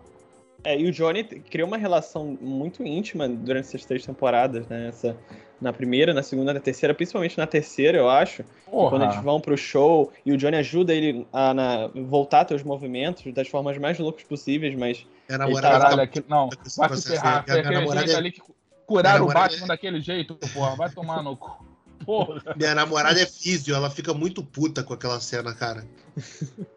É, 0.64 0.80
e 0.80 0.88
o 0.88 0.92
Johnny 0.92 1.24
criou 1.24 1.68
uma 1.68 1.78
relação 1.78 2.38
muito 2.40 2.84
íntima 2.86 3.28
durante 3.28 3.68
essas 3.68 3.84
três 3.84 4.06
temporadas, 4.06 4.68
né? 4.68 4.90
Essa, 4.90 5.18
na 5.60 5.74
primeira, 5.74 6.14
na 6.14 6.22
segunda, 6.22 6.54
na 6.54 6.60
terceira, 6.60 6.94
principalmente 6.94 7.38
na 7.38 7.48
terceira, 7.48 7.98
eu 7.98 8.10
acho. 8.10 8.44
Porra. 8.66 8.90
Quando 8.92 9.04
eles 9.04 9.24
vão 9.24 9.42
pro 9.42 9.58
show 9.58 10.12
e 10.26 10.32
o 10.32 10.38
Johnny 10.38 10.58
ajuda 10.58 10.94
ele 10.94 11.28
a 11.34 11.54
na, 11.54 11.88
voltar 11.88 12.42
a 12.42 12.46
ter 12.46 12.56
os 12.56 12.64
movimentos 12.64 13.32
das 13.34 13.48
formas 13.48 13.78
mais 13.78 13.98
loucas 13.98 14.24
possíveis, 14.24 14.76
mas. 14.76 15.06
É 15.28 15.38
namorada. 15.38 15.80
Tá... 15.80 15.80
Caralho, 15.80 16.02
aqui, 16.02 16.24
não, 16.28 16.50
vai 16.78 16.96
se 16.96 17.10
ferrar. 17.10 17.44
Foi 17.46 17.60
aquele 17.60 17.88
jeito 17.88 18.12
é... 18.12 18.16
ali 18.16 18.32
que 18.32 18.42
curaram 18.86 19.26
o 19.26 19.34
Batman 19.34 19.66
é... 19.66 19.68
daquele 19.68 20.00
jeito, 20.00 20.36
porra. 20.54 20.76
Vai 20.76 20.90
tomar 20.92 21.24
no 21.24 21.36
cu. 21.36 21.72
Porra. 22.06 22.42
Minha 22.56 22.74
namorada 22.74 23.22
é 23.22 23.28
físio, 23.28 23.76
ela 23.76 23.88
fica 23.88 24.12
muito 24.12 24.44
puta 24.44 24.84
com 24.84 24.92
aquela 24.92 25.20
cena, 25.20 25.54
cara. 25.54 25.88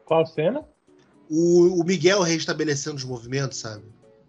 Qual 0.05 0.27
cena? 0.27 0.63
O, 1.35 1.81
o 1.81 1.85
Miguel 1.85 2.23
restabelecendo 2.23 2.97
os 2.97 3.05
movimentos, 3.05 3.59
sabe? 3.59 3.85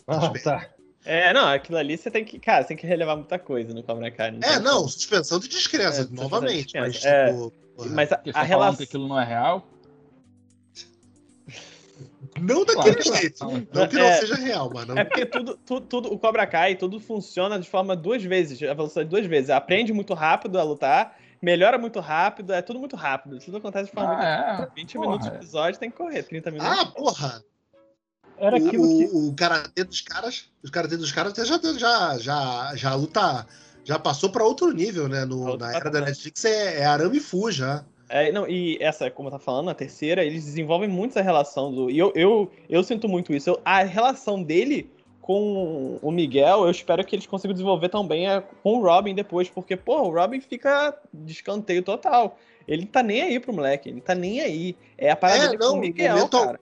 Ah, 0.07 0.31
tá. 0.43 0.69
É, 1.05 1.31
não, 1.33 1.47
aquilo 1.47 1.77
ali 1.77 1.95
você 1.97 2.09
tem 2.09 2.25
que, 2.25 2.39
cara, 2.39 2.63
você 2.63 2.69
tem 2.69 2.77
que 2.77 2.87
relevar 2.87 3.15
muita 3.15 3.37
coisa 3.37 3.73
no 3.73 3.83
Cobra 3.83 4.09
Kai. 4.09 4.31
Não 4.31 4.39
é, 4.41 4.59
não, 4.59 4.87
suspensão 4.87 5.39
de 5.39 5.47
descrença, 5.47 6.01
é, 6.01 6.07
novamente. 6.09 6.73
De 6.73 6.79
mas, 6.79 7.05
é, 7.05 7.27
tipo, 7.27 7.53
mas 7.91 8.11
a, 8.11 8.21
a 8.33 8.41
relação. 8.41 8.77
que 8.77 8.83
aquilo 8.83 9.07
não 9.07 9.19
é 9.19 9.23
real? 9.23 9.67
Não 12.41 12.65
daquele 12.65 12.95
claro, 12.95 13.21
jeito. 13.21 13.45
Não, 13.45 13.51
não 13.51 13.87
que 13.87 13.95
não 13.95 14.03
é, 14.03 14.19
seja 14.19 14.35
real, 14.35 14.69
mas 14.73 14.85
não. 14.85 14.97
É 14.97 15.05
porque 15.05 15.25
tudo, 15.25 15.57
tudo, 15.65 15.85
tudo, 15.85 16.11
o 16.11 16.19
Cobra 16.19 16.45
Kai, 16.45 16.75
tudo 16.75 16.99
funciona 16.99 17.57
de 17.57 17.69
forma 17.69 17.95
duas 17.95 18.21
vezes, 18.21 18.61
a 18.61 18.73
velocidade 18.73 19.07
duas 19.07 19.25
vezes. 19.25 19.49
Aprende 19.49 19.93
muito 19.93 20.13
rápido 20.13 20.59
a 20.59 20.63
lutar 20.63 21.17
melhora 21.45 21.77
muito 21.77 21.99
rápido, 21.99 22.51
é 22.51 22.61
tudo 22.61 22.79
muito 22.79 22.95
rápido. 22.95 23.37
Tudo 23.37 23.57
acontece 23.57 23.85
de 23.85 23.91
forma 23.91 24.09
ah, 24.09 24.15
muito 24.15 24.25
é? 24.25 24.35
rápida. 24.35 24.71
20 24.75 24.93
porra, 24.93 25.05
minutos 25.05 25.29
de 25.29 25.35
episódio 25.35 25.79
tem 25.79 25.91
que 25.91 25.97
correr, 25.97 26.23
30 26.23 26.51
minutos. 26.51 26.79
Ah, 26.79 26.85
porra! 26.87 27.43
Era 28.37 28.57
aquilo 28.57 28.83
o, 28.83 28.97
que... 28.97 29.15
o 29.15 29.33
karatê 29.35 29.83
dos 29.83 30.01
caras, 30.01 30.51
os 30.63 30.71
karatê 30.71 30.97
dos 30.97 31.11
caras 31.11 31.33
já, 31.35 31.77
já, 31.77 32.17
já, 32.17 32.75
já 32.75 32.95
luta, 32.95 33.45
já 33.83 33.99
passou 33.99 34.29
para 34.31 34.43
outro 34.43 34.71
nível, 34.71 35.07
né? 35.07 35.23
No, 35.23 35.55
na 35.55 35.71
era 35.71 35.91
da 35.91 36.01
Netflix 36.01 36.43
é, 36.43 36.79
é 36.79 36.85
arame 36.85 37.19
fu 37.19 37.51
já. 37.51 37.85
É, 38.09 38.31
não, 38.31 38.47
e 38.47 38.77
essa, 38.81 39.09
como 39.09 39.31
tá 39.31 39.39
falando, 39.39 39.69
a 39.69 39.73
terceira, 39.73 40.25
eles 40.25 40.45
desenvolvem 40.45 40.89
muito 40.89 41.11
essa 41.11 41.21
relação 41.21 41.71
do. 41.71 41.91
E 41.91 41.97
eu, 41.97 42.11
eu, 42.15 42.51
eu 42.67 42.83
sinto 42.83 43.07
muito 43.07 43.33
isso. 43.33 43.51
Eu, 43.51 43.61
a 43.63 43.83
relação 43.83 44.43
dele 44.43 44.91
com 45.25 45.97
o 46.03 46.11
Miguel, 46.11 46.65
eu 46.65 46.69
espero 46.69 47.03
que 47.03 47.15
eles 47.15 47.25
consigam 47.25 47.51
desenvolver 47.51 47.89
também 47.89 48.29
é, 48.29 48.43
com 48.61 48.77
o 48.77 48.83
Robin 48.83 49.15
depois, 49.15 49.49
porque, 49.49 49.75
pô, 49.75 50.03
o 50.03 50.13
Robin 50.13 50.39
fica 50.39 50.95
de 51.11 51.33
escanteio 51.33 51.81
total. 51.81 52.37
Ele 52.67 52.85
tá 52.85 53.01
nem 53.01 53.23
aí 53.23 53.39
pro 53.39 53.51
moleque, 53.51 53.89
ele 53.89 54.01
tá 54.01 54.13
nem 54.13 54.39
aí. 54.39 54.77
É 54.95 55.09
a 55.09 55.15
parada 55.15 55.45
é, 55.45 55.47
dele 55.47 55.57
não, 55.57 55.71
com 55.71 55.77
o 55.77 55.81
Miguel, 55.81 56.15
momento... 56.15 56.39
cara. 56.39 56.59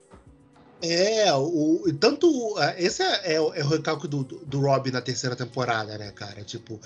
É, 0.80 1.30
o, 1.34 1.84
tanto. 2.00 2.54
Esse 2.78 3.02
é, 3.02 3.32
é, 3.32 3.34
é 3.34 3.40
o 3.40 3.68
recalque 3.68 4.08
do, 4.08 4.24
do, 4.24 4.38
do, 4.46 4.60
Robin 4.60 4.92
na 4.92 5.02
terceira 5.02 5.36
temporada, 5.36 5.98
né, 5.98 6.10
cara? 6.12 6.42
Tipo, 6.42 6.80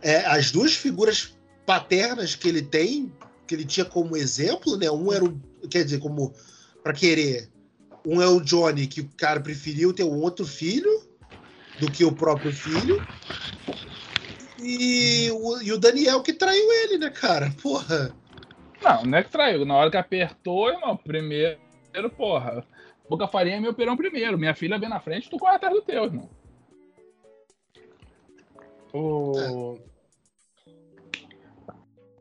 é, 0.00 0.24
as 0.24 0.50
duas 0.50 0.74
figuras 0.74 1.34
paternas 1.66 2.34
que 2.34 2.48
ele 2.48 2.62
tem, 2.62 3.12
que 3.46 3.54
ele 3.54 3.66
tinha 3.66 3.84
como 3.84 4.16
exemplo, 4.16 4.74
né? 4.78 4.90
Um 4.90 5.12
era 5.12 5.22
o. 5.22 5.38
Quer 5.68 5.84
dizer, 5.84 5.98
como. 5.98 6.32
para 6.82 6.94
querer. 6.94 7.50
Um 8.06 8.22
é 8.22 8.26
o 8.26 8.40
Johnny, 8.40 8.86
que 8.86 9.02
o 9.02 9.10
cara 9.18 9.38
preferiu 9.40 9.92
ter 9.92 10.04
um 10.04 10.20
outro 10.20 10.46
filho, 10.46 10.99
do 11.80 11.90
que 11.90 12.04
o 12.04 12.12
próprio 12.12 12.52
filho. 12.52 13.04
E 14.62 15.30
o, 15.32 15.62
e 15.62 15.72
o 15.72 15.78
Daniel 15.78 16.22
que 16.22 16.32
traiu 16.34 16.70
ele, 16.84 16.98
né, 16.98 17.10
cara? 17.10 17.50
Porra. 17.62 18.14
Não, 18.82 19.02
não 19.04 19.18
é 19.18 19.22
que 19.22 19.30
traiu. 19.30 19.64
Na 19.64 19.74
hora 19.76 19.90
que 19.90 19.96
apertou, 19.96 20.68
irmão, 20.70 20.96
primeiro, 20.96 21.58
porra. 22.16 22.64
Boca 23.08 23.26
Farinha 23.26 23.60
me 23.60 23.68
operou 23.68 23.96
primeiro. 23.96 24.38
Minha 24.38 24.54
filha 24.54 24.78
vem 24.78 24.88
na 24.88 25.00
frente, 25.00 25.28
tu 25.30 25.38
corre 25.38 25.56
atrás 25.56 25.74
do 25.74 25.82
teu, 25.82 26.04
irmão. 26.04 26.28
O... 28.92 29.78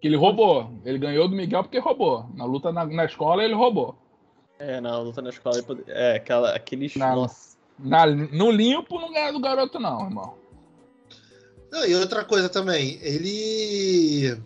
Que 0.01 0.07
ele 0.07 0.15
roubou. 0.15 0.71
Ele 0.85 0.97
ganhou 0.97 1.27
do 1.27 1.35
Miguel 1.35 1.63
porque 1.63 1.77
roubou. 1.79 2.25
Na 2.33 2.45
luta 2.45 2.71
na, 2.71 2.85
na 2.85 3.05
escola, 3.05 3.43
ele 3.43 3.53
roubou. 3.53 3.95
É, 4.57 4.79
na 4.79 4.97
luta 4.99 5.21
na 5.21 5.29
escola. 5.29 5.57
ele 5.57 5.65
pode- 5.65 5.83
É, 5.87 6.15
aquela, 6.15 6.55
aqueles. 6.55 6.95
Na- 6.95 7.15
Nossa. 7.15 7.48
Na- 7.79 8.05
no 8.05 8.51
limpo, 8.51 8.99
não 8.99 9.11
ganha 9.11 9.31
do 9.31 9.39
garoto, 9.39 9.79
não, 9.79 10.05
irmão. 10.05 10.37
Não, 11.71 11.85
e 11.85 11.95
outra 11.95 12.25
coisa 12.25 12.49
também, 12.49 12.99
ele. 13.01 14.37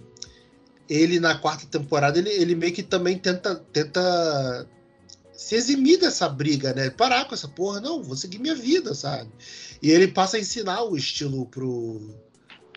Ele 0.90 1.20
na 1.20 1.36
quarta 1.36 1.66
temporada, 1.66 2.20
ele, 2.20 2.30
ele 2.30 2.56
meio 2.56 2.74
que 2.74 2.84
também 2.84 3.18
tenta, 3.18 3.56
tenta 3.56 4.68
se 5.32 5.56
eximir 5.56 6.00
dessa 6.00 6.28
briga, 6.28 6.74
né? 6.74 6.90
Parar 6.90 7.26
com 7.26 7.34
essa 7.34 7.48
porra, 7.48 7.80
não, 7.80 8.04
vou 8.04 8.16
seguir 8.16 8.38
minha 8.40 8.54
vida, 8.56 8.94
sabe? 8.94 9.30
E 9.82 9.90
ele 9.90 10.08
passa 10.10 10.38
a 10.38 10.40
ensinar 10.40 10.84
o 10.84 10.96
estilo 10.96 11.46
pro. 11.48 12.14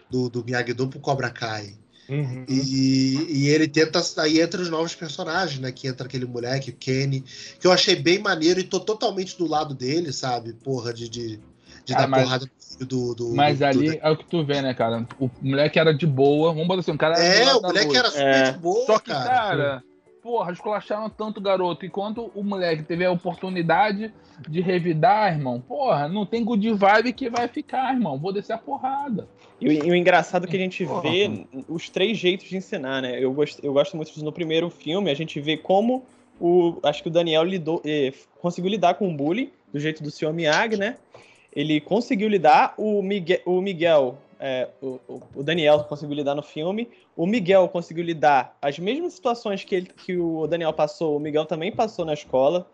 Do, 0.08 0.30
do 0.30 0.44
Miyagi-Do 0.44 0.88
pro 0.88 1.00
Cobra 1.00 1.30
Kai. 1.30 1.76
Uhum. 2.08 2.44
E, 2.48 3.26
e 3.30 3.48
ele 3.48 3.66
tenta. 3.66 4.00
Aí 4.18 4.40
entra 4.40 4.60
os 4.62 4.70
novos 4.70 4.94
personagens, 4.94 5.58
né? 5.58 5.72
Que 5.72 5.88
entra 5.88 6.06
aquele 6.06 6.24
moleque, 6.26 6.70
o 6.70 6.74
Kenny, 6.74 7.24
que 7.60 7.66
eu 7.66 7.72
achei 7.72 7.96
bem 7.96 8.18
maneiro 8.18 8.60
e 8.60 8.64
tô 8.64 8.78
totalmente 8.80 9.36
do 9.36 9.46
lado 9.46 9.74
dele, 9.74 10.12
sabe? 10.12 10.52
Porra, 10.52 10.92
de, 10.94 11.08
de, 11.08 11.40
de 11.84 11.94
Ah, 11.94 11.98
dar 11.98 12.08
mas- 12.08 12.22
porrada 12.24 12.50
no 12.80 12.86
do, 12.86 13.14
do. 13.14 13.34
Mas 13.34 13.58
do- 13.58 13.64
ali 13.64 13.98
é 14.02 14.10
o 14.10 14.16
que 14.16 14.24
tu 14.26 14.44
vê, 14.44 14.60
né, 14.62 14.72
cara? 14.74 15.06
O 15.18 15.30
moleque 15.40 15.78
era 15.78 15.92
de 15.94 16.06
boa. 16.06 16.52
Vamos 16.52 16.68
botar 16.68 16.80
assim, 16.80 16.92
o 16.92 16.98
cara 16.98 17.18
era 17.18 17.44
do 17.44 17.50
É, 17.50 17.54
o 17.56 17.62
moleque 17.62 17.96
era 17.96 18.10
super 18.10 18.22
É. 18.24 18.50
de 18.52 18.58
boa, 18.58 18.86
Só 18.86 18.98
que, 18.98 19.10
cara. 19.10 19.24
cara, 19.34 19.84
porra, 20.26 20.50
esculacharam 20.50 21.08
tanto 21.08 21.38
o 21.38 21.40
garoto. 21.40 21.86
Enquanto 21.86 22.32
o 22.34 22.42
moleque 22.42 22.82
teve 22.82 23.04
a 23.04 23.12
oportunidade 23.12 24.12
de 24.48 24.60
revidar, 24.60 25.32
irmão, 25.32 25.60
porra, 25.60 26.08
não 26.08 26.26
tem 26.26 26.42
good 26.44 26.68
vibe 26.72 27.12
que 27.12 27.30
vai 27.30 27.46
ficar, 27.46 27.94
irmão. 27.94 28.18
Vou 28.18 28.32
descer 28.32 28.54
a 28.54 28.58
porrada. 28.58 29.28
E, 29.60 29.68
o- 29.68 29.72
e 29.72 29.88
o 29.90 29.94
engraçado 29.94 30.44
é 30.46 30.50
que 30.50 30.56
a 30.56 30.58
gente 30.58 30.84
Porra. 30.84 31.02
vê 31.02 31.46
os 31.68 31.88
três 31.88 32.18
jeitos 32.18 32.48
de 32.48 32.56
ensinar, 32.56 33.00
né? 33.00 33.22
Eu 33.22 33.32
gosto, 33.32 33.64
eu 33.64 33.72
gosto 33.72 33.96
muito 33.96 34.08
disso 34.08 34.24
no 34.24 34.32
primeiro 34.32 34.68
filme, 34.68 35.10
a 35.12 35.14
gente 35.14 35.40
vê 35.40 35.56
como 35.56 36.04
o. 36.40 36.76
Acho 36.82 37.02
que 37.04 37.08
o 37.08 37.12
Daniel 37.12 37.44
lidou, 37.44 37.80
eh, 37.84 38.12
conseguiu 38.40 38.70
lidar 38.72 38.94
com 38.94 39.08
o 39.08 39.16
bullying, 39.16 39.50
do 39.72 39.78
jeito 39.78 40.02
do 40.02 40.10
Sr. 40.10 40.32
Miyagi, 40.32 40.76
né? 40.76 40.96
Ele 41.54 41.80
conseguiu 41.80 42.28
lidar, 42.28 42.74
o 42.76 43.00
Miguel, 43.00 43.40
o, 43.46 43.60
Miguel 43.62 44.18
é, 44.40 44.68
o, 44.80 45.00
o- 45.34 45.42
Daniel 45.42 45.84
conseguiu 45.84 46.14
lidar 46.16 46.34
no 46.34 46.42
filme, 46.42 46.88
o 47.16 47.26
Miguel 47.26 47.68
conseguiu 47.68 48.04
lidar 48.04 48.56
as 48.60 48.78
mesmas 48.78 49.14
situações 49.14 49.64
que, 49.64 49.74
ele, 49.74 49.86
que 49.86 50.16
o 50.16 50.46
Daniel 50.46 50.72
passou, 50.72 51.16
o 51.16 51.20
Miguel 51.20 51.44
também 51.46 51.72
passou 51.72 52.04
na 52.04 52.14
escola. 52.14 52.66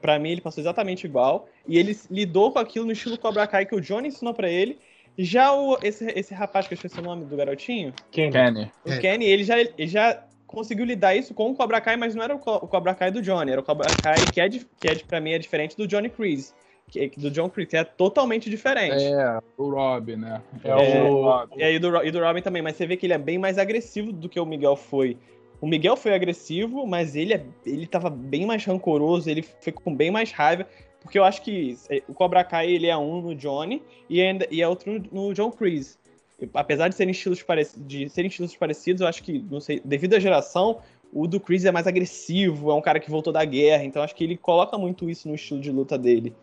Pra 0.00 0.18
mim, 0.18 0.30
ele 0.30 0.40
passou 0.40 0.60
exatamente 0.62 1.06
igual. 1.06 1.48
E 1.66 1.78
ele 1.78 1.98
lidou 2.10 2.52
com 2.52 2.58
aquilo 2.58 2.84
no 2.86 2.92
estilo 2.92 3.18
Cobra 3.18 3.46
Kai 3.46 3.66
que 3.66 3.74
o 3.74 3.80
Johnny 3.80 4.08
ensinou 4.08 4.34
pra 4.34 4.48
ele. 4.48 4.78
Já 5.18 5.52
o, 5.52 5.78
esse, 5.82 6.04
esse 6.14 6.34
rapaz, 6.34 6.68
que 6.68 6.74
eu 6.74 6.76
esqueci 6.76 7.00
o 7.00 7.02
nome 7.02 7.24
do 7.24 7.36
garotinho, 7.36 7.92
Kenny. 8.10 8.32
Kenny. 8.32 8.72
o. 8.84 9.00
Kenny, 9.00 9.24
ele 9.24 9.44
já, 9.44 9.58
ele 9.58 9.86
já 9.88 10.22
conseguiu 10.46 10.84
lidar 10.84 11.16
isso 11.16 11.32
com 11.32 11.50
o 11.50 11.54
Cobra 11.56 11.80
Kai, 11.80 11.96
mas 11.96 12.14
não 12.14 12.22
era 12.22 12.34
o, 12.34 12.38
Co- 12.38 12.56
o 12.56 12.68
Cobra 12.68 12.94
Kai 12.94 13.10
do 13.10 13.22
Johnny, 13.22 13.50
era 13.50 13.60
o 13.60 13.64
Cobra 13.64 13.90
Kai 13.90 14.26
que, 14.26 14.40
é, 14.40 14.48
que 14.48 14.88
é, 14.88 14.94
de- 14.94 15.04
pra 15.04 15.20
mim 15.20 15.32
é 15.32 15.38
diferente 15.38 15.74
do 15.76 15.86
Johnny 15.86 16.10
Crease, 16.10 16.52
que, 16.90 17.08
do 17.16 17.30
John 17.30 17.48
Crease, 17.48 17.70
que 17.70 17.76
é 17.76 17.84
totalmente 17.84 18.48
diferente. 18.48 19.04
É, 19.04 19.40
o 19.56 19.70
Rob, 19.70 20.16
né? 20.16 20.40
É 20.62 20.70
É, 20.70 21.02
o- 21.02 21.22
Rob. 21.22 21.50
E 21.56 21.62
aí 21.62 21.78
do, 21.78 22.04
e 22.04 22.10
do 22.10 22.20
Robin 22.20 22.42
também, 22.42 22.62
mas 22.62 22.76
você 22.76 22.86
vê 22.86 22.96
que 22.96 23.06
ele 23.06 23.12
é 23.12 23.18
bem 23.18 23.38
mais 23.38 23.58
agressivo 23.58 24.12
do 24.12 24.28
que 24.28 24.38
o 24.38 24.46
Miguel 24.46 24.76
foi. 24.76 25.16
O 25.60 25.66
Miguel 25.66 25.96
foi 25.96 26.14
agressivo, 26.14 26.86
mas 26.86 27.16
ele, 27.16 27.34
é, 27.34 27.44
ele 27.64 27.86
tava 27.86 28.10
bem 28.10 28.46
mais 28.46 28.64
rancoroso, 28.64 29.28
ele 29.28 29.42
foi 29.42 29.72
com 29.72 29.94
bem 29.94 30.10
mais 30.10 30.30
raiva, 30.30 30.66
porque 31.00 31.18
eu 31.18 31.24
acho 31.24 31.42
que 31.42 31.76
é, 31.88 32.02
o 32.08 32.14
Cobra 32.14 32.44
Kai 32.44 32.70
ele 32.70 32.86
é 32.86 32.96
um 32.96 33.20
no 33.22 33.34
Johnny 33.34 33.82
e, 34.08 34.20
ainda, 34.20 34.46
e 34.50 34.60
é 34.60 34.68
outro 34.68 34.92
no, 35.10 35.32
John. 35.32 35.52
E, 35.62 36.48
Apesar 36.52 36.88
de 36.88 36.94
serem 36.94 37.12
estilos 37.12 37.42
parecidos, 37.42 37.86
de 37.86 38.08
serem 38.10 38.28
estilos 38.28 38.54
parecidos, 38.54 39.00
eu 39.00 39.08
acho 39.08 39.22
que, 39.22 39.42
não 39.50 39.58
sei, 39.58 39.80
devido 39.82 40.14
à 40.14 40.20
geração, 40.20 40.80
o 41.12 41.26
do 41.26 41.40
Creese 41.40 41.66
é 41.66 41.72
mais 41.72 41.86
agressivo, 41.86 42.70
é 42.70 42.74
um 42.74 42.82
cara 42.82 43.00
que 43.00 43.10
voltou 43.10 43.32
da 43.32 43.42
guerra, 43.44 43.84
então 43.84 44.02
acho 44.02 44.14
que 44.14 44.22
ele 44.22 44.36
coloca 44.36 44.76
muito 44.76 45.08
isso 45.08 45.28
no 45.28 45.34
estilo 45.34 45.60
de 45.60 45.70
luta 45.70 45.96
dele. 45.96 46.34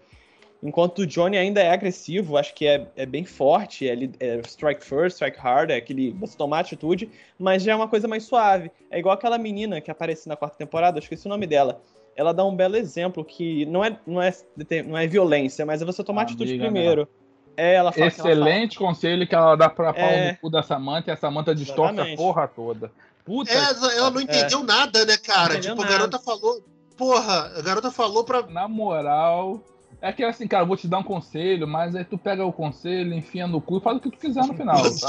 Enquanto 0.64 1.00
o 1.00 1.06
Johnny 1.06 1.38
ainda 1.38 1.62
é 1.62 1.72
agressivo, 1.72 2.38
acho 2.38 2.56
que 2.56 2.66
é, 2.66 2.88
é 2.96 3.06
bem 3.06 3.26
forte, 3.26 3.90
é, 3.90 4.10
é 4.22 4.40
strike 4.46 4.84
first, 4.84 5.16
strike 5.16 5.38
hard, 5.38 5.72
é 5.72 5.76
aquele 5.76 6.12
você 6.12 6.38
tomar 6.38 6.60
atitude, 6.60 7.12
mas 7.38 7.64
já 7.64 7.74
é 7.74 7.76
uma 7.76 7.90
coisa 7.90 8.08
mais 8.08 8.24
suave. 8.24 8.72
É 8.90 8.98
igual 8.98 9.14
aquela 9.14 9.38
menina 9.38 9.82
que 9.82 9.92
aparece 9.92 10.30
na 10.30 10.38
quarta 10.38 10.58
temporada, 10.58 10.98
eu 10.98 11.02
esqueci 11.02 11.26
o 11.26 11.30
nome 11.30 11.46
dela. 11.46 11.82
Ela 12.16 12.34
dá 12.34 12.46
um 12.46 12.56
belo 12.56 12.78
exemplo 12.78 13.26
que 13.26 13.66
não 13.66 13.84
é, 13.84 13.98
não 14.08 14.22
é, 14.22 14.34
não 14.86 14.98
é 14.98 15.06
violência, 15.06 15.66
mas 15.66 15.82
é 15.82 15.86
você 15.86 16.02
tomar 16.02 16.22
atitude 16.22 16.52
Amiga, 16.52 16.64
né? 16.64 16.70
primeiro. 16.72 17.10
É, 17.58 17.74
ela 17.76 17.92
fala 17.92 18.10
que 18.10 18.22
ela 18.22 18.30
Excelente 18.30 18.78
conselho 18.78 19.28
que 19.28 19.36
ela 19.36 19.56
dá 19.56 19.70
pra 19.70 19.94
pau 19.94 20.04
É. 20.04 20.32
no 20.32 20.38
cu 20.38 20.50
da 20.50 20.64
Samanta 20.64 21.12
e 21.12 21.14
a 21.14 21.18
Samanta 21.18 21.54
distorce 21.54 22.00
a 22.00 22.16
porra 22.16 22.48
toda. 22.48 22.90
Puta 23.26 23.52
É, 23.52 23.98
ela 23.98 24.12
não 24.12 24.22
entendeu 24.22 24.64
nada, 24.64 25.06
né, 25.06 25.18
cara? 25.18 25.60
Tipo, 25.60 25.74
a 25.82 25.86
nada. 25.86 25.90
garota 25.90 26.20
falou. 26.20 26.64
Porra, 26.98 27.52
a 27.58 27.62
garota 27.62 27.92
falou 27.92 28.24
pra. 28.24 28.44
Na 28.44 28.68
moral, 28.68 29.62
é 30.04 30.12
que 30.12 30.22
assim, 30.22 30.46
cara, 30.48 30.64
eu 30.64 30.68
vou 30.68 30.76
te 30.76 30.86
dar 30.86 31.00
um 31.00 31.04
conselho, 31.04 31.66
mas 31.66 31.96
aí 31.96 32.04
tu 32.04 32.18
pega 32.18 32.46
o 32.46 32.52
conselho, 32.52 33.14
enfia 33.14 33.48
no 33.48 33.62
cu 33.62 33.78
e 33.78 33.82
faz 33.82 33.98
o 33.98 34.00
que 34.02 34.12
tu 34.12 34.18
quiser 34.18 34.46
no 34.46 34.54
final, 34.54 34.84
tá? 34.84 35.08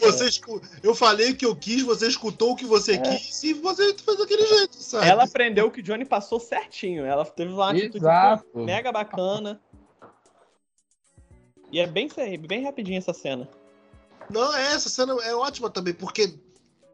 Você 0.00 0.28
escu- 0.28 0.62
Eu 0.84 0.94
falei 0.94 1.32
o 1.32 1.36
que 1.36 1.44
eu 1.44 1.56
quis, 1.56 1.82
você 1.82 2.06
escutou 2.06 2.52
o 2.52 2.56
que 2.56 2.64
você 2.64 2.92
É. 2.94 2.98
quis 2.98 3.42
e 3.42 3.54
você 3.54 3.92
fez 3.94 4.16
daquele 4.18 4.46
jeito, 4.46 4.76
sabe? 4.76 5.08
Ela 5.08 5.24
aprendeu 5.24 5.68
que 5.68 5.80
o 5.80 5.82
Johnny 5.82 6.04
passou 6.04 6.38
certinho. 6.38 7.04
Ela 7.04 7.24
teve 7.24 7.52
uma 7.52 7.70
atitude 7.72 7.96
Exato. 7.98 8.46
mega 8.54 8.92
bacana. 8.92 9.60
E 11.72 11.80
é 11.80 11.86
bem, 11.86 12.08
bem 12.46 12.62
rapidinho 12.64 12.98
essa 12.98 13.12
cena. 13.12 13.48
Não, 14.30 14.54
é, 14.56 14.74
essa 14.74 14.88
cena 14.88 15.12
é 15.24 15.34
ótima 15.34 15.68
também, 15.68 15.92
porque 15.92 16.38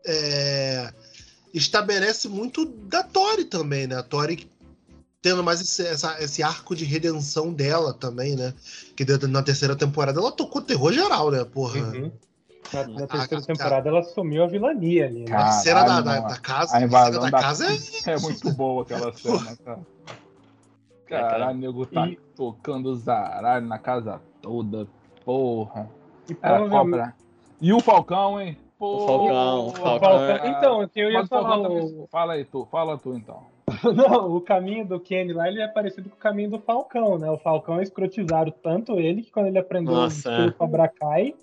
é, 0.06 0.90
estabelece 1.52 2.28
muito 2.28 2.64
da 2.64 3.02
Tori 3.02 3.44
também, 3.44 3.86
né? 3.86 3.96
A 3.96 4.02
Tori 4.02 4.50
tendo 5.22 5.42
mais 5.42 5.60
esse, 5.60 5.86
essa- 5.86 6.20
esse 6.22 6.42
arco 6.42 6.74
de 6.74 6.84
redenção 6.84 7.52
dela 7.52 7.94
também, 7.94 8.34
né? 8.36 8.52
Que 8.96 9.04
na 9.28 9.42
terceira 9.42 9.76
temporada 9.76 10.18
ela 10.20 10.32
tocou 10.32 10.60
terror 10.60 10.92
geral, 10.92 11.30
né? 11.30 11.44
Porra. 11.44 11.80
Uhum. 11.80 12.10
Na, 12.72 12.86
na 12.88 13.04
Ah, 13.04 13.06
terceira 13.06 13.28
cara. 13.28 13.42
temporada 13.42 13.88
ela 13.88 14.00
assumiu 14.00 14.42
a 14.44 14.46
vilania 14.48 15.06
ali, 15.06 15.20
né? 15.20 15.26
Cara, 15.26 15.44
a 15.44 15.52
cena 15.52 15.80
da, 15.82 15.86
Caralho, 16.02 16.04
da, 16.22 16.28
da 16.28 16.38
casa, 16.38 16.74
A 16.74 16.78
a 16.78 16.82
invasão 16.82 17.12
cena 17.22 17.30
da, 17.30 17.36
da 17.38 17.42
casa 17.42 17.66
é. 17.66 17.76
É 18.12 18.18
muito 18.18 18.52
boa 18.52 18.82
aquela 18.82 19.12
cena, 19.16 19.56
cara. 19.64 19.80
Caralho, 21.06 21.58
nego 21.58 21.86
tá 21.86 22.08
E- 22.08 22.18
tocando 22.34 22.94
zaralho 22.96 23.66
na 23.66 23.78
casa 23.78 24.20
toda. 24.40 24.86
Porra. 25.24 25.88
E 26.28 26.34
provavelmente- 26.34 26.70
cobra. 27.00 27.14
E 27.60 27.72
o 27.72 27.80
Falcão, 27.80 28.40
hein? 28.40 28.56
Porra. 28.78 29.06
Falcão, 29.06 29.58
o 29.60 29.68
o 29.68 29.72
Falcão 29.72 30.00
Falcão- 30.00 30.24
é- 30.24 30.48
Então, 30.48 30.90
eu 30.96 31.10
ia 31.10 31.18
Mas 31.18 31.26
o 31.26 31.28
Falcão 31.28 31.50
falar, 31.50 31.68
também- 31.68 31.84
o... 31.84 32.08
Fala 32.10 32.32
aí, 32.32 32.44
tu. 32.44 32.66
Fala 32.70 32.98
tu, 32.98 33.14
então. 33.14 33.51
Não, 33.94 34.34
o 34.36 34.40
caminho 34.40 34.86
do 34.86 34.98
Kenny 35.00 35.32
lá, 35.32 35.48
ele 35.48 35.60
é 35.60 35.68
parecido 35.68 36.08
com 36.08 36.16
o 36.16 36.18
caminho 36.18 36.50
do 36.50 36.58
Falcão, 36.60 37.18
né? 37.18 37.30
O 37.30 37.38
Falcão 37.38 37.80
escrotizaram 37.80 38.52
tanto 38.62 38.98
ele 38.98 39.22
que 39.22 39.30
quando 39.30 39.46
ele 39.46 39.58
aprendeu 39.58 39.94
Nossa, 39.94 40.28
o 40.30 40.48
é. 40.48 40.50
Cobra 40.52 40.88
Kai, 40.88 41.34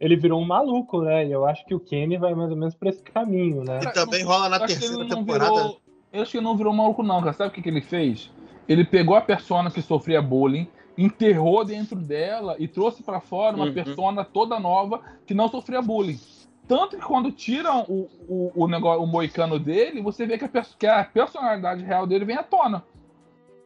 ele 0.00 0.16
virou 0.16 0.40
um 0.40 0.44
maluco, 0.46 1.02
né? 1.02 1.26
E 1.26 1.32
eu 1.32 1.46
acho 1.46 1.64
que 1.66 1.74
o 1.74 1.80
Kenny 1.80 2.16
vai 2.16 2.34
mais 2.34 2.50
ou 2.50 2.56
menos 2.56 2.74
pra 2.74 2.88
esse 2.90 3.02
caminho, 3.02 3.64
né? 3.64 3.80
E 3.82 3.92
também 3.92 4.22
rola 4.22 4.48
na 4.48 4.60
terceira 4.60 5.06
temporada. 5.08 5.52
virou. 5.54 5.80
Eu 6.12 6.22
acho 6.22 6.30
que 6.30 6.36
ele 6.38 6.44
não 6.44 6.56
virou 6.56 6.72
maluco, 6.72 7.02
não, 7.02 7.20
cara. 7.20 7.32
Sabe 7.32 7.50
o 7.50 7.52
que, 7.52 7.62
que 7.62 7.68
ele 7.68 7.80
fez? 7.82 8.30
Ele 8.68 8.84
pegou 8.84 9.14
a 9.16 9.20
persona 9.20 9.70
que 9.70 9.80
sofria 9.82 10.20
bullying, 10.20 10.66
enterrou 10.98 11.64
dentro 11.64 11.96
dela 11.96 12.56
e 12.58 12.66
trouxe 12.66 13.02
pra 13.02 13.20
fora 13.20 13.54
uma 13.56 13.66
Uhum. 13.66 13.72
persona 13.74 14.24
toda 14.24 14.58
nova 14.58 15.00
que 15.26 15.34
não 15.34 15.48
sofria 15.48 15.80
bullying. 15.82 16.18
Tanto 16.68 16.96
que 16.96 17.04
quando 17.04 17.30
tiram 17.30 17.82
o, 17.82 18.08
o, 18.28 18.52
o, 18.64 18.68
negócio, 18.68 19.02
o 19.02 19.06
moicano 19.06 19.58
dele, 19.58 20.02
você 20.02 20.26
vê 20.26 20.36
que 20.36 20.44
a, 20.44 20.48
que 20.78 20.86
a 20.86 21.04
personalidade 21.04 21.84
real 21.84 22.06
dele 22.06 22.24
vem 22.24 22.36
à 22.36 22.42
tona. 22.42 22.82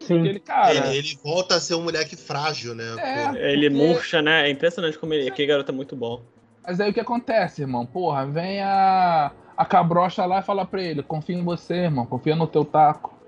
Sim. 0.01 0.27
Ele, 0.27 0.41
cara. 0.41 0.75
Ele, 0.75 0.97
ele 0.97 1.19
volta 1.23 1.57
a 1.57 1.61
ser 1.61 1.75
um 1.75 1.83
moleque 1.83 2.17
frágil, 2.17 2.75
né? 2.75 2.97
É. 2.99 3.53
Ele 3.53 3.69
murcha, 3.71 4.21
né? 4.21 4.49
É 4.49 4.51
impressionante 4.51 4.99
como 4.99 5.15
ele. 5.15 5.29
Aquele 5.29 5.49
garoto 5.49 5.71
é 5.71 5.75
muito 5.75 5.95
bom. 5.95 6.23
Mas 6.67 6.81
aí 6.81 6.91
o 6.91 6.95
que 6.95 7.01
acontece, 7.01 7.63
irmão? 7.63 7.87
Porra, 7.87 8.27
vem 8.27 8.61
a, 8.61 9.31
a 9.57 9.65
cabrocha 9.65 10.25
lá 10.25 10.41
e 10.41 10.43
fala 10.43 10.65
pra 10.65 10.83
ele: 10.83 11.03
confia 11.03 11.37
em 11.37 11.45
você, 11.45 11.75
irmão, 11.75 12.07
confia 12.07 12.35
no 12.35 12.47
teu 12.47 12.65
taco. 12.65 13.20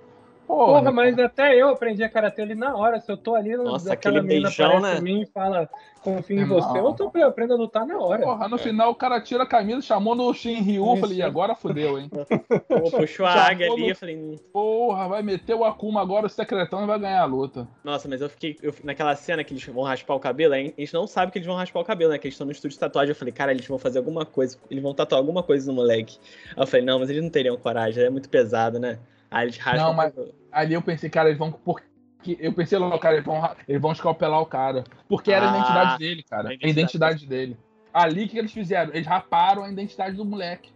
Porra, 0.53 0.81
Porra 0.81 0.93
mas 0.93 1.19
até 1.19 1.57
eu 1.57 1.71
aprendi 1.71 2.05
a 2.05 2.11
karatê 2.11 2.43
ali 2.43 2.55
na 2.55 2.77
hora. 2.77 3.01
Se 3.01 3.11
eu 3.11 3.17
tô 3.17 3.35
ali, 3.35 3.57
Nossa, 3.57 3.95
aquele 3.95 4.21
beijão, 4.21 4.81
né? 4.81 5.01
mim 5.01 5.23
e 5.23 5.27
fala, 5.27 5.67
confio 6.03 6.43
em 6.43 6.45
você, 6.45 6.79
eu, 6.79 6.93
tô, 6.93 7.11
eu 7.15 7.29
aprendo 7.29 7.55
a 7.55 7.57
lutar 7.57 7.87
na 7.87 7.99
hora. 7.99 8.23
Porra, 8.23 8.49
no 8.49 8.57
é. 8.57 8.59
final 8.59 8.91
o 8.91 8.95
cara 8.95 9.19
tira 9.19 9.45
a 9.45 9.47
camisa, 9.47 9.81
chamou 9.81 10.15
no 10.15 10.33
Shin 10.35 10.61
Ryu, 10.61 10.97
falei, 10.97 11.19
e 11.19 11.23
agora 11.23 11.55
fudeu, 11.55 11.99
hein? 11.99 12.11
Pô, 12.69 12.91
puxou 12.91 13.25
a 13.25 13.33
águia 13.33 13.73
ali, 13.73 13.89
eu 13.89 13.97
falei... 13.97 14.15
Hum. 14.15 14.37
Porra, 14.53 15.09
vai 15.09 15.23
meter 15.23 15.55
o 15.55 15.65
Akuma 15.65 16.03
agora, 16.03 16.27
o 16.27 16.29
secretão 16.29 16.85
e 16.85 16.87
vai 16.87 16.99
ganhar 16.99 17.23
a 17.23 17.25
luta. 17.25 17.67
Nossa, 17.83 18.07
mas 18.07 18.21
eu 18.21 18.29
fiquei, 18.29 18.59
eu, 18.63 18.75
naquela 18.85 19.17
cena 19.17 19.43
que 19.43 19.55
eles 19.55 19.65
vão 19.65 19.85
raspar 19.85 20.15
o 20.15 20.21
cabelo, 20.21 20.53
a 20.53 20.59
gente 20.59 20.93
não 20.93 21.07
sabe 21.07 21.33
que 21.33 21.39
eles 21.39 21.47
vão 21.47 21.57
raspar 21.57 21.81
o 21.81 21.85
cabelo, 21.85 22.13
né? 22.13 22.19
Que 22.19 22.27
eles 22.27 22.35
estão 22.35 22.45
no 22.45 22.53
estúdio 22.53 22.75
de 22.75 22.81
tatuagem, 22.81 23.13
eu 23.13 23.17
falei, 23.17 23.33
cara, 23.33 23.53
eles 23.53 23.67
vão 23.67 23.79
fazer 23.79 24.01
alguma 24.01 24.27
coisa, 24.27 24.59
eles 24.71 24.83
vão 24.83 24.93
tatuar 24.93 25.19
alguma 25.19 25.43
coisa 25.43 25.67
no 25.67 25.75
moleque. 25.75 26.19
Aí 26.55 26.63
eu 26.63 26.67
falei, 26.67 26.85
não, 26.85 26.99
mas 26.99 27.09
eles 27.09 27.23
não 27.23 27.31
teriam 27.31 27.57
coragem, 27.57 28.05
é 28.05 28.11
muito 28.11 28.29
pesado, 28.29 28.79
né? 28.79 28.99
Aí 29.31 29.47
eles 29.47 29.57
raspam 29.57 29.87
não, 29.87 29.95
mas 29.95 30.13
ali 30.53 30.75
eu 30.75 30.83
pensei, 30.83 31.09
cara, 31.09 31.29
eles 31.29 31.39
vão. 31.39 31.51
Porque 31.51 32.37
eu 32.39 32.53
pensei 32.53 32.79
logo, 32.79 32.99
cara, 32.99 33.17
eles 33.17 33.25
vão, 33.25 33.57
eles 33.67 33.81
vão 33.81 33.93
escalpelar 33.93 34.41
o 34.41 34.47
cara. 34.47 34.85
Porque 35.09 35.33
era 35.33 35.47
ah, 35.47 35.53
a 35.53 35.57
identidade 35.57 35.99
dele, 35.99 36.23
cara. 36.23 36.49
A 36.51 36.53
identidade, 36.53 36.67
a 36.67 36.71
identidade 36.71 37.27
dele. 37.27 37.57
Ali, 37.93 38.25
o 38.25 38.29
que 38.29 38.39
eles 38.39 38.53
fizeram? 38.53 38.95
Eles 38.95 39.07
raparam 39.07 39.65
a 39.65 39.71
identidade 39.71 40.17
do 40.17 40.25
moleque. 40.25 40.71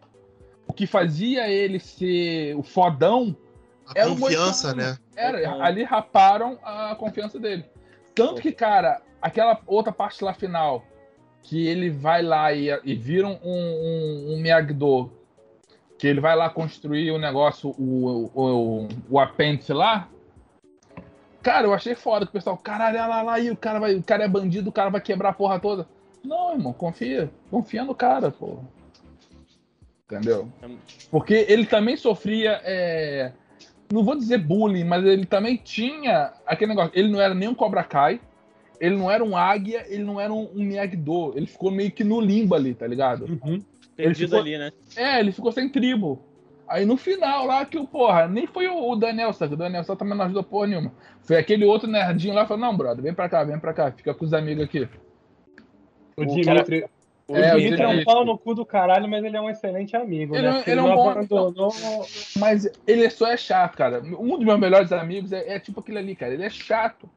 O 0.67 0.73
que 0.73 0.87
fazia 0.87 1.49
ele 1.49 1.79
ser 1.79 2.57
o 2.57 2.63
fodão. 2.63 3.37
A 3.87 4.01
era 4.01 4.09
confiança, 4.09 4.75
né? 4.75 4.99
Era, 5.15 5.63
ali 5.63 5.85
raparam 5.85 6.59
a 6.63 6.97
confiança 6.97 7.39
dele. 7.39 7.65
Tanto 8.15 8.41
que, 8.41 8.51
cara, 8.51 9.01
aquela 9.23 9.61
outra 9.67 9.93
parte 9.93 10.25
lá 10.25 10.35
final, 10.35 10.85
que 11.43 11.67
ele 11.67 11.91
vai 11.91 12.23
lá 12.23 12.53
e, 12.53 12.69
e 12.85 12.95
vira 12.95 13.29
um, 13.29 13.39
um, 13.43 14.35
um 14.35 14.41
Miyagi-Do 14.41 15.16
que 15.99 16.07
ele 16.07 16.21
vai 16.21 16.37
lá 16.37 16.51
construir 16.51 17.11
o 17.11 17.19
negócio, 17.19 17.71
o, 17.71 18.31
o, 18.35 18.89
o 19.09 19.19
apêndice 19.19 19.73
lá. 19.73 20.09
Cara, 21.43 21.67
eu 21.67 21.73
achei 21.73 21.95
foda 21.95 22.27
que 22.27 22.31
o 22.31 22.33
pessoal, 22.33 22.57
caralho, 22.57 22.99
lá, 22.99 23.23
lá, 23.23 23.39
e 23.39 23.51
o 23.51 23.57
cara, 23.57 23.79
vai, 23.79 23.95
o 23.95 24.03
cara 24.03 24.25
é 24.25 24.29
bandido, 24.29 24.69
o 24.69 24.73
cara 24.73 24.91
vai 24.91 25.01
quebrar 25.01 25.31
a 25.31 25.33
porra 25.33 25.61
toda. 25.61 25.87
Não, 26.25 26.53
irmão, 26.53 26.73
confia. 26.73 27.31
Confia 27.51 27.85
no 27.85 27.95
cara, 27.95 28.31
pô. 28.31 28.59
Entendeu? 30.05 30.49
Porque 31.11 31.47
ele 31.49 31.67
também 31.67 31.97
sofria. 31.97 32.61
É... 32.65 33.33
Não 33.93 34.05
vou 34.05 34.17
dizer 34.17 34.39
bullying, 34.39 34.85
mas 34.85 35.05
ele 35.05 35.25
também 35.25 35.57
tinha 35.57 36.33
aquele 36.45 36.71
negócio. 36.71 36.93
Ele 36.95 37.09
não 37.09 37.21
era 37.21 37.35
nem 37.35 37.49
um 37.49 37.55
Cobra 37.55 37.85
Kai, 37.85 38.21
ele 38.81 38.97
não 38.97 39.11
era 39.11 39.25
um 39.25 39.37
águia, 39.37 39.85
ele 39.89 40.03
não 40.03 40.21
era 40.21 40.33
um, 40.33 40.51
um 40.53 40.65
Miyagi-Do. 40.65 41.33
Ele 41.37 41.47
ficou 41.47 41.71
meio 41.71 41.93
que 41.93 42.03
no 42.03 42.21
limbo 42.21 42.55
ali, 42.55 42.75
tá 42.75 42.87
ligado? 42.87 43.39
Uhum. 43.45 43.63
Perdido 43.97 44.29
ficou, 44.29 44.41
ali, 44.41 44.59
né? 44.59 44.73
É, 44.95 45.21
ele 45.21 45.33
ficou 45.33 45.51
sem 45.51 45.69
tribo. 45.69 46.23
Aí 46.69 46.85
no 46.85 46.97
final 46.97 47.47
lá 47.47 47.65
que 47.65 47.79
o 47.79 47.87
porra, 47.87 48.27
nem 48.27 48.47
foi 48.47 48.69
o, 48.69 48.91
o 48.91 48.97
Daniel, 48.97 49.33
sabe? 49.33 49.55
O 49.55 49.57
Daniel 49.57 49.85
só 49.85 49.95
também 49.95 50.17
não 50.17 50.25
ajudou 50.25 50.43
porra 50.43 50.67
nenhuma. 50.67 50.93
Foi 51.23 51.37
aquele 51.37 51.65
outro 51.65 51.89
nerdinho 51.89 52.35
lá 52.35 52.47
falou: 52.47 52.67
Não, 52.67 52.77
brother, 52.77 53.03
vem 53.03 53.15
pra 53.15 53.29
cá, 53.29 53.45
vem 53.45 53.59
pra 53.59 53.73
cá, 53.73 53.93
fica 53.93 54.13
com 54.13 54.25
os 54.25 54.35
amigos 54.35 54.65
aqui. 54.65 54.89
O, 56.17 56.23
o 56.23 56.27
Dimitri. 56.27 56.81
Cara... 56.83 56.97
O 57.29 57.37
é, 57.37 57.57
Dimitri 57.57 57.83
é 57.83 57.89
um 57.89 58.05
pau 58.05 58.25
no 58.25 58.39
cu 58.39 58.55
do 58.55 58.65
caralho, 58.65 59.09
mas 59.09 59.25
ele 59.25 59.37
é 59.37 59.41
um 59.41 59.51
excelente 59.51 59.97
amigo. 59.97 60.37
Ele, 60.37 60.49
né? 60.49 60.63
ele, 60.65 60.71
ele 60.71 60.81
é 60.81 60.83
um 60.83 60.95
bom 60.95 61.11
abandonou... 61.11 61.73
Mas 62.37 62.71
ele 62.87 63.11
só 63.11 63.27
é 63.27 63.37
chato, 63.37 63.77
cara. 63.77 64.01
Um 64.01 64.37
dos 64.37 64.45
meus 64.45 64.61
melhores 64.61 64.93
amigos 64.93 65.33
é, 65.33 65.55
é 65.55 65.59
tipo 65.59 65.81
aquele 65.81 65.99
ali, 65.99 66.15
cara. 66.15 66.35
Ele 66.35 66.45
é 66.45 66.51
chato. 66.51 67.11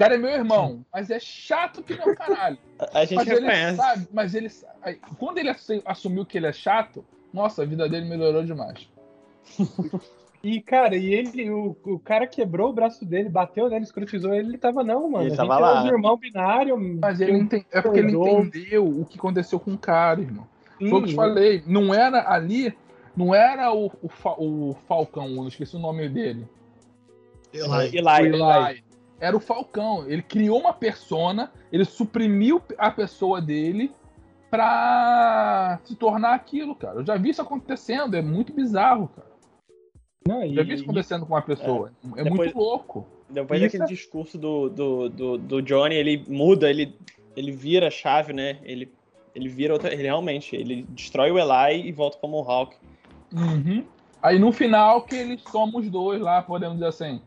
O 0.00 0.02
cara 0.02 0.14
é 0.14 0.18
meu 0.18 0.30
irmão, 0.30 0.82
mas 0.90 1.10
é 1.10 1.20
chato 1.20 1.82
que 1.82 1.94
não 1.94 2.14
caralho. 2.14 2.56
A 2.94 3.04
gente 3.04 3.16
mas 3.16 3.28
reconhece. 3.28 3.66
Ele 3.66 3.76
sabe, 3.76 4.08
mas 4.10 4.34
ele 4.34 4.50
quando 5.18 5.36
ele 5.36 5.54
assumiu 5.84 6.24
que 6.24 6.38
ele 6.38 6.46
é 6.46 6.52
chato, 6.54 7.04
nossa, 7.34 7.60
a 7.60 7.66
vida 7.66 7.86
dele 7.86 8.08
melhorou 8.08 8.42
demais. 8.42 8.88
E, 10.42 10.58
cara, 10.58 10.96
e 10.96 11.12
ele, 11.12 11.50
o, 11.50 11.76
o 11.84 11.98
cara 11.98 12.26
quebrou 12.26 12.70
o 12.70 12.72
braço 12.72 13.04
dele, 13.04 13.28
bateu 13.28 13.68
nele, 13.68 13.84
escrotizou 13.84 14.32
ele, 14.32 14.48
ele 14.48 14.56
tava, 14.56 14.82
não, 14.82 15.06
mano. 15.10 15.26
Ele 15.26 15.36
tava 15.36 15.58
lá. 15.58 15.80
É 15.80 15.82
um 15.82 15.88
irmão 15.88 16.16
binário. 16.16 16.78
Mas 16.98 17.20
ele 17.20 17.32
ente... 17.32 17.66
é 17.70 17.82
porque 17.82 17.98
ele 17.98 18.16
entendeu 18.16 18.88
o 18.88 19.04
que 19.04 19.18
aconteceu 19.18 19.60
com 19.60 19.74
o 19.74 19.78
cara, 19.78 20.22
irmão. 20.22 20.48
Sim, 20.78 20.88
Foi 20.88 20.98
o 20.98 21.04
que 21.04 21.10
eu 21.10 21.14
falei. 21.14 21.62
Não 21.66 21.92
era 21.92 22.26
ali, 22.26 22.74
não 23.14 23.34
era 23.34 23.70
o, 23.70 23.92
o, 24.02 24.10
o 24.70 24.76
Falcão, 24.88 25.28
eu 25.28 25.48
esqueci 25.48 25.76
o 25.76 25.78
nome 25.78 26.08
dele. 26.08 26.48
Eli. 27.52 27.98
Eli. 27.98 28.26
Eli 28.28 28.89
era 29.20 29.36
o 29.36 29.40
Falcão. 29.40 30.04
Ele 30.08 30.22
criou 30.22 30.58
uma 30.58 30.72
persona, 30.72 31.52
ele 31.70 31.84
suprimiu 31.84 32.60
a 32.78 32.90
pessoa 32.90 33.40
dele 33.40 33.92
pra 34.50 35.78
se 35.84 35.94
tornar 35.94 36.34
aquilo, 36.34 36.74
cara. 36.74 37.00
Eu 37.00 37.06
já 37.06 37.16
vi 37.16 37.30
isso 37.30 37.42
acontecendo, 37.42 38.16
é 38.16 38.22
muito 38.22 38.52
bizarro, 38.52 39.08
cara. 39.08 39.30
Não, 40.26 40.42
e, 40.42 40.54
já 40.54 40.62
vi 40.62 40.74
isso 40.74 40.82
acontecendo 40.82 41.24
e, 41.24 41.26
com 41.26 41.34
uma 41.34 41.42
pessoa. 41.42 41.92
É, 42.16 42.20
é 42.20 42.24
depois, 42.24 42.52
muito 42.52 42.58
louco. 42.58 43.06
Depois 43.28 43.60
daquele 43.60 43.84
é... 43.84 43.86
discurso 43.86 44.36
do, 44.38 44.68
do, 44.68 45.08
do, 45.08 45.38
do, 45.38 45.62
Johnny, 45.62 45.94
ele 45.94 46.24
muda, 46.26 46.68
ele, 46.68 46.96
ele 47.36 47.52
vira 47.52 47.86
a 47.88 47.90
chave, 47.90 48.32
né? 48.32 48.58
Ele, 48.62 48.90
ele 49.34 49.48
vira 49.48 49.72
outra. 49.72 49.92
Ele, 49.92 50.02
realmente, 50.02 50.56
ele 50.56 50.84
destrói 50.88 51.30
o 51.30 51.38
Eli 51.38 51.88
e 51.88 51.92
volta 51.92 52.18
como 52.18 52.38
o 52.38 52.42
Hulk. 52.42 52.76
Uhum. 53.32 53.84
Aí 54.20 54.38
no 54.38 54.52
final 54.52 55.02
que 55.02 55.14
eles 55.14 55.42
somam 55.42 55.80
os 55.80 55.88
dois 55.88 56.20
lá, 56.20 56.42
podemos 56.42 56.74
dizer 56.74 56.88
assim 56.88 57.22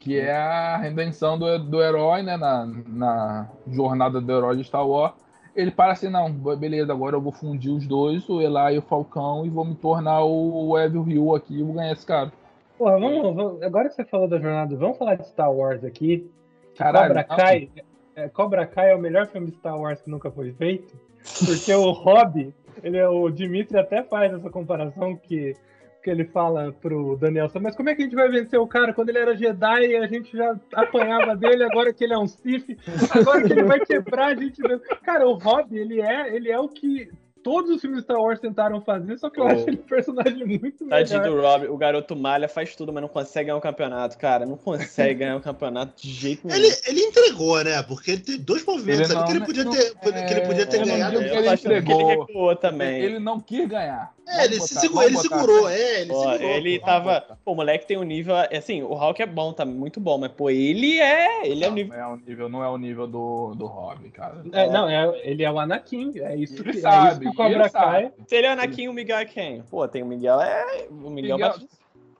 que 0.00 0.18
é 0.18 0.34
a 0.34 0.78
redenção 0.78 1.38
do, 1.38 1.58
do 1.58 1.82
herói, 1.82 2.22
né, 2.22 2.34
na, 2.36 2.66
na 2.88 3.50
jornada 3.68 4.18
do 4.18 4.32
herói 4.32 4.56
de 4.56 4.64
Star 4.64 4.88
Wars. 4.88 5.12
Ele 5.54 5.70
para 5.70 5.92
assim, 5.92 6.08
não, 6.08 6.32
beleza, 6.32 6.90
agora 6.90 7.16
eu 7.16 7.20
vou 7.20 7.32
fundir 7.32 7.70
os 7.70 7.86
dois, 7.86 8.26
o 8.28 8.40
Eli 8.40 8.76
e 8.76 8.78
o 8.78 8.82
Falcão, 8.82 9.44
e 9.44 9.50
vou 9.50 9.64
me 9.64 9.74
tornar 9.74 10.24
o 10.24 10.78
Evil 10.78 11.02
Ryu 11.02 11.34
aqui 11.34 11.58
e 11.58 11.62
vou 11.62 11.74
ganhar 11.74 11.92
esse 11.92 12.06
cara. 12.06 12.32
Porra, 12.78 12.98
vamos, 12.98 13.34
vamos, 13.34 13.62
agora 13.62 13.88
que 13.88 13.94
você 13.94 14.04
falou 14.06 14.26
da 14.26 14.38
jornada, 14.38 14.74
vamos 14.74 14.96
falar 14.96 15.16
de 15.16 15.28
Star 15.28 15.52
Wars 15.52 15.84
aqui. 15.84 16.30
Caralho, 16.78 17.08
Cobra 17.08 17.24
Kai, 17.24 17.70
é, 18.16 18.28
Cobra 18.30 18.66
Kai 18.66 18.92
é 18.92 18.94
o 18.94 18.98
melhor 18.98 19.26
filme 19.26 19.50
de 19.50 19.56
Star 19.56 19.78
Wars 19.78 20.00
que 20.00 20.08
nunca 20.08 20.30
foi 20.30 20.52
feito, 20.52 20.96
porque 21.44 21.74
o 21.74 21.90
Hobby, 21.90 22.54
ele, 22.82 22.96
é, 22.96 23.06
o 23.06 23.28
Dimitri 23.28 23.78
até 23.78 24.02
faz 24.02 24.32
essa 24.32 24.48
comparação 24.48 25.14
que 25.14 25.54
que 26.02 26.10
ele 26.10 26.24
fala 26.24 26.72
pro 26.72 27.16
Danielson, 27.16 27.60
mas 27.60 27.76
como 27.76 27.90
é 27.90 27.94
que 27.94 28.02
a 28.02 28.04
gente 28.04 28.16
vai 28.16 28.28
vencer 28.28 28.58
o 28.58 28.66
cara 28.66 28.92
quando 28.92 29.10
ele 29.10 29.18
era 29.18 29.36
Jedi 29.36 29.96
a 29.96 30.06
gente 30.06 30.36
já 30.36 30.58
apanhava 30.74 31.36
dele, 31.36 31.64
agora 31.64 31.92
que 31.92 32.04
ele 32.04 32.14
é 32.14 32.18
um 32.18 32.26
Sith, 32.26 32.78
agora 33.14 33.42
que 33.42 33.52
ele 33.52 33.64
vai 33.64 33.80
quebrar 33.80 34.26
a 34.28 34.34
gente. 34.34 34.62
Cara, 35.04 35.26
o 35.26 35.34
Rob, 35.34 35.76
ele 35.76 36.00
é, 36.00 36.34
ele 36.34 36.50
é 36.50 36.58
o 36.58 36.68
que 36.68 37.10
todos 37.42 37.70
os 37.70 37.80
filmes 37.80 38.02
Star 38.02 38.18
Wars 38.18 38.40
tentaram 38.40 38.80
fazer, 38.80 39.18
só 39.18 39.30
que 39.30 39.40
eu 39.40 39.44
oh. 39.44 39.48
acho 39.48 39.68
ele 39.68 39.78
um 39.78 39.88
personagem 39.88 40.46
muito 40.46 40.84
melhor. 40.84 40.98
Tadinho 40.98 41.22
do 41.22 41.40
Rob, 41.40 41.66
o 41.68 41.76
garoto 41.76 42.16
malha, 42.16 42.48
faz 42.48 42.74
tudo, 42.76 42.92
mas 42.92 43.02
não 43.02 43.08
consegue 43.08 43.46
ganhar 43.46 43.56
um 43.56 43.60
campeonato, 43.60 44.18
cara. 44.18 44.46
Não 44.46 44.56
consegue 44.56 45.14
ganhar 45.14 45.36
um 45.36 45.40
campeonato 45.40 46.00
de 46.00 46.10
jeito 46.10 46.46
nenhum. 46.46 46.58
Ele, 46.58 46.74
ele 46.86 47.00
entregou, 47.00 47.62
né? 47.62 47.82
Porque 47.82 48.12
ele 48.12 48.20
tem 48.20 48.38
dois 48.38 48.64
movimentos 48.64 49.10
ali 49.10 49.24
que 49.24 49.30
ele 49.32 49.44
podia 49.44 49.64
ter, 49.64 49.94
não, 49.94 50.26
que 50.26 50.32
ele 50.32 50.40
podia 50.42 50.66
ter 50.66 50.84
ganhado. 50.84 51.16
Ele, 51.16 51.36
ele 51.36 51.48
entregou. 51.48 52.50
Ele 52.50 52.56
também. 52.56 53.02
Ele 53.02 53.18
não 53.18 53.40
quis 53.40 53.68
ganhar. 53.68 54.12
É, 54.30 54.44
ele, 54.44 54.58
botar, 54.58 54.80
segurou, 54.80 55.02
ele 55.02 55.16
segurou, 55.16 55.68
é, 55.68 56.00
ele 56.02 56.12
pô, 56.12 56.20
segurou. 56.20 56.50
Ele 56.50 56.78
pô, 56.78 56.86
tava. 56.86 57.38
Pô, 57.44 57.52
o 57.52 57.54
moleque 57.56 57.86
tem 57.86 57.98
um 57.98 58.04
nível. 58.04 58.34
Assim, 58.36 58.80
o 58.80 58.94
Hulk 58.94 59.20
é 59.20 59.26
bom, 59.26 59.52
tá 59.52 59.64
muito 59.64 59.98
bom, 59.98 60.18
mas, 60.18 60.30
pô, 60.30 60.48
ele 60.48 61.00
é. 61.00 61.48
Ele 61.48 61.60
não, 61.60 61.66
é 61.66 61.70
o 61.70 61.74
nível. 61.74 61.96
Não 61.96 61.98
é 61.98 62.06
o 62.06 62.16
nível, 62.16 62.48
não 62.48 62.64
é 62.64 62.68
o 62.68 62.78
nível 62.78 63.06
do, 63.08 63.54
do 63.56 63.66
Rob, 63.66 64.08
cara. 64.10 64.42
É, 64.52 64.68
não, 64.70 64.88
é, 64.88 65.20
ele 65.24 65.42
é 65.42 65.50
o 65.50 65.58
Anakin. 65.58 66.12
É 66.20 66.36
isso 66.36 66.62
ele 66.62 66.72
que, 66.72 66.80
sabe, 66.80 67.08
é 67.08 67.10
isso 67.10 67.20
que 67.20 67.29
o 67.30 67.34
Cobra 67.34 67.70
Kai. 67.70 68.12
Se 68.26 68.36
ele 68.36 68.46
é 68.46 68.50
Anakin, 68.50 68.88
o 68.88 68.92
Miguel 68.92 69.18
é 69.18 69.24
quem? 69.24 69.62
Pô, 69.62 69.86
tem 69.88 70.02
o 70.02 70.06
Miguel, 70.06 70.40
é. 70.40 70.86
O 70.90 71.10
Miguel, 71.10 71.36
Miguel 71.36 71.54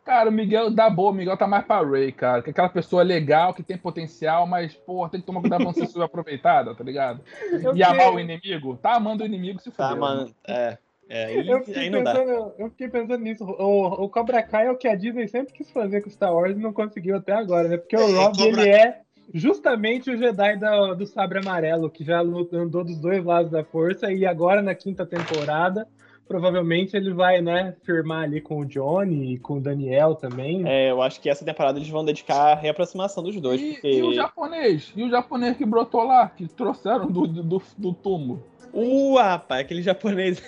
Cara, 0.05 0.29
o 0.29 0.33
Miguel 0.33 0.71
dá 0.71 0.89
boa, 0.89 1.11
o 1.11 1.15
Miguel 1.15 1.37
tá 1.37 1.47
mais 1.47 1.65
pra 1.65 1.83
Ray, 1.83 2.11
cara. 2.11 2.43
Que 2.43 2.51
é 2.51 2.53
aquela 2.53 2.69
pessoa 2.69 3.03
legal, 3.03 3.55
que 3.55 3.63
tem 3.63 3.77
potencial, 3.77 4.47
mas, 4.47 4.75
pô, 4.75 5.09
tem 5.09 5.21
que 5.21 5.27
tomar 5.27 5.41
cuidado 5.41 5.59
pra 5.59 5.67
não 5.67 5.73
ser 5.73 5.87
subaproveitada, 5.93 6.75
tá 6.75 6.83
ligado? 6.83 7.21
Eu 7.63 7.77
e 7.77 7.83
amar 7.83 8.13
o 8.13 8.19
inimigo. 8.19 8.77
Tá 8.77 8.95
amando 8.95 9.23
o 9.23 9.27
inimigo 9.27 9.61
se 9.61 9.71
for. 9.71 9.77
Tá, 9.77 9.95
mano. 9.95 10.35
É. 10.49 10.79
É, 11.13 11.25
aí, 11.25 11.49
eu, 11.49 11.59
fiquei 11.65 11.83
aí 11.83 11.91
pensando, 11.91 12.53
eu 12.57 12.71
fiquei 12.71 12.89
pensando 12.89 13.19
nisso. 13.19 13.45
O, 13.45 14.05
o 14.05 14.09
Cobra 14.09 14.45
Kai 14.45 14.69
é 14.69 14.71
o 14.71 14.77
que 14.77 14.87
a 14.87 14.95
Disney 14.95 15.27
sempre 15.27 15.53
quis 15.53 15.69
fazer 15.69 16.03
com 16.03 16.09
Star 16.09 16.33
Wars 16.33 16.57
e 16.57 16.61
não 16.61 16.73
conseguiu 16.73 17.17
até 17.17 17.33
agora, 17.33 17.67
né? 17.67 17.77
Porque 17.79 17.97
o 17.97 18.01
é, 18.01 18.15
Rob, 18.17 18.39
Cobra... 18.39 18.63
ele 18.63 18.71
é 18.71 19.01
justamente 19.33 20.11
o 20.11 20.17
Jedi 20.17 20.57
do, 20.57 20.95
do 20.95 21.07
Sabre 21.07 21.39
Amarelo, 21.39 21.91
que 21.91 22.05
já 22.05 22.21
andou 22.21 22.85
dos 22.85 22.99
dois 22.99 23.25
lados 23.25 23.51
da 23.51 23.65
força, 23.65 24.13
e 24.13 24.27
agora 24.27 24.63
na 24.63 24.75
quinta 24.75 25.07
temporada, 25.07 25.87
provavelmente 26.27 26.97
ele 26.97 27.13
vai, 27.13 27.41
né, 27.41 27.75
firmar 27.83 28.25
ali 28.25 28.41
com 28.41 28.61
o 28.61 28.65
Johnny 28.65 29.35
e 29.35 29.39
com 29.39 29.59
o 29.59 29.61
Daniel 29.61 30.15
também. 30.15 30.63
É, 30.67 30.91
eu 30.91 31.03
acho 31.03 31.21
que 31.21 31.29
essa 31.29 31.45
temporada 31.45 31.79
eles 31.79 31.89
vão 31.89 32.05
dedicar 32.05 32.53
a 32.53 32.55
reaproximação 32.55 33.23
dos 33.23 33.41
dois. 33.41 33.61
E, 33.61 33.73
porque... 33.73 33.89
e 33.89 34.03
o 34.03 34.15
japonês? 34.15 34.93
E 34.95 35.03
o 35.03 35.11
japonês 35.11 35.57
que 35.57 35.67
brotou 35.67 36.05
lá, 36.05 36.29
que 36.29 36.47
trouxeram 36.47 37.07
do, 37.07 37.27
do, 37.27 37.63
do 37.77 37.93
túmulo? 37.93 38.45
Uh, 38.73 39.17
rapaz, 39.17 39.63
aquele 39.63 39.83
japonês 39.83 40.41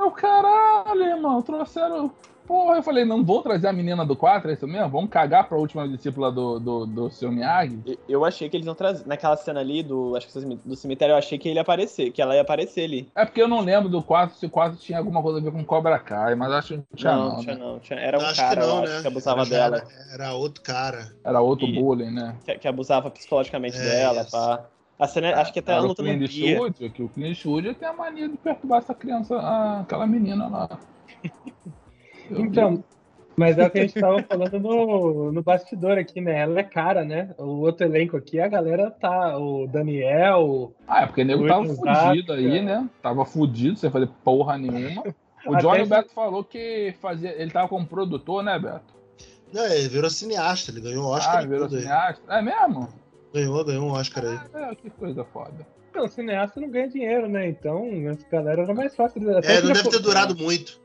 é 0.00 0.02
o 0.02 0.10
caralho, 0.10 1.02
irmão. 1.02 1.42
Trouxeram. 1.42 2.10
Porra, 2.50 2.78
eu 2.78 2.82
falei, 2.82 3.04
não 3.04 3.24
vou 3.24 3.42
trazer 3.42 3.68
a 3.68 3.72
menina 3.72 4.04
do 4.04 4.16
4, 4.16 4.50
é 4.50 4.54
isso 4.54 4.66
mesmo? 4.66 4.88
Vamos 4.90 5.08
cagar 5.08 5.48
pra 5.48 5.56
última 5.56 5.88
discípula 5.88 6.32
do, 6.32 6.58
do, 6.58 6.84
do 6.84 7.08
seu 7.08 7.30
Miyagi? 7.30 7.78
Eu- 8.08 8.24
achei 8.24 8.48
que 8.48 8.56
eles 8.56 8.66
iam 8.66 8.74
trazer. 8.74 9.06
Naquela 9.06 9.36
cena 9.36 9.60
ali 9.60 9.84
do. 9.84 10.16
Acho 10.16 10.26
que 10.26 10.40
do 10.40 10.74
cemitério, 10.74 11.12
eu 11.12 11.16
achei 11.16 11.38
que 11.38 11.48
ele 11.48 11.54
ia 11.58 11.62
aparecer, 11.62 12.10
que 12.10 12.20
ela 12.20 12.34
ia 12.34 12.40
aparecer 12.42 12.82
ali. 12.82 13.08
É 13.14 13.24
porque 13.24 13.40
eu 13.40 13.46
não 13.46 13.60
lembro 13.60 13.88
do 13.88 14.02
4 14.02 14.36
se 14.36 14.46
o 14.46 14.50
4 14.50 14.76
tinha 14.78 14.98
alguma 14.98 15.22
coisa 15.22 15.38
a 15.38 15.42
ver 15.42 15.52
com 15.52 15.64
Cobra 15.64 15.96
Kai, 16.00 16.34
mas 16.34 16.50
acho 16.50 16.68
que 16.68 16.76
não 16.78 16.84
tinha 16.96 17.12
não, 17.16 17.28
não, 17.28 17.36
tinha 17.38 17.54
né? 17.54 17.60
não. 17.64 17.78
Tinha, 17.78 18.00
era 18.00 18.18
um 18.18 18.22
acho 18.22 18.40
cara 18.40 18.60
que 18.60 18.66
não, 18.66 18.76
eu 18.78 18.82
acho, 18.82 18.92
né? 18.94 19.00
que 19.02 19.06
abusava 19.06 19.46
dela. 19.46 19.76
Era, 19.76 20.14
era 20.24 20.34
outro 20.34 20.60
cara. 20.64 21.12
Era 21.22 21.40
outro 21.40 21.68
E- 21.68 21.72
bullying, 21.72 22.10
né? 22.10 22.34
Que, 22.44 22.58
que 22.58 22.66
abusava 22.66 23.08
psicologicamente 23.12 23.76
É, 23.78 23.80
dela, 23.80 24.22
isso. 24.22 24.32
pá. 24.32 24.64
A 24.98 25.06
cena, 25.06 25.36
acho 25.40 25.52
que 25.52 25.60
até 25.60 25.70
ela 25.70 25.84
o 25.84 25.86
lutando 25.86 26.12
no. 26.12 26.22
Eastwood, 26.24 26.90
que 26.90 27.00
o 27.04 27.08
Clint 27.08 27.28
Eastwood 27.28 27.74
tem 27.74 27.86
a 27.86 27.92
mania 27.92 28.28
de 28.28 28.36
perturbar 28.36 28.80
essa 28.80 28.92
criança, 28.92 29.36
a- 29.38 29.82
aquela 29.82 30.04
menina 30.04 30.48
lá. 30.48 30.68
Então, 32.30 32.84
mas 33.40 33.56
é 33.56 33.66
o 33.66 33.70
que 33.70 33.78
a 33.78 33.82
gente 33.82 33.98
tava 33.98 34.22
falando 34.22 34.60
no, 34.60 35.32
no 35.32 35.42
bastidor 35.42 35.96
aqui, 35.96 36.20
né? 36.20 36.40
Ela 36.40 36.60
é 36.60 36.62
cara, 36.62 37.04
né? 37.04 37.34
O 37.38 37.60
outro 37.60 37.86
elenco 37.86 38.16
aqui, 38.16 38.38
a 38.38 38.48
galera 38.48 38.90
tá. 38.90 39.38
O 39.38 39.66
Daniel. 39.66 40.74
Ah, 40.86 41.02
é 41.02 41.06
porque 41.06 41.22
o 41.22 41.24
nego 41.24 41.46
tava 41.46 41.64
fudido 41.64 42.32
aí, 42.34 42.60
né? 42.60 42.86
Tava 43.02 43.24
fudido, 43.24 43.78
sem 43.78 43.90
fazer 43.90 44.08
porra 44.22 44.58
nenhuma. 44.58 45.04
O 45.46 45.56
Johnny 45.58 45.86
Beto 45.86 46.12
falou 46.12 46.44
que 46.44 46.94
fazia. 47.00 47.30
Ele 47.40 47.50
tava 47.50 47.66
como 47.66 47.86
produtor, 47.86 48.42
né, 48.42 48.58
Beto? 48.58 48.94
Não, 49.52 49.64
ele 49.64 49.88
virou 49.88 50.10
cineasta, 50.10 50.70
ele 50.70 50.82
ganhou 50.82 51.04
o 51.04 51.08
Oscar 51.08 51.38
ah, 51.38 51.46
virou 51.46 51.66
tudo 51.66 51.76
aí. 51.76 51.82
cineasta. 51.82 52.22
É 52.28 52.42
mesmo? 52.42 52.88
Ganhou, 53.32 53.64
ganhou 53.64 53.86
um 53.86 53.92
Oscar 53.92 54.24
aí. 54.24 54.38
Ah, 54.52 54.70
é, 54.70 54.74
que 54.74 54.90
coisa 54.90 55.24
foda. 55.24 55.66
Não, 55.94 56.04
o 56.04 56.08
cineasta 56.08 56.60
não 56.60 56.68
ganha 56.68 56.88
dinheiro, 56.88 57.26
né? 57.26 57.48
Então, 57.48 57.88
essa 58.10 58.28
galera 58.30 58.62
era 58.62 58.74
mais 58.74 58.94
fácil. 58.94 59.36
Até 59.36 59.56
É, 59.56 59.62
não 59.62 59.72
deve 59.72 59.88
ter 59.88 59.98
durado 59.98 60.36
muito. 60.36 60.78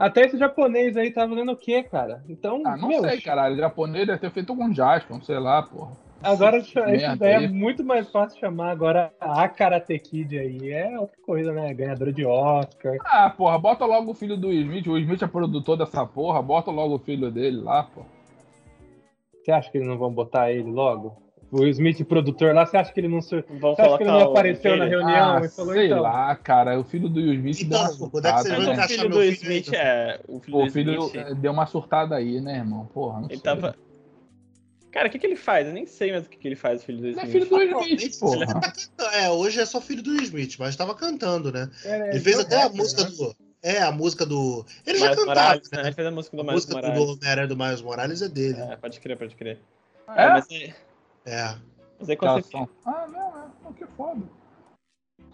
Até 0.00 0.22
esse 0.22 0.38
japonês 0.38 0.96
aí 0.96 1.10
tá 1.10 1.28
fazendo 1.28 1.52
o 1.52 1.56
quê, 1.56 1.82
cara? 1.82 2.24
Então, 2.26 2.62
Ah, 2.64 2.74
não 2.74 2.88
meu, 2.88 3.02
sei, 3.02 3.20
caralho. 3.20 3.54
O 3.54 3.58
japonês 3.58 4.06
deve 4.06 4.18
ter 4.18 4.30
feito 4.30 4.56
com 4.56 4.72
Jaspion, 4.72 5.20
sei 5.20 5.38
lá, 5.38 5.62
porra. 5.62 5.92
Agora, 6.22 6.56
isso 6.56 6.78
é 6.78 7.46
muito 7.48 7.84
mais 7.84 8.10
fácil 8.10 8.40
chamar. 8.40 8.70
Agora, 8.70 9.12
a 9.20 9.46
Karate 9.46 9.98
Kid 9.98 10.38
aí 10.38 10.72
é 10.72 10.98
outra 10.98 11.16
coisa, 11.24 11.52
né? 11.52 11.74
Ganhadora 11.74 12.10
de 12.12 12.24
Oscar. 12.24 12.96
Ah, 13.04 13.28
porra, 13.28 13.58
bota 13.58 13.84
logo 13.84 14.10
o 14.10 14.14
filho 14.14 14.38
do 14.38 14.50
Smith. 14.50 14.86
O 14.86 14.96
Smith 14.96 15.20
é 15.22 15.26
produtor 15.26 15.76
dessa 15.76 16.06
porra, 16.06 16.40
bota 16.40 16.70
logo 16.70 16.94
o 16.94 16.98
filho 16.98 17.30
dele 17.30 17.60
lá, 17.60 17.82
pô. 17.82 18.00
Você 19.42 19.52
acha 19.52 19.70
que 19.70 19.76
eles 19.76 19.88
não 19.88 19.98
vão 19.98 20.10
botar 20.10 20.50
ele 20.50 20.70
logo? 20.70 21.14
O 21.52 21.66
Smith, 21.66 22.04
produtor 22.04 22.54
lá, 22.54 22.64
você 22.64 22.76
acha 22.76 22.92
que 22.92 23.00
ele 23.00 23.08
não, 23.08 23.20
sur... 23.20 23.44
Você 23.48 23.82
acha 23.82 23.96
que 23.96 24.02
ele 24.04 24.10
não 24.12 24.20
apareceu 24.20 24.76
na 24.76 24.84
reunião 24.84 25.36
Ah, 25.36 25.42
e 25.44 25.48
falou 25.48 25.72
sei 25.72 25.86
então? 25.86 26.00
lá, 26.02 26.36
cara. 26.36 26.78
O 26.78 26.84
filho 26.84 27.08
do 27.08 27.18
Will 27.18 27.34
Smith 27.34 27.68
deu 27.68 27.78
uma 27.78 27.88
Então, 27.90 28.10
quando 28.10 28.26
é 28.26 28.32
que 28.32 28.38
surtada, 28.38 28.58
né? 28.76 28.84
o 28.84 28.88
filho 28.88 29.08
do 29.08 29.18
filho 29.20 29.32
Smith 29.32 29.72
é. 29.72 30.20
O 30.28 30.40
filho 30.40 30.52
Pô, 30.56 30.62
do 30.62 30.68
o 30.68 30.70
filho 30.70 31.06
Smith. 31.06 31.16
eh, 31.16 31.34
deu 31.34 31.52
uma 31.52 31.66
surtada 31.66 32.14
aí, 32.14 32.40
né, 32.40 32.58
irmão? 32.58 32.86
Porra, 32.94 33.18
não 33.20 33.26
Ele 33.26 33.34
sei. 33.34 33.42
tava. 33.42 33.74
Cara, 34.92 35.08
o 35.08 35.10
que, 35.10 35.18
que 35.18 35.26
ele 35.26 35.36
faz? 35.36 35.66
Eu 35.66 35.72
nem 35.72 35.86
sei 35.86 36.12
mais 36.12 36.26
o 36.26 36.28
que, 36.28 36.36
que 36.36 36.46
ele 36.48 36.56
faz, 36.56 36.82
o 36.82 36.84
filho 36.86 36.98
do 36.98 37.06
Ele 37.08 37.18
é 37.20 37.24
Smith. 37.24 37.32
filho 37.32 37.46
do 37.46 37.50
Não, 37.56 37.82
Smith, 37.82 38.22
ele 38.22 38.46
tá. 38.46 39.12
É, 39.14 39.30
hoje 39.30 39.60
é 39.60 39.66
só 39.66 39.80
filho 39.80 40.02
do 40.02 40.10
Will 40.10 40.22
Smith, 40.22 40.56
mas 40.58 40.76
tava 40.76 40.94
cantando, 40.94 41.50
né? 41.52 41.68
É, 41.84 42.10
Ele 42.10 42.20
fez 42.20 42.36
então, 42.38 42.46
até 42.46 42.62
a 42.62 42.66
é, 42.66 42.68
música 42.68 43.02
né? 43.04 43.10
do. 43.10 43.36
É, 43.62 43.82
a 43.82 43.92
música 43.92 44.24
do. 44.24 44.64
Ele 44.86 44.98
já 44.98 45.06
Miles 45.10 45.18
cantava, 45.20 45.40
Morales, 45.40 45.70
né? 45.70 45.78
né? 45.78 45.88
Ele 45.88 45.94
fez 45.94 46.06
a 46.06 46.10
música 46.10 46.36
do 46.36 46.40
A 46.40 46.44
Miles 46.44 46.54
música 46.66 46.74
do 46.74 46.86
Morales. 46.88 47.08
Homem-Aranha 47.18 47.46
do 47.48 47.56
Miles 47.56 47.82
Morales 47.82 48.22
é 48.22 48.28
dele. 48.28 48.60
É, 48.60 48.76
pode 48.76 49.00
crer, 49.00 49.16
pode 49.18 49.34
crer. 49.36 49.58
É? 50.16 50.42
É. 51.26 51.54
mas 51.98 52.08
aí 52.10 52.16
quando 52.16 52.42
você... 52.42 52.56
Ah, 52.84 53.06
não, 53.06 53.44
é. 53.44 53.46
Pô, 53.62 53.72
que 53.72 53.86
foda. 53.86 54.22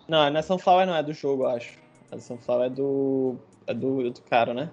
Não, 0.09 0.31
não 0.31 0.39
é 0.39 0.43
Sunflower, 0.43 0.87
não, 0.87 0.95
é 0.97 1.03
do 1.03 1.13
jogo, 1.13 1.45
eu 1.45 1.49
acho. 1.49 1.79
A 2.11 2.19
Sunflower 2.19 2.67
é 2.67 2.71
do. 2.71 3.37
É 3.67 3.75
do, 3.75 4.11
do 4.11 4.21
cara, 4.23 4.55
né? 4.55 4.71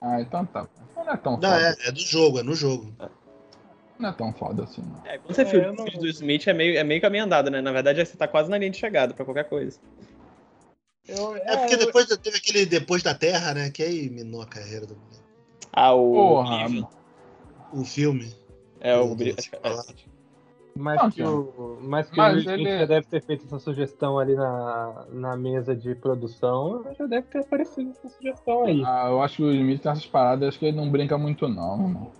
Ah, 0.00 0.20
então 0.20 0.46
tá. 0.46 0.68
Não 0.96 1.10
é 1.10 1.16
tão 1.16 1.32
Não, 1.32 1.40
foda. 1.50 1.60
é, 1.60 1.88
é 1.88 1.92
do 1.92 2.00
jogo, 2.00 2.38
é 2.38 2.42
no 2.42 2.54
jogo. 2.54 2.94
Não 3.98 4.08
é 4.08 4.12
tão 4.12 4.32
foda 4.32 4.64
assim, 4.64 4.82
não. 4.82 5.04
É, 5.04 5.18
quando 5.18 5.34
você 5.34 5.42
é, 5.42 5.56
É, 5.56 5.68
eu 5.68 5.72
não- 5.72 5.84
do 5.84 6.06
Smith 6.08 6.46
é 6.46 6.52
meio, 6.52 6.78
é 6.78 6.84
meio 6.84 7.00
caminho 7.00 7.24
andado, 7.24 7.50
né? 7.50 7.60
Na 7.60 7.72
verdade, 7.72 8.04
você 8.04 8.16
tá 8.16 8.28
quase 8.28 8.50
na 8.50 8.58
linha 8.58 8.70
de 8.70 8.76
chegada 8.78 9.14
pra 9.14 9.24
qualquer 9.24 9.48
coisa. 9.48 9.78
Eu- 11.06 11.36
É 11.36 11.56
porque 11.56 11.74
eu- 11.74 11.78
depois 11.78 12.06
teve 12.06 12.36
aquele 12.36 12.66
Depois 12.66 13.02
da 13.02 13.14
Terra, 13.14 13.54
né? 13.54 13.70
Que 13.70 13.82
aí 13.82 14.08
minou 14.10 14.42
a 14.42 14.46
carreira 14.46 14.86
do 14.86 14.96
Ah, 15.72 15.92
o. 15.94 16.12
Porra, 16.12 16.66
o 17.72 17.84
filme. 17.84 18.32
É, 18.80 18.96
o. 18.96 19.14
Deus, 19.14 19.36
acho. 19.62 20.13
Mas 20.76 21.00
Não, 21.00 21.10
que 21.10 21.22
o, 21.22 21.78
mas 21.82 22.10
que 22.10 22.16
Mas 22.16 22.44
o 22.46 22.50
ele- 22.50 22.78
já 22.78 22.86
deve 22.86 23.06
ter 23.06 23.22
feito 23.22 23.44
essa 23.46 23.60
sugestão 23.60 24.18
ali 24.18 24.34
na, 24.34 25.06
na 25.12 25.36
mesa 25.36 25.74
de 25.74 25.94
produção, 25.94 26.84
já 26.98 27.06
deve 27.06 27.28
ter 27.28 27.38
aparecido 27.40 27.90
essa 27.90 28.08
sugestão 28.08 28.64
aí. 28.64 28.82
Ah, 28.84 29.06
eu 29.08 29.22
acho 29.22 29.36
que 29.36 29.42
o 29.44 29.52
Smith 29.52 29.80
tem 29.80 29.92
essas 29.92 30.06
paradas, 30.06 30.48
acho 30.48 30.58
que 30.58 30.66
ele 30.66 30.76
não 30.76 30.90
brinca 30.90 31.16
muito, 31.16 31.46
não, 31.48 31.80
irmão. 31.80 32.10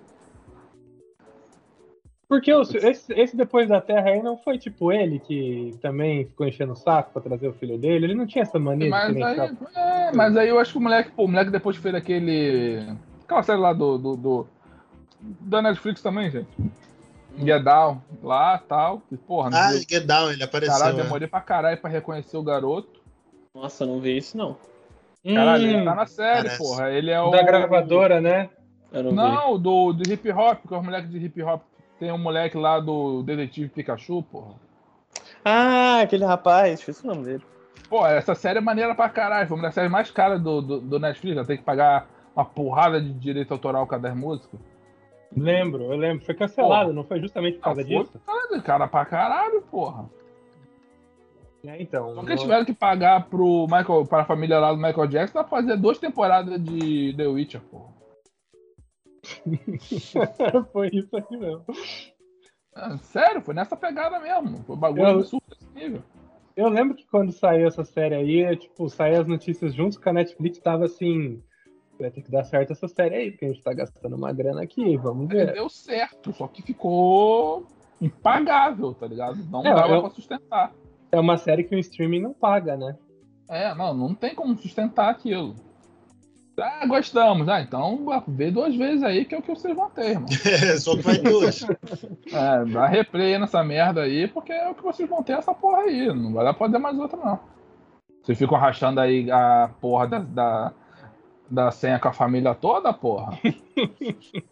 Porque 2.29 2.53
o- 2.55 2.63
esse, 2.63 3.13
esse 3.13 3.37
Depois 3.37 3.69
da 3.69 3.81
Terra 3.81 4.11
aí 4.11 4.23
não 4.23 4.37
foi 4.39 4.57
tipo 4.57 4.91
ele 4.93 5.19
que 5.19 5.77
também 5.83 6.25
ficou 6.25 6.47
enchendo 6.47 6.73
o 6.73 6.77
saco 6.77 7.13
pra 7.13 7.23
trazer 7.23 7.49
o 7.49 7.53
filho 7.55 7.77
dele? 7.77 8.07
Ele 8.07 8.15
não 8.15 8.27
tinha 8.27 8.43
essa 8.43 8.59
mania 8.59 8.87
de 8.87 8.91
Mas 8.91 9.07
querer 9.07 9.25
aí, 9.25 9.51
é, 9.77 10.13
mas 10.13 10.37
aí 10.37 10.49
eu 10.49 10.59
acho 10.61 10.73
que 10.73 10.79
o 10.79 10.81
moleque, 10.81 11.11
pô, 11.11 11.25
o 11.25 11.29
moleque 11.29 11.51
depois 11.51 11.77
fez 11.77 11.95
aquele. 11.95 12.87
Aquela 13.25 13.43
série 13.43 13.61
lá 13.61 13.73
do. 13.73 13.99
do, 13.99 14.17
do 14.17 14.47
da 15.41 15.61
Netflix 15.63 16.01
também, 16.03 16.31
gente. 16.31 16.49
Get 17.39 17.62
Down, 17.62 18.01
lá 18.22 18.59
tal. 18.59 19.01
que, 19.09 19.16
Porra, 19.16 19.51
Ah, 19.53 19.70
viu? 19.72 19.80
Get 19.89 20.05
Down, 20.07 20.30
ele 20.30 20.43
apareceu. 20.45 20.76
Caralho, 20.78 21.01
é. 21.01 21.03
demorei 21.03 21.28
pra 21.28 21.41
caralho 21.41 21.78
pra 21.80 21.91
reconhecer 21.91 22.37
o 22.37 22.43
garoto. 22.43 23.01
Nossa, 23.55 23.85
eu 23.85 23.89
não 23.89 24.01
vi 24.01 24.16
isso, 24.16 24.37
não. 24.37 24.57
Caralho, 25.24 25.64
ele 25.66 25.76
Hum, 25.80 25.85
tá 25.85 25.95
na 25.95 26.07
série, 26.07 26.43
parece. 26.45 26.59
porra. 26.59 26.91
Ele 26.91 27.11
é 27.11 27.20
o. 27.20 27.30
da 27.30 27.43
gravadora, 27.43 28.20
né? 28.20 28.51
Eu 28.93 29.03
não, 29.05 29.11
vi. 29.11 29.16
Não, 29.16 29.59
do, 29.59 29.93
do 29.93 30.12
hip 30.12 30.30
hop, 30.30 30.66
que 30.68 30.74
é 30.74 30.76
os 30.78 30.85
moleques 30.85 31.11
de 31.11 31.18
hip 31.18 31.43
hop. 31.43 31.62
Tem 31.99 32.12
um 32.12 32.18
moleque 32.18 32.57
lá 32.59 32.78
do 32.80 33.22
Detetive 33.22 33.68
Pikachu, 33.68 34.22
porra. 34.24 34.55
Ah, 35.45 36.01
aquele 36.03 36.24
rapaz, 36.24 36.80
esqueci 36.80 37.05
o 37.05 37.07
nome 37.09 37.24
dele. 37.24 37.43
Pô, 37.89 38.07
essa 38.07 38.35
série 38.35 38.59
é 38.59 38.61
maneira 38.61 38.95
pra 38.95 39.09
caralho. 39.09 39.47
Foi 39.49 39.57
uma 39.57 39.62
das 39.64 39.74
séries 39.74 39.91
mais 39.91 40.11
caras 40.11 40.41
do, 40.41 40.61
do, 40.61 40.80
do 40.80 40.99
Netflix. 40.99 41.37
Ela 41.37 41.47
tem 41.47 41.57
que 41.57 41.62
pagar 41.62 42.07
uma 42.35 42.45
porrada 42.45 43.01
de 43.01 43.12
direito 43.12 43.53
autoral 43.53 43.87
cada 43.87 44.14
música. 44.14 44.57
Lembro, 45.37 45.82
eu 45.85 45.97
lembro. 45.97 46.24
Foi 46.24 46.35
cancelado, 46.35 46.93
não 46.93 47.05
foi 47.05 47.20
justamente 47.20 47.57
por 47.59 47.64
causa 47.64 47.82
Ah, 47.82 47.85
foi, 47.85 47.99
disso? 47.99 48.20
Cara, 48.24 48.62
cara 48.62 48.89
pra 48.89 49.05
caralho, 49.05 49.62
porra. 49.62 50.09
É, 51.64 51.80
então. 51.82 52.14
Só 52.14 52.24
que 52.24 52.32
eu- 52.32 52.37
tiveram 52.37 52.64
que 52.64 52.74
pagar 52.74 53.26
pro 53.28 53.66
Michael, 53.66 54.07
para 54.07 54.22
a 54.22 54.26
família 54.26 54.59
lá 54.59 54.70
do 54.72 54.78
Michael 54.80 55.07
Jackson 55.09 55.32
pra 55.32 55.45
fazer 55.45 55.76
duas 55.76 55.99
temporadas 55.99 56.62
de 56.62 57.14
The 57.16 57.26
Witcher, 57.26 57.61
porra. 57.62 57.93
foi 60.72 60.91
isso 60.93 61.16
aqui 61.16 61.37
mesmo. 61.37 61.64
É, 62.76 62.97
sério, 62.99 63.41
foi 63.41 63.55
nessa 63.55 63.76
pegada 63.76 64.18
mesmo. 64.20 64.62
Foi 64.64 64.76
bagulho 64.76 65.03
Eu- 65.05 65.18
absurdo 65.20 65.45
desse 65.49 65.66
nível. 65.74 66.03
Eu 66.57 66.68
lembro 66.68 66.95
que 66.95 67.07
quando 67.09 67.32
saiu 67.32 67.66
essa 67.66 67.82
série 67.85 68.14
aí, 68.14 68.57
tipo, 68.57 68.89
saiu 68.89 69.20
as 69.22 69.26
notícias 69.26 69.74
juntos 69.74 69.99
com 69.99 70.09
a 70.09 70.12
Netflix, 70.12 70.59
tava 70.61 70.85
assim. 70.85 71.43
Vai 71.99 72.11
ter 72.11 72.23
que 72.23 72.31
dar 72.31 72.45
certo 72.45 72.73
essa 72.73 72.89
série 72.89 73.15
aí, 73.15 73.31
porque 73.31 73.45
a 73.45 73.49
gente 73.53 73.63
tá 73.63 73.73
gastando 73.73 74.17
uma 74.17 74.33
grana 74.33 74.63
aqui, 74.63 74.97
vamos 74.97 75.29
ver. 75.29 75.53
deu 75.53 75.69
certo, 75.69 76.33
só 76.33 76.49
que 76.49 76.61
ficou 76.63 77.67
impagável, 78.01 78.93
tá 78.95 79.07
ligado? 79.07 79.39
Não 79.51 79.61
É, 79.65 79.75
dava 79.75 79.95
eu- 79.95 80.01
pra 80.01 80.11
sustentar. 80.11 80.73
É 81.13 81.21
uma 81.21 81.37
série 81.39 81.63
que 81.65 81.77
o 81.77 81.79
streaming 81.79 82.21
não 82.21 82.33
paga, 82.33 82.77
né? 82.77 82.97
É, 83.49 83.73
não, 83.75 83.95
não 83.95 84.15
tem 84.15 84.35
como 84.35 84.57
sustentar 84.57 85.09
aquilo. 85.11 85.55
Ah, 86.59 86.87
gostamos. 86.87 87.49
Ah, 87.49 87.61
então 87.61 88.05
vê 88.29 88.51
duas 88.51 88.75
vezes 88.77 89.03
aí 89.03 89.25
que 89.25 89.35
é 89.35 89.39
o 89.39 89.43
que 89.43 89.51
vocês 89.51 89.75
vão 89.77 89.91
ter, 89.91 90.11
irmão. 90.11 90.27
É, 90.47 90.77
só 90.79 90.97
que 90.97 91.03
vai 91.03 91.19
duas. 91.19 91.63
É, 91.63 92.65
dá 92.73 92.87
replay 92.87 93.39
nessa 93.39 93.63
merda 93.63 94.03
aí, 94.03 94.27
porque 94.29 94.53
é 94.53 94.69
o 94.69 94.75
que 94.75 94.83
vocês 94.83 95.09
vão 95.09 95.23
ter 95.23 95.33
essa 95.35 95.53
porra 95.55 95.83
aí. 95.83 96.07
Não 96.15 96.33
vai 96.33 96.45
dar 96.45 96.55
pra 96.55 96.67
fazer 96.67 96.79
mais 96.79 96.99
outra, 96.99 97.17
não. 97.19 97.39
Vocês 98.23 98.39
ficam 98.39 98.57
rachando 98.59 99.01
aí 99.01 99.31
a 99.31 99.71
porra 99.81 100.07
da, 100.07 100.19
da, 100.21 100.73
da 101.51 101.71
senha 101.71 101.99
com 101.99 102.09
a 102.09 102.13
família 102.13 102.55
toda, 102.55 102.93
porra. 102.93 103.39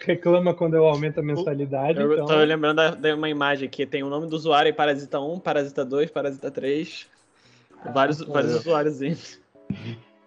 Reclama 0.00 0.52
quando 0.52 0.74
eu 0.74 0.86
aumento 0.86 1.20
a 1.20 1.22
mensalidade, 1.22 1.98
Eu 1.98 2.12
então. 2.12 2.26
tô 2.26 2.36
lembrando 2.36 2.76
da- 2.76 2.90
de 2.90 3.12
uma 3.14 3.28
imagem 3.30 3.68
que 3.68 3.86
tem 3.86 4.02
o 4.02 4.10
nome 4.10 4.26
do 4.28 4.36
usuário 4.36 4.68
aí, 4.70 4.72
Parasita 4.76 5.18
1, 5.20 5.38
Parasita 5.40 5.84
2, 5.84 6.10
Parasita 6.10 6.50
3. 6.50 7.06
Vários, 7.92 8.20
vários 8.20 8.54
usuários. 8.56 8.98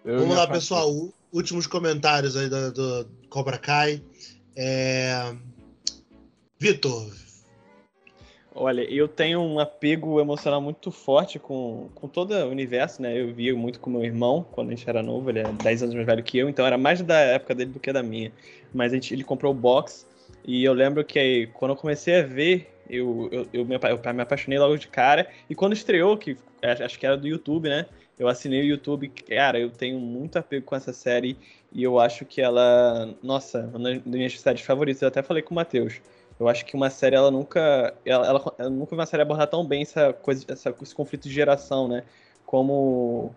Vamos 0.04 0.36
lá, 0.36 0.46
pessoal. 0.46 0.92
Últimos 1.32 1.66
comentários 1.66 2.36
aí 2.36 2.48
do, 2.48 2.72
do 2.72 3.06
Cobra 3.28 3.58
Kai. 3.58 4.02
É... 4.56 5.34
Vitor, 6.58 7.12
Olha, 8.60 8.82
eu 8.92 9.06
tenho 9.06 9.40
um 9.40 9.60
apego 9.60 10.20
emocional 10.20 10.60
muito 10.60 10.90
forte 10.90 11.38
com, 11.38 11.88
com 11.94 12.08
todo 12.08 12.34
o 12.34 12.48
universo, 12.50 13.00
né? 13.00 13.16
Eu 13.16 13.32
via 13.32 13.54
muito 13.54 13.78
com 13.78 13.88
meu 13.88 14.04
irmão 14.04 14.44
quando 14.50 14.68
a 14.68 14.70
gente 14.74 14.90
era 14.90 15.00
novo, 15.00 15.30
ele 15.30 15.38
é 15.38 15.52
10 15.52 15.84
anos 15.84 15.94
mais 15.94 16.04
velho 16.04 16.24
que 16.24 16.38
eu, 16.38 16.48
então 16.48 16.66
era 16.66 16.76
mais 16.76 17.00
da 17.00 17.16
época 17.20 17.54
dele 17.54 17.70
do 17.70 17.78
que 17.78 17.92
da 17.92 18.02
minha. 18.02 18.32
Mas 18.74 18.90
a 18.92 18.96
gente, 18.96 19.14
ele 19.14 19.22
comprou 19.22 19.52
o 19.52 19.54
box 19.54 20.04
e 20.44 20.64
eu 20.64 20.72
lembro 20.72 21.04
que 21.04 21.46
quando 21.54 21.70
eu 21.70 21.76
comecei 21.76 22.16
a 22.18 22.22
ver, 22.22 22.68
eu, 22.90 23.28
eu, 23.30 23.48
eu, 23.52 23.64
me, 23.64 23.76
eu 23.76 24.14
me 24.14 24.22
apaixonei 24.22 24.58
logo 24.58 24.76
de 24.76 24.88
cara. 24.88 25.28
E 25.48 25.54
quando 25.54 25.72
estreou, 25.74 26.16
que 26.16 26.36
acho 26.60 26.82
acho 26.82 26.98
que 26.98 27.06
era 27.06 27.16
do 27.16 27.28
YouTube, 27.28 27.68
né? 27.68 27.86
Eu 28.18 28.26
assinei 28.26 28.62
o 28.62 28.64
YouTube, 28.64 29.08
cara, 29.28 29.60
eu 29.60 29.70
tenho 29.70 30.00
muito 30.00 30.36
apego 30.36 30.66
com 30.66 30.74
essa 30.74 30.92
série 30.92 31.36
e 31.72 31.84
eu 31.84 32.00
acho 32.00 32.24
que 32.24 32.40
ela, 32.40 33.14
nossa, 33.22 33.70
uma 33.72 33.78
das 33.78 34.02
minhas 34.04 34.40
séries 34.40 34.62
favoritas. 34.62 35.02
Eu 35.02 35.08
até 35.08 35.22
falei 35.22 35.44
com 35.44 35.52
o 35.52 35.54
Matheus. 35.54 36.00
Eu 36.38 36.48
acho 36.48 36.64
que 36.64 36.76
uma 36.76 36.90
série, 36.90 37.16
ela 37.16 37.30
nunca. 37.30 37.94
Ela, 38.04 38.26
ela, 38.26 38.54
ela 38.58 38.70
nunca 38.70 38.94
uma 38.94 39.06
série 39.06 39.22
abordar 39.22 39.48
tão 39.48 39.66
bem 39.66 39.82
essa 39.82 40.12
coisa, 40.12 40.44
essa, 40.48 40.74
esse 40.82 40.94
conflito 40.94 41.28
de 41.28 41.34
geração, 41.34 41.88
né? 41.88 42.04
Como 42.46 43.34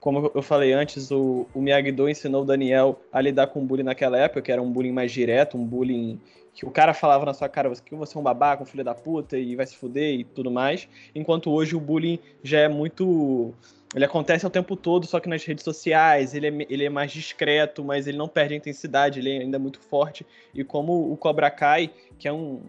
como 0.00 0.32
eu 0.34 0.40
falei 0.40 0.72
antes, 0.72 1.10
o, 1.10 1.46
o 1.54 1.60
Miyagi-Do 1.60 2.08
ensinou 2.08 2.42
o 2.42 2.44
Daniel 2.44 2.98
a 3.12 3.20
lidar 3.20 3.48
com 3.48 3.60
o 3.60 3.64
bullying 3.64 3.82
naquela 3.82 4.16
época, 4.16 4.40
que 4.40 4.50
era 4.50 4.60
um 4.60 4.72
bullying 4.72 4.92
mais 4.92 5.12
direto, 5.12 5.58
um 5.58 5.64
bullying 5.64 6.18
que 6.54 6.64
o 6.64 6.70
cara 6.70 6.94
falava 6.94 7.26
na 7.26 7.34
sua 7.34 7.50
cara 7.50 7.70
que 7.70 7.94
você 7.94 8.16
é 8.16 8.20
um 8.20 8.22
babaca, 8.22 8.62
um 8.62 8.66
filho 8.66 8.82
da 8.82 8.94
puta 8.94 9.36
e 9.38 9.54
vai 9.54 9.66
se 9.66 9.76
fuder 9.76 10.14
e 10.14 10.24
tudo 10.24 10.50
mais, 10.50 10.88
enquanto 11.14 11.50
hoje 11.50 11.76
o 11.76 11.80
bullying 11.80 12.18
já 12.42 12.60
é 12.60 12.68
muito... 12.68 13.52
Ele 13.94 14.04
acontece 14.04 14.46
o 14.46 14.50
tempo 14.50 14.76
todo, 14.76 15.06
só 15.06 15.18
que 15.18 15.28
nas 15.28 15.44
redes 15.44 15.64
sociais, 15.64 16.32
ele 16.34 16.46
é, 16.46 16.66
ele 16.70 16.84
é 16.84 16.90
mais 16.90 17.10
discreto, 17.10 17.84
mas 17.84 18.06
ele 18.06 18.16
não 18.16 18.28
perde 18.28 18.54
a 18.54 18.56
intensidade, 18.56 19.18
ele 19.18 19.36
é 19.36 19.40
ainda 19.40 19.58
muito 19.58 19.80
forte. 19.80 20.24
E 20.54 20.62
como 20.62 21.12
o 21.12 21.16
Cobra 21.16 21.50
Kai, 21.50 21.90
que 22.16 22.28
é 22.28 22.32
um, 22.32 22.62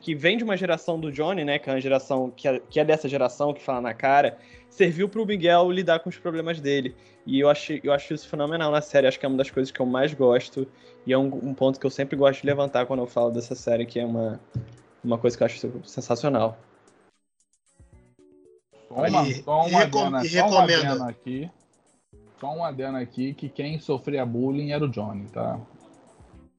que 0.00 0.14
vem 0.14 0.36
de 0.36 0.44
uma 0.44 0.56
geração 0.56 0.98
do 0.98 1.10
Johnny, 1.10 1.44
né? 1.44 1.58
Que 1.58 1.70
é 1.70 1.72
uma 1.72 1.80
geração 1.80 2.30
que 2.30 2.46
é, 2.46 2.60
que 2.68 2.78
é 2.78 2.84
dessa 2.84 3.08
geração, 3.08 3.52
que 3.52 3.62
fala 3.62 3.80
na 3.80 3.94
cara, 3.94 4.38
serviu 4.68 5.08
pro 5.08 5.26
Miguel 5.26 5.70
lidar 5.70 6.00
com 6.00 6.08
os 6.08 6.18
problemas 6.18 6.60
dele. 6.60 6.94
E 7.26 7.40
eu 7.40 7.48
acho, 7.48 7.78
eu 7.82 7.92
acho 7.92 8.14
isso 8.14 8.28
fenomenal 8.28 8.70
na 8.70 8.80
série. 8.80 9.06
Acho 9.06 9.18
que 9.18 9.26
é 9.26 9.28
uma 9.28 9.38
das 9.38 9.50
coisas 9.50 9.70
que 9.70 9.80
eu 9.80 9.86
mais 9.86 10.14
gosto. 10.14 10.66
E 11.06 11.12
é 11.12 11.18
um, 11.18 11.26
um 11.26 11.54
ponto 11.54 11.80
que 11.80 11.86
eu 11.86 11.90
sempre 11.90 12.16
gosto 12.16 12.40
de 12.40 12.46
levantar 12.46 12.86
quando 12.86 13.00
eu 13.00 13.06
falo 13.06 13.30
dessa 13.30 13.54
série, 13.54 13.86
que 13.86 13.98
é 13.98 14.04
uma, 14.04 14.40
uma 15.02 15.18
coisa 15.18 15.36
que 15.36 15.42
eu 15.42 15.46
acho 15.46 15.70
sensacional. 15.84 16.58
Só 18.88 18.94
uma, 18.94 19.28
e, 19.28 19.34
só 19.42 19.66
uma 19.66 19.82
adena, 19.82 20.24
só 20.24 20.48
uma 20.48 20.62
adena 20.62 21.08
aqui. 21.08 21.50
Só 22.40 22.54
um 22.54 22.64
adena 22.64 23.00
aqui 23.00 23.34
que 23.34 23.48
quem 23.48 23.78
sofria 23.78 24.24
bullying 24.24 24.70
era 24.70 24.84
o 24.84 24.88
Johnny, 24.88 25.26
tá? 25.26 25.58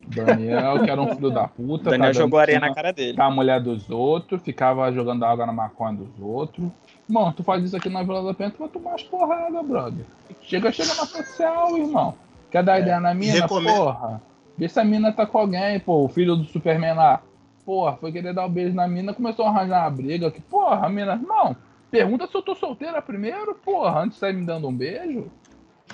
Daniel, 0.08 0.84
que 0.84 0.90
era 0.90 1.02
um 1.02 1.16
filho 1.16 1.30
da 1.30 1.48
puta. 1.48 1.92
Daniel 1.92 2.14
tá 2.14 2.20
jogou 2.20 2.40
areia 2.40 2.60
na 2.60 2.74
cara 2.74 2.92
dele. 2.92 3.16
Tá 3.16 3.26
a 3.26 3.32
mulher 3.32 3.62
dos 3.62 3.90
outros, 3.90 4.42
ficava 4.42 4.92
jogando 4.92 5.24
água 5.24 5.46
na 5.46 5.54
maconha 5.54 5.94
dos 5.94 6.20
outros. 6.20 6.70
Mano, 7.08 7.34
tu 7.34 7.44
faz 7.44 7.64
isso 7.64 7.76
aqui 7.76 7.90
na 7.90 8.04
Vila 8.04 8.24
da 8.24 8.34
Penha, 8.34 8.52
tu 8.52 8.60
vai 8.60 8.70
tomar 8.70 8.92
umas 8.92 9.04
porradas, 9.04 9.66
brother. 9.66 10.06
Chega, 10.42 10.72
chega 10.72 10.90
na 10.90 11.06
social, 11.06 11.78
irmão. 11.78 12.14
Quer 12.52 12.64
dar 12.64 12.78
é. 12.78 12.82
ideia 12.82 13.00
na 13.00 13.14
mina? 13.14 13.42
Recomendo. 13.42 13.76
Porra. 13.76 14.22
Vê 14.58 14.68
se 14.68 14.80
a 14.80 14.84
mina 14.84 15.12
tá 15.12 15.26
com 15.26 15.38
alguém, 15.38 15.80
pô. 15.80 16.04
O 16.04 16.10
filho 16.10 16.36
do 16.36 16.46
Superman 16.46 16.94
lá. 16.94 17.22
Porra, 17.66 17.96
foi 17.98 18.12
querer 18.12 18.34
dar 18.34 18.46
um 18.46 18.50
beijo 18.50 18.76
na 18.76 18.88
mina, 18.88 19.14
começou 19.14 19.46
a 19.46 19.50
arranjar 19.50 19.84
uma 19.84 19.90
briga. 19.90 20.32
Que, 20.32 20.42
porra, 20.42 20.86
a 20.86 20.90
mina. 20.90 21.16
Não, 21.16 21.56
pergunta 21.90 22.28
se 22.28 22.36
eu 22.36 22.42
tô 22.42 22.56
solteira 22.56 23.02
primeiro, 23.02 23.56
porra, 23.56 24.02
antes 24.02 24.16
de 24.16 24.20
sair 24.20 24.34
me 24.34 24.46
dando 24.46 24.68
um 24.68 24.76
beijo. 24.76 25.32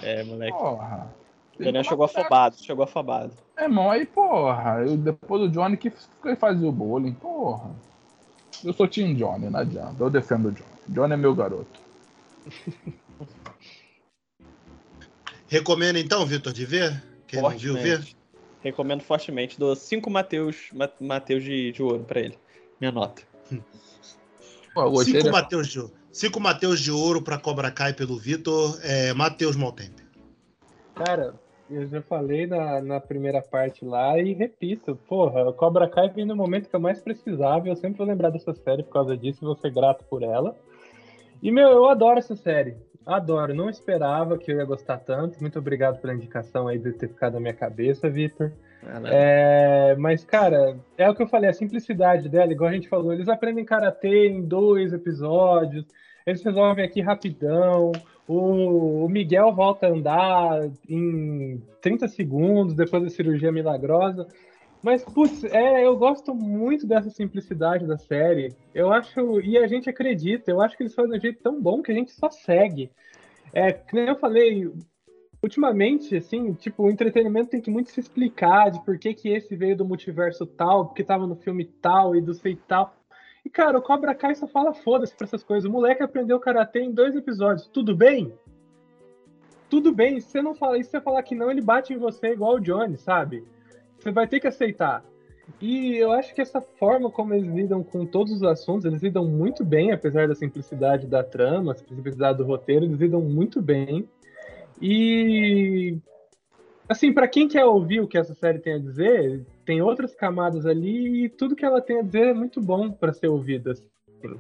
É, 0.01 0.23
moleque. 0.23 0.57
Porra. 0.57 1.13
Daniel 1.57 1.83
chegou 1.83 2.05
afobado, 2.05 2.57
chegou 2.57 2.83
afobado. 2.83 3.33
É, 3.57 3.63
irmão, 3.63 3.89
aí, 3.89 4.05
porra, 4.05 4.81
eu, 4.81 4.97
depois 4.97 5.41
do 5.41 5.49
Johnny 5.49 5.77
que 5.77 5.91
fazia 6.37 6.67
o 6.67 6.71
bowling, 6.71 7.13
porra. 7.13 7.71
Eu 8.63 8.73
sou 8.73 8.87
Team 8.87 9.15
Johnny, 9.15 9.49
não 9.49 9.59
adianta. 9.59 9.95
Eu 10.03 10.09
defendo 10.09 10.49
o 10.49 10.51
Johnny. 10.51 10.69
Johnny 10.87 11.13
é 11.13 11.17
meu 11.17 11.33
garoto. 11.33 11.79
Recomendo 15.47 15.97
então, 15.97 16.25
Vitor, 16.25 16.51
de 16.51 16.65
ver? 16.65 17.03
Quem 17.27 17.41
não 17.41 17.51
viu, 17.51 17.73
ver? 17.75 18.03
Recomendo 18.61 19.01
fortemente. 19.01 19.59
Dou 19.59 19.75
5 19.75 20.09
Mateus, 20.09 20.69
Mateus 20.99 21.43
de, 21.43 21.71
de 21.71 21.83
ouro 21.83 22.03
pra 22.03 22.19
ele. 22.19 22.37
Minha 22.79 22.91
nota. 22.91 23.21
Cinco 25.03 25.31
Mateus 25.31 25.67
de 25.67 25.79
ouro. 25.79 25.93
Cinco 26.11 26.39
Mateus 26.39 26.79
de 26.79 26.91
ouro 26.91 27.21
pra 27.21 27.37
Cobra 27.37 27.71
Kai 27.71 27.93
pelo 27.93 28.17
Vitor. 28.17 28.77
É, 28.83 29.13
Mateus 29.13 29.55
Maltempo. 29.55 30.01
Cara, 30.93 31.33
eu 31.69 31.87
já 31.87 32.01
falei 32.01 32.45
na, 32.45 32.81
na 32.81 32.99
primeira 32.99 33.41
parte 33.41 33.83
lá 33.83 34.19
e 34.19 34.33
repito, 34.33 34.95
porra, 35.07 35.51
Cobra 35.53 35.89
Kai 35.89 36.09
vem 36.09 36.25
no 36.25 36.35
momento 36.35 36.69
que 36.69 36.75
eu 36.75 36.79
mais 36.79 36.99
precisava. 36.99 37.67
Eu 37.67 37.75
sempre 37.75 37.97
vou 37.97 38.07
lembrar 38.07 38.29
dessa 38.29 38.53
série 38.53 38.83
por 38.83 38.93
causa 38.93 39.17
disso 39.17 39.39
e 39.41 39.45
vou 39.45 39.55
ser 39.55 39.71
grato 39.71 40.03
por 40.05 40.23
ela. 40.23 40.55
E, 41.41 41.51
meu, 41.51 41.69
eu 41.69 41.89
adoro 41.89 42.19
essa 42.19 42.35
série. 42.35 42.77
Adoro. 43.05 43.53
Não 43.53 43.69
esperava 43.69 44.37
que 44.37 44.51
eu 44.51 44.57
ia 44.57 44.65
gostar 44.65 44.97
tanto. 44.97 45.39
Muito 45.39 45.59
obrigado 45.59 45.99
pela 45.99 46.13
indicação 46.13 46.67
aí 46.67 46.79
de 46.79 46.91
ter 46.93 47.07
ficado 47.07 47.33
na 47.33 47.39
minha 47.39 47.53
cabeça, 47.53 48.09
Vitor. 48.09 48.51
É, 49.11 49.95
mas, 49.97 50.23
cara, 50.23 50.77
é 50.97 51.09
o 51.09 51.15
que 51.15 51.23
eu 51.23 51.27
falei, 51.27 51.49
a 51.49 51.53
simplicidade 51.53 52.29
dela, 52.29 52.51
igual 52.51 52.69
a 52.69 52.73
gente 52.73 52.89
falou, 52.89 53.13
eles 53.13 53.27
aprendem 53.27 53.65
karatê 53.65 54.27
em 54.27 54.41
dois 54.41 54.93
episódios, 54.93 55.85
eles 56.25 56.43
resolvem 56.43 56.85
aqui 56.85 57.01
rapidão. 57.01 57.91
O, 58.27 59.05
o 59.05 59.09
Miguel 59.09 59.53
volta 59.53 59.87
a 59.87 59.91
andar 59.91 60.69
em 60.89 61.61
30 61.81 62.07
segundos 62.07 62.73
depois 62.73 63.03
da 63.03 63.09
cirurgia 63.09 63.51
milagrosa. 63.51 64.27
Mas, 64.81 65.03
putz, 65.03 65.43
é, 65.45 65.85
eu 65.85 65.97
gosto 65.97 66.33
muito 66.33 66.85
dessa 66.85 67.09
simplicidade 67.09 67.87
da 67.87 67.97
série. 67.97 68.53
Eu 68.73 68.91
acho, 68.91 69.41
e 69.41 69.57
a 69.57 69.67
gente 69.67 69.89
acredita, 69.89 70.51
eu 70.51 70.61
acho 70.61 70.77
que 70.77 70.83
eles 70.83 70.93
fazem 70.93 71.11
de 71.11 71.17
um 71.17 71.21
jeito 71.21 71.41
tão 71.41 71.59
bom 71.59 71.81
que 71.81 71.91
a 71.91 71.95
gente 71.95 72.11
só 72.11 72.29
segue. 72.29 72.91
É, 73.51 73.71
como 73.71 74.01
eu 74.01 74.15
falei, 74.15 74.71
ultimamente, 75.45 76.17
assim, 76.17 76.53
tipo, 76.53 76.83
o 76.83 76.89
entretenimento 76.89 77.51
tem 77.51 77.61
que 77.61 77.69
muito 77.69 77.91
se 77.91 77.99
explicar 77.99 78.71
de 78.71 78.83
por 78.83 78.97
que, 78.97 79.13
que 79.13 79.29
esse 79.29 79.55
veio 79.55 79.77
do 79.77 79.85
multiverso 79.85 80.43
tal, 80.45 80.87
porque 80.87 81.03
tava 81.03 81.27
no 81.27 81.35
filme 81.35 81.65
tal 81.65 82.15
e 82.15 82.21
do 82.21 82.33
sei 82.33 82.57
tal. 82.67 82.95
E, 83.45 83.49
cara, 83.49 83.77
o 83.77 83.81
Cobra 83.81 84.15
Kai 84.15 84.33
só 84.33 84.47
fala 84.47 84.73
foda-se 84.73 85.15
pra 85.15 85.25
essas 85.25 85.43
coisas. 85.43 85.69
O 85.69 85.71
moleque 85.71 86.01
aprendeu 86.01 86.39
karatê 86.39 86.79
em 86.81 86.91
dois 86.91 87.15
episódios. 87.15 87.67
Tudo 87.67 87.95
bem? 87.95 88.33
Tudo 89.69 89.93
bem. 89.93 90.19
Se 90.19 90.31
você 90.31 90.41
não 90.41 90.55
fala 90.55 90.79
isso, 90.79 90.89
você 90.89 90.99
falar 90.99 91.21
que 91.21 91.35
não, 91.35 91.51
ele 91.51 91.61
bate 91.61 91.93
em 91.93 91.97
você 91.97 92.29
igual 92.29 92.55
o 92.55 92.59
Johnny, 92.59 92.97
sabe? 92.97 93.45
Você 93.99 94.11
vai 94.11 94.27
ter 94.27 94.39
que 94.39 94.47
aceitar. 94.47 95.05
E 95.61 95.95
eu 95.95 96.11
acho 96.11 96.33
que 96.33 96.41
essa 96.41 96.59
forma 96.59 97.11
como 97.11 97.35
eles 97.35 97.53
lidam 97.53 97.83
com 97.83 98.03
todos 98.03 98.33
os 98.33 98.41
assuntos, 98.41 98.83
eles 98.83 99.03
lidam 99.03 99.25
muito 99.25 99.63
bem, 99.63 99.91
apesar 99.91 100.27
da 100.27 100.33
simplicidade 100.33 101.05
da 101.05 101.23
trama, 101.23 101.75
simplicidade 101.75 102.39
do 102.39 102.45
roteiro, 102.45 102.85
eles 102.85 102.99
lidam 102.99 103.21
muito 103.21 103.61
bem. 103.61 104.09
E 104.81 105.97
assim, 106.87 107.13
para 107.13 107.27
quem 107.27 107.47
quer 107.47 107.65
ouvir 107.65 108.01
o 108.01 108.07
que 108.07 108.17
essa 108.17 108.33
série 108.33 108.59
tem 108.59 108.73
a 108.73 108.79
dizer, 108.79 109.45
tem 109.65 109.81
outras 109.81 110.13
camadas 110.13 110.65
ali 110.65 111.25
e 111.25 111.29
tudo 111.29 111.55
que 111.55 111.65
ela 111.65 111.81
tem 111.81 111.99
a 111.99 112.03
dizer 112.03 112.27
é 112.27 112.33
muito 112.33 112.61
bom 112.61 112.91
para 112.91 113.13
ser 113.13 113.27
ouvido. 113.27 113.71
Assim, 113.71 113.85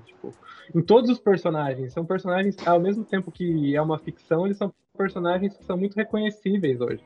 tipo, 0.05 0.33
em 0.73 0.81
todos 0.81 1.09
os 1.09 1.19
personagens. 1.19 1.93
São 1.93 2.05
personagens, 2.05 2.55
ao 2.65 2.79
mesmo 2.79 3.03
tempo 3.03 3.31
que 3.31 3.75
é 3.75 3.81
uma 3.81 3.97
ficção, 3.97 4.45
eles 4.45 4.57
são 4.57 4.73
personagens 4.97 5.55
que 5.57 5.65
são 5.65 5.77
muito 5.77 5.95
reconhecíveis 5.95 6.79
hoje. 6.79 7.03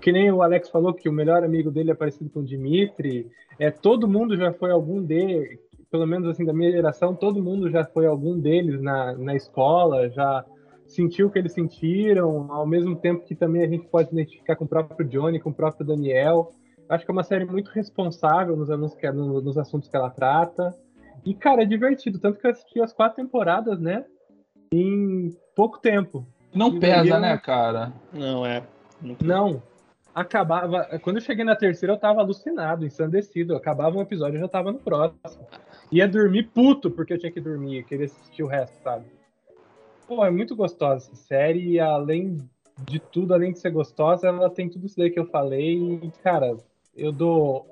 Que 0.00 0.10
nem 0.10 0.30
o 0.32 0.42
Alex 0.42 0.68
falou 0.68 0.92
que 0.92 1.08
o 1.08 1.12
melhor 1.12 1.44
amigo 1.44 1.70
dele 1.70 1.92
é 1.92 1.94
parecido 1.94 2.28
com 2.30 2.40
o 2.40 2.44
Dimitri. 2.44 3.30
É, 3.58 3.70
todo 3.70 4.08
mundo 4.08 4.36
já 4.36 4.52
foi 4.52 4.70
algum 4.70 5.00
deles, 5.00 5.58
pelo 5.90 6.06
menos 6.06 6.28
assim 6.28 6.44
da 6.44 6.52
minha 6.52 6.72
geração, 6.72 7.14
todo 7.14 7.42
mundo 7.42 7.70
já 7.70 7.84
foi 7.84 8.06
algum 8.06 8.38
deles 8.38 8.80
na, 8.80 9.12
na 9.12 9.36
escola, 9.36 10.08
já 10.10 10.44
sentiu 10.92 11.26
o 11.26 11.30
que 11.30 11.38
eles 11.38 11.52
sentiram, 11.52 12.52
ao 12.52 12.66
mesmo 12.66 12.96
tempo 12.96 13.24
que 13.24 13.34
também 13.34 13.62
a 13.62 13.68
gente 13.68 13.86
pode 13.88 14.10
identificar 14.12 14.56
com 14.56 14.64
o 14.64 14.68
próprio 14.68 15.08
Johnny, 15.08 15.40
com 15.40 15.50
o 15.50 15.54
próprio 15.54 15.86
Daniel. 15.86 16.52
Acho 16.88 17.04
que 17.04 17.10
é 17.10 17.14
uma 17.14 17.22
série 17.22 17.44
muito 17.44 17.70
responsável 17.70 18.56
nos, 18.56 18.70
anúncios 18.70 19.00
que, 19.00 19.10
nos 19.10 19.56
assuntos 19.56 19.88
que 19.88 19.96
ela 19.96 20.10
trata. 20.10 20.76
E, 21.24 21.34
cara, 21.34 21.62
é 21.62 21.66
divertido. 21.66 22.18
Tanto 22.18 22.38
que 22.38 22.46
eu 22.46 22.50
assisti 22.50 22.80
as 22.80 22.92
quatro 22.92 23.16
temporadas, 23.16 23.80
né? 23.80 24.04
Em 24.72 25.34
pouco 25.56 25.78
tempo. 25.78 26.26
Não 26.54 26.76
e 26.76 26.80
pesa, 26.80 27.14
eu... 27.14 27.20
né, 27.20 27.38
cara? 27.38 27.92
Não, 28.12 28.44
é. 28.44 28.62
Não. 29.22 29.62
Acabava. 30.14 30.84
Quando 31.00 31.16
eu 31.16 31.22
cheguei 31.22 31.44
na 31.44 31.56
terceira, 31.56 31.94
eu 31.94 31.98
tava 31.98 32.20
alucinado, 32.20 32.84
ensandecido. 32.84 33.56
Acabava 33.56 33.96
um 33.96 34.02
episódio, 34.02 34.36
eu 34.36 34.42
já 34.42 34.48
tava 34.48 34.70
no 34.70 34.78
próximo. 34.78 35.46
Ia 35.90 36.06
dormir 36.06 36.50
puto, 36.54 36.90
porque 36.90 37.14
eu 37.14 37.18
tinha 37.18 37.32
que 37.32 37.40
dormir, 37.40 37.84
queria 37.84 38.06
assistir 38.06 38.42
o 38.42 38.46
resto, 38.46 38.82
sabe? 38.82 39.06
Pô, 40.06 40.24
é 40.24 40.30
muito 40.30 40.54
gostosa 40.54 41.06
essa 41.06 41.16
série. 41.16 41.72
E 41.72 41.80
além 41.80 42.38
de 42.78 42.98
tudo, 42.98 43.34
além 43.34 43.52
de 43.52 43.58
ser 43.58 43.70
gostosa, 43.70 44.28
ela 44.28 44.50
tem 44.50 44.68
tudo 44.68 44.86
isso 44.86 44.96
daí 44.96 45.10
que 45.10 45.18
eu 45.18 45.26
falei. 45.26 46.00
E, 46.02 46.10
cara, 46.22 46.56
eu 46.96 47.12
dou 47.12 47.66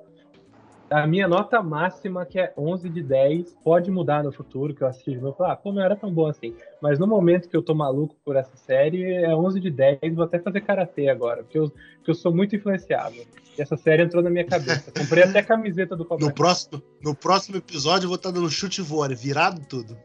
a 0.91 1.07
minha 1.07 1.25
nota 1.25 1.63
máxima, 1.63 2.25
que 2.25 2.37
é 2.37 2.53
11 2.57 2.89
de 2.89 3.01
10, 3.01 3.55
pode 3.63 3.89
mudar 3.89 4.23
no 4.23 4.31
futuro, 4.31 4.75
que 4.75 4.83
eu 4.83 4.87
assisti 4.87 5.11
de 5.11 5.21
novo 5.21 5.33
e 5.33 5.37
falar, 5.37 5.53
ah, 5.53 5.55
pô, 5.55 5.71
não 5.71 5.81
era 5.81 5.95
tão 5.95 6.13
bom 6.13 6.27
assim. 6.27 6.53
Mas 6.81 6.99
no 6.99 7.07
momento 7.07 7.47
que 7.47 7.55
eu 7.55 7.63
tô 7.63 7.73
maluco 7.73 8.13
por 8.25 8.35
essa 8.35 8.57
série, 8.57 9.05
é 9.05 9.33
11 9.33 9.59
de 9.61 9.71
10, 9.71 9.99
vou 10.13 10.25
até 10.25 10.37
fazer 10.37 10.59
karatê 10.59 11.07
agora, 11.07 11.43
porque 11.43 11.57
eu, 11.57 11.69
porque 11.69 12.11
eu 12.11 12.15
sou 12.15 12.35
muito 12.35 12.57
influenciável. 12.57 13.25
E 13.57 13.61
essa 13.61 13.77
série 13.77 14.03
entrou 14.03 14.21
na 14.21 14.29
minha 14.29 14.45
cabeça. 14.45 14.91
Comprei 14.91 15.23
até 15.23 15.39
a 15.39 15.43
camiseta 15.43 15.95
do 15.95 16.03
Cobra 16.03 16.25
no 16.25 16.33
próximo 16.33 16.81
No 17.01 17.15
próximo 17.15 17.57
episódio 17.57 18.05
eu 18.05 18.09
vou 18.09 18.17
estar 18.17 18.31
dando 18.31 18.49
chute 18.49 18.81
voador, 18.81 19.15
virado 19.15 19.61
tudo. 19.65 19.97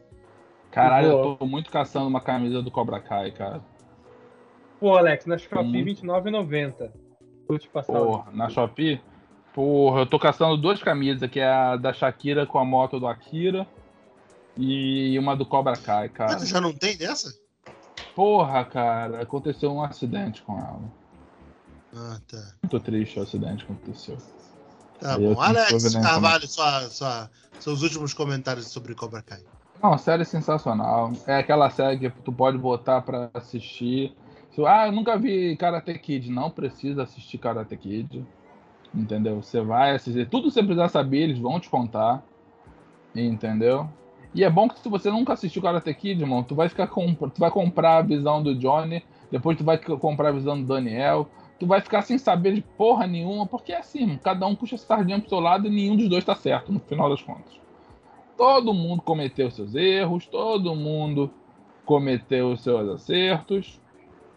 Caralho, 0.77 1.07
eu 1.07 1.37
tô 1.37 1.45
muito 1.45 1.71
caçando 1.71 2.07
uma 2.07 2.21
camisa 2.21 2.61
do 2.61 2.69
Cobra 2.69 2.99
Kai, 2.99 3.31
cara. 3.31 3.61
Pô, 4.79 4.95
Alex, 4.95 5.25
na 5.25 5.35
Shopee, 5.37 5.83
R$29,90. 5.83 6.91
Vou 7.47 7.57
te 7.57 7.67
passar. 7.67 7.93
Porra, 7.93 8.31
na 8.31 8.47
Shopee? 8.47 9.01
Porra, 9.53 10.01
eu 10.01 10.05
tô 10.05 10.19
caçando 10.19 10.55
duas 10.55 10.83
camisas, 10.83 11.27
que 11.31 11.39
é 11.39 11.49
a 11.49 11.75
da 11.75 11.91
Shakira 11.91 12.45
com 12.45 12.59
a 12.59 12.65
moto 12.65 12.99
do 12.99 13.07
Akira 13.07 13.67
e 14.55 15.17
uma 15.17 15.35
do 15.35 15.47
Cobra 15.47 15.75
Kai, 15.75 16.09
cara. 16.09 16.37
Mas 16.37 16.47
já 16.47 16.61
não 16.61 16.71
tem 16.71 16.95
dessa? 16.95 17.33
Porra, 18.13 18.63
cara, 18.63 19.23
aconteceu 19.23 19.71
um 19.71 19.81
acidente 19.81 20.43
com 20.43 20.59
ela. 20.59 20.91
Ah, 21.95 22.19
tá. 22.27 22.53
Muito 22.61 22.79
triste 22.81 23.19
o 23.19 23.23
acidente 23.23 23.65
que 23.65 23.71
aconteceu. 23.71 24.17
Tá 24.99 25.15
Aí 25.15 25.33
bom. 25.33 25.41
Alex 25.41 25.95
Carvalho, 25.95 26.47
sua, 26.47 26.81
sua, 26.89 27.31
seus 27.59 27.81
últimos 27.81 28.13
comentários 28.13 28.67
sobre 28.67 28.93
Cobra 28.93 29.23
Kai. 29.23 29.43
Não, 29.81 29.97
série 29.97 30.23
é 30.23 30.25
sensacional. 30.25 31.11
É 31.27 31.37
aquela 31.37 31.69
série 31.69 31.99
que 31.99 32.09
tu 32.21 32.31
pode 32.31 32.57
botar 32.57 33.01
pra 33.01 33.29
assistir. 33.33 34.15
Ah, 34.65 34.87
eu 34.87 34.91
nunca 34.91 35.17
vi 35.17 35.55
Karate 35.55 35.93
Kid. 35.99 36.31
Não 36.31 36.49
precisa 36.49 37.03
assistir 37.03 37.37
Karate 37.37 37.77
Kid. 37.77 38.25
Entendeu? 38.93 39.41
Você 39.41 39.61
vai 39.61 39.95
assistir. 39.95 40.27
Tudo 40.27 40.47
que 40.47 40.51
você 40.51 40.63
precisar 40.63 40.89
saber, 40.89 41.19
eles 41.19 41.37
vão 41.37 41.59
te 41.59 41.69
contar. 41.69 42.23
Entendeu? 43.15 43.87
E 44.33 44.43
é 44.43 44.49
bom 44.49 44.67
que 44.67 44.79
se 44.79 44.89
você 44.89 45.09
nunca 45.09 45.33
assistiu 45.33 45.61
Karate 45.61 45.93
Kid, 45.93 46.21
irmão, 46.21 46.43
tu 46.43 46.55
vai 46.55 46.69
ficar 46.69 46.87
com, 46.87 47.13
tu 47.13 47.39
vai 47.39 47.49
comprar 47.49 47.97
a 47.97 48.01
visão 48.01 48.41
do 48.41 48.53
Johnny, 48.55 49.03
depois 49.31 49.57
tu 49.57 49.63
vai 49.63 49.77
comprar 49.77 50.29
a 50.29 50.31
visão 50.31 50.59
do 50.59 50.67
Daniel, 50.67 51.27
tu 51.59 51.65
vai 51.65 51.81
ficar 51.81 52.01
sem 52.01 52.17
saber 52.17 52.53
de 52.53 52.61
porra 52.61 53.07
nenhuma, 53.07 53.47
porque 53.47 53.71
é 53.71 53.79
assim, 53.79 54.19
cada 54.23 54.45
um 54.45 54.55
puxa 54.55 54.75
a 54.75 54.77
sardinha 54.77 55.19
pro 55.19 55.29
seu 55.29 55.39
lado 55.39 55.67
e 55.67 55.71
nenhum 55.71 55.95
dos 55.95 56.09
dois 56.09 56.23
tá 56.23 56.35
certo, 56.35 56.71
no 56.71 56.79
final 56.79 57.09
das 57.09 57.21
contas. 57.21 57.66
Todo 58.37 58.73
mundo 58.73 59.01
cometeu 59.01 59.49
seus 59.49 59.73
erros, 59.73 60.25
todo 60.27 60.75
mundo 60.75 61.29
cometeu 61.83 62.51
os 62.51 62.61
seus 62.61 62.87
acertos. 62.89 63.81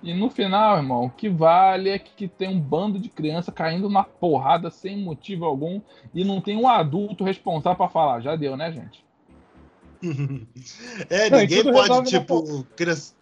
E 0.02 0.14
no 0.14 0.30
final, 0.30 0.78
irmão, 0.78 1.04
o 1.04 1.10
que 1.10 1.28
vale 1.28 1.90
é 1.90 1.98
que 1.98 2.26
tem 2.26 2.48
um 2.48 2.58
bando 2.58 2.98
de 2.98 3.10
criança 3.10 3.52
caindo 3.52 3.90
na 3.90 4.02
porrada 4.02 4.70
sem 4.70 4.96
motivo 4.96 5.44
algum 5.44 5.82
e 6.14 6.24
não 6.24 6.40
tem 6.40 6.56
um 6.56 6.66
adulto 6.66 7.22
responsável 7.22 7.76
pra 7.76 7.88
falar. 7.88 8.20
Já 8.22 8.34
deu, 8.34 8.56
né, 8.56 8.72
gente? 8.72 9.04
É, 11.10 11.28
ninguém 11.28 11.62
pode, 11.64 12.04
tipo, 12.08 12.64
criança- 12.74 13.14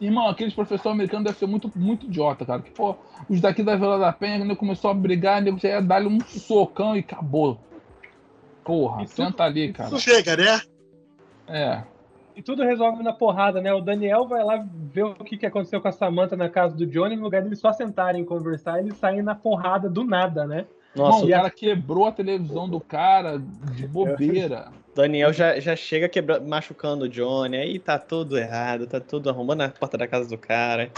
Irmão, 0.00 0.28
aqueles 0.28 0.54
professores 0.54 0.86
americanos 0.94 1.24
devem 1.24 1.38
ser 1.38 1.46
muito, 1.46 1.70
muito 1.76 2.06
idiota, 2.06 2.46
cara. 2.46 2.62
Que, 2.62 2.70
pô, 2.70 2.96
os 3.28 3.38
daqui 3.38 3.62
da 3.62 3.76
Vila 3.76 3.98
da 3.98 4.10
Penha, 4.10 4.38
quando 4.38 4.56
começou 4.56 4.90
a 4.90 4.94
brigar, 4.94 5.42
nego 5.42 5.58
já 5.58 5.68
ia 5.68 5.82
dar-lhe 5.82 6.06
um 6.06 6.18
socão 6.20 6.96
e 6.96 7.00
acabou. 7.00 7.60
Porra, 8.64 9.02
E 9.02 9.06
tudo- 9.06 9.16
senta 9.26 9.44
ali, 9.44 9.72
cara. 9.72 9.96
Chega, 9.98 10.36
né? 10.36 10.60
É. 11.48 11.82
E 12.36 12.42
tudo 12.42 12.62
resolve 12.62 13.02
na 13.02 13.12
porrada, 13.12 13.60
né? 13.60 13.72
O 13.74 13.80
Daniel 13.80 14.26
vai 14.26 14.42
lá 14.44 14.64
ver 14.92 15.04
o 15.04 15.14
que, 15.14 15.36
que 15.36 15.46
aconteceu 15.46 15.80
com 15.80 15.88
a 15.88 15.92
Samantha 15.92 16.36
na 16.36 16.48
casa 16.48 16.74
do 16.76 16.86
Johnny, 16.86 17.16
no 17.16 17.22
lugar 17.22 17.42
deles 17.42 17.58
só 17.58 17.72
sentarem 17.72 18.22
e 18.22 18.24
conversar, 18.24 18.78
eles 18.78 18.96
saem 18.96 19.22
na 19.22 19.34
porrada 19.34 19.88
do 19.90 20.04
nada, 20.04 20.46
né? 20.46 20.66
Nossa, 20.94 21.24
o 21.24 21.28
cara 21.28 21.50
quebrou 21.50 22.06
a 22.06 22.12
televisão 22.12 22.68
do 22.68 22.80
cara 22.80 23.38
de 23.74 23.86
bobeira. 23.86 24.68
o 24.92 24.94
Daniel 24.96 25.32
já, 25.32 25.58
já 25.60 25.76
chega 25.76 26.08
quebra, 26.08 26.40
machucando 26.40 27.04
o 27.04 27.08
Johnny, 27.08 27.56
aí 27.56 27.78
tá 27.78 27.98
tudo 27.98 28.38
errado, 28.38 28.86
tá 28.86 29.00
tudo 29.00 29.28
arrumando 29.30 29.62
a 29.62 29.68
porta 29.68 29.96
da 29.98 30.06
casa 30.06 30.28
do 30.28 30.38
cara. 30.38 30.90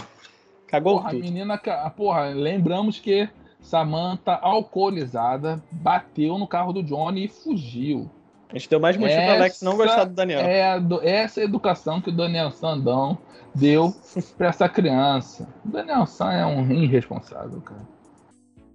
Cagou 0.67 0.93
Porra, 0.95 1.09
a 1.09 1.11
tudo. 1.11 1.21
menina. 1.23 1.57
ca- 1.57 1.89
Porra, 1.91 2.29
lembramos 2.29 2.99
que 2.99 3.29
Samantha, 3.63 4.33
alcoolizada, 4.33 5.63
bateu 5.71 6.37
no 6.37 6.47
carro 6.47 6.73
do 6.73 6.83
Johnny 6.83 7.25
e 7.25 7.27
fugiu. 7.27 8.11
A 8.49 8.57
gente 8.57 8.69
deu 8.69 8.79
mais 8.79 8.95
motivo 8.95 9.19
pro 9.19 9.31
Alex 9.31 9.61
não 9.61 9.75
gostar 9.75 10.03
do 10.03 10.13
Daniel. 10.13 10.41
É 10.41 10.79
essa 11.01 11.39
é 11.39 11.43
a 11.43 11.45
educação 11.45 11.99
que 11.99 12.09
o 12.09 12.15
Daniel 12.15 12.51
Sandão 12.51 13.17
deu 13.55 13.95
pra 14.37 14.49
essa 14.49 14.69
criança. 14.69 15.47
O 15.65 15.69
Daniel 15.69 16.05
San 16.05 16.31
é 16.31 16.45
um 16.45 16.71
irresponsável, 16.71 17.59
cara. 17.61 17.81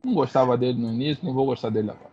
Não 0.04 0.14
gostava 0.14 0.56
dele 0.56 0.80
no 0.80 0.92
início, 0.92 1.24
não 1.24 1.32
vou 1.32 1.46
gostar 1.46 1.70
dele 1.70 1.90
agora. 1.90 2.10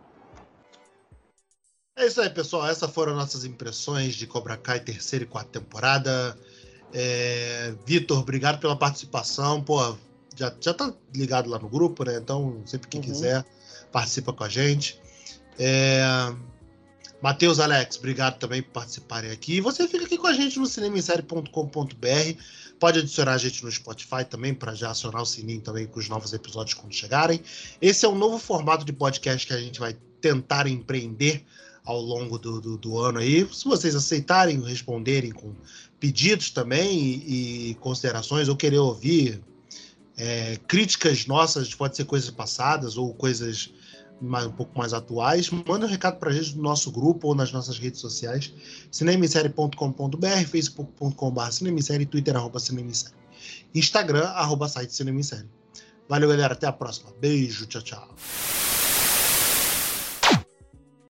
É 1.98 2.06
isso 2.06 2.20
aí, 2.20 2.30
pessoal. 2.30 2.68
Essas 2.68 2.90
foram 2.90 3.16
nossas 3.16 3.44
impressões 3.44 4.14
de 4.14 4.26
Cobra 4.26 4.56
Kai 4.56 4.78
terceira 4.78 5.24
e 5.24 5.28
quarta 5.28 5.58
temporada. 5.58 6.38
É, 6.92 7.74
Vitor, 7.84 8.20
obrigado 8.20 8.60
pela 8.60 8.76
participação. 8.76 9.62
Pô, 9.62 9.96
já, 10.36 10.54
já 10.60 10.74
tá 10.74 10.92
ligado 11.14 11.48
lá 11.48 11.58
no 11.58 11.68
grupo, 11.68 12.04
né? 12.04 12.16
Então, 12.16 12.62
sempre 12.66 12.88
que 12.88 12.96
Uhum. 12.98 13.02
quiser, 13.02 13.44
participa 13.90 14.32
com 14.32 14.44
a 14.44 14.48
gente. 14.48 15.00
É, 15.58 16.02
Matheus, 17.22 17.58
Alex, 17.58 17.96
obrigado 17.96 18.38
também 18.38 18.62
por 18.62 18.72
participarem 18.72 19.30
aqui. 19.30 19.54
E 19.54 19.60
você 19.60 19.88
fica 19.88 20.04
aqui 20.04 20.18
com 20.18 20.26
a 20.26 20.32
gente 20.34 20.58
no 20.58 20.66
cinemissérie.com.br. 20.66 22.40
Pode 22.78 22.98
adicionar 22.98 23.32
a 23.32 23.38
gente 23.38 23.64
no 23.64 23.72
Spotify 23.72 24.24
também, 24.28 24.52
para 24.52 24.74
já 24.74 24.90
acionar 24.90 25.22
o 25.22 25.26
sininho 25.26 25.60
também 25.62 25.86
com 25.86 25.98
os 25.98 26.08
novos 26.08 26.32
episódios 26.34 26.74
quando 26.74 26.92
chegarem. 26.92 27.40
Esse 27.80 28.04
é 28.04 28.08
um 28.08 28.14
novo 28.14 28.38
formato 28.38 28.84
de 28.84 28.92
podcast 28.92 29.46
que 29.46 29.54
a 29.54 29.60
gente 29.60 29.80
vai 29.80 29.96
tentar 30.20 30.66
empreender 30.66 31.44
ao 31.84 32.00
longo 32.00 32.38
do, 32.38 32.60
do, 32.60 32.76
do 32.76 32.98
ano 32.98 33.18
aí. 33.18 33.48
Se 33.52 33.64
vocês 33.64 33.94
aceitarem, 33.94 34.60
responderem 34.60 35.30
com 35.30 35.54
pedidos 35.98 36.50
também 36.50 36.98
e, 36.98 37.70
e 37.70 37.74
considerações, 37.76 38.48
ou 38.48 38.56
querer 38.56 38.78
ouvir 38.78 39.42
é, 40.16 40.56
críticas 40.66 41.26
nossas, 41.26 41.74
pode 41.74 41.96
ser 41.96 42.04
coisas 42.04 42.30
passadas 42.30 42.96
ou 42.96 43.12
coisas 43.14 43.70
mais, 44.20 44.46
um 44.46 44.52
pouco 44.52 44.76
mais 44.78 44.92
atuais, 44.92 45.50
manda 45.50 45.86
um 45.86 45.88
recado 45.88 46.18
pra 46.18 46.32
gente 46.32 46.56
no 46.56 46.62
nosso 46.62 46.90
grupo 46.90 47.28
ou 47.28 47.34
nas 47.34 47.52
nossas 47.52 47.78
redes 47.78 48.00
sociais, 48.00 48.52
cinemissérie.com.br, 48.90 50.46
facebook.com.br 50.48 51.50
cinemissérie, 51.50 52.06
twitter, 52.06 52.34
arroba 52.34 52.58
cinemissérie, 52.58 53.14
instagram, 53.74 54.24
arroba 54.28 54.68
site 54.68 54.94
cinemissérie. 54.94 55.48
Valeu, 56.08 56.28
galera, 56.28 56.54
até 56.54 56.66
a 56.66 56.72
próxima. 56.72 57.10
Beijo, 57.20 57.66
tchau, 57.66 57.82
tchau. 57.82 58.65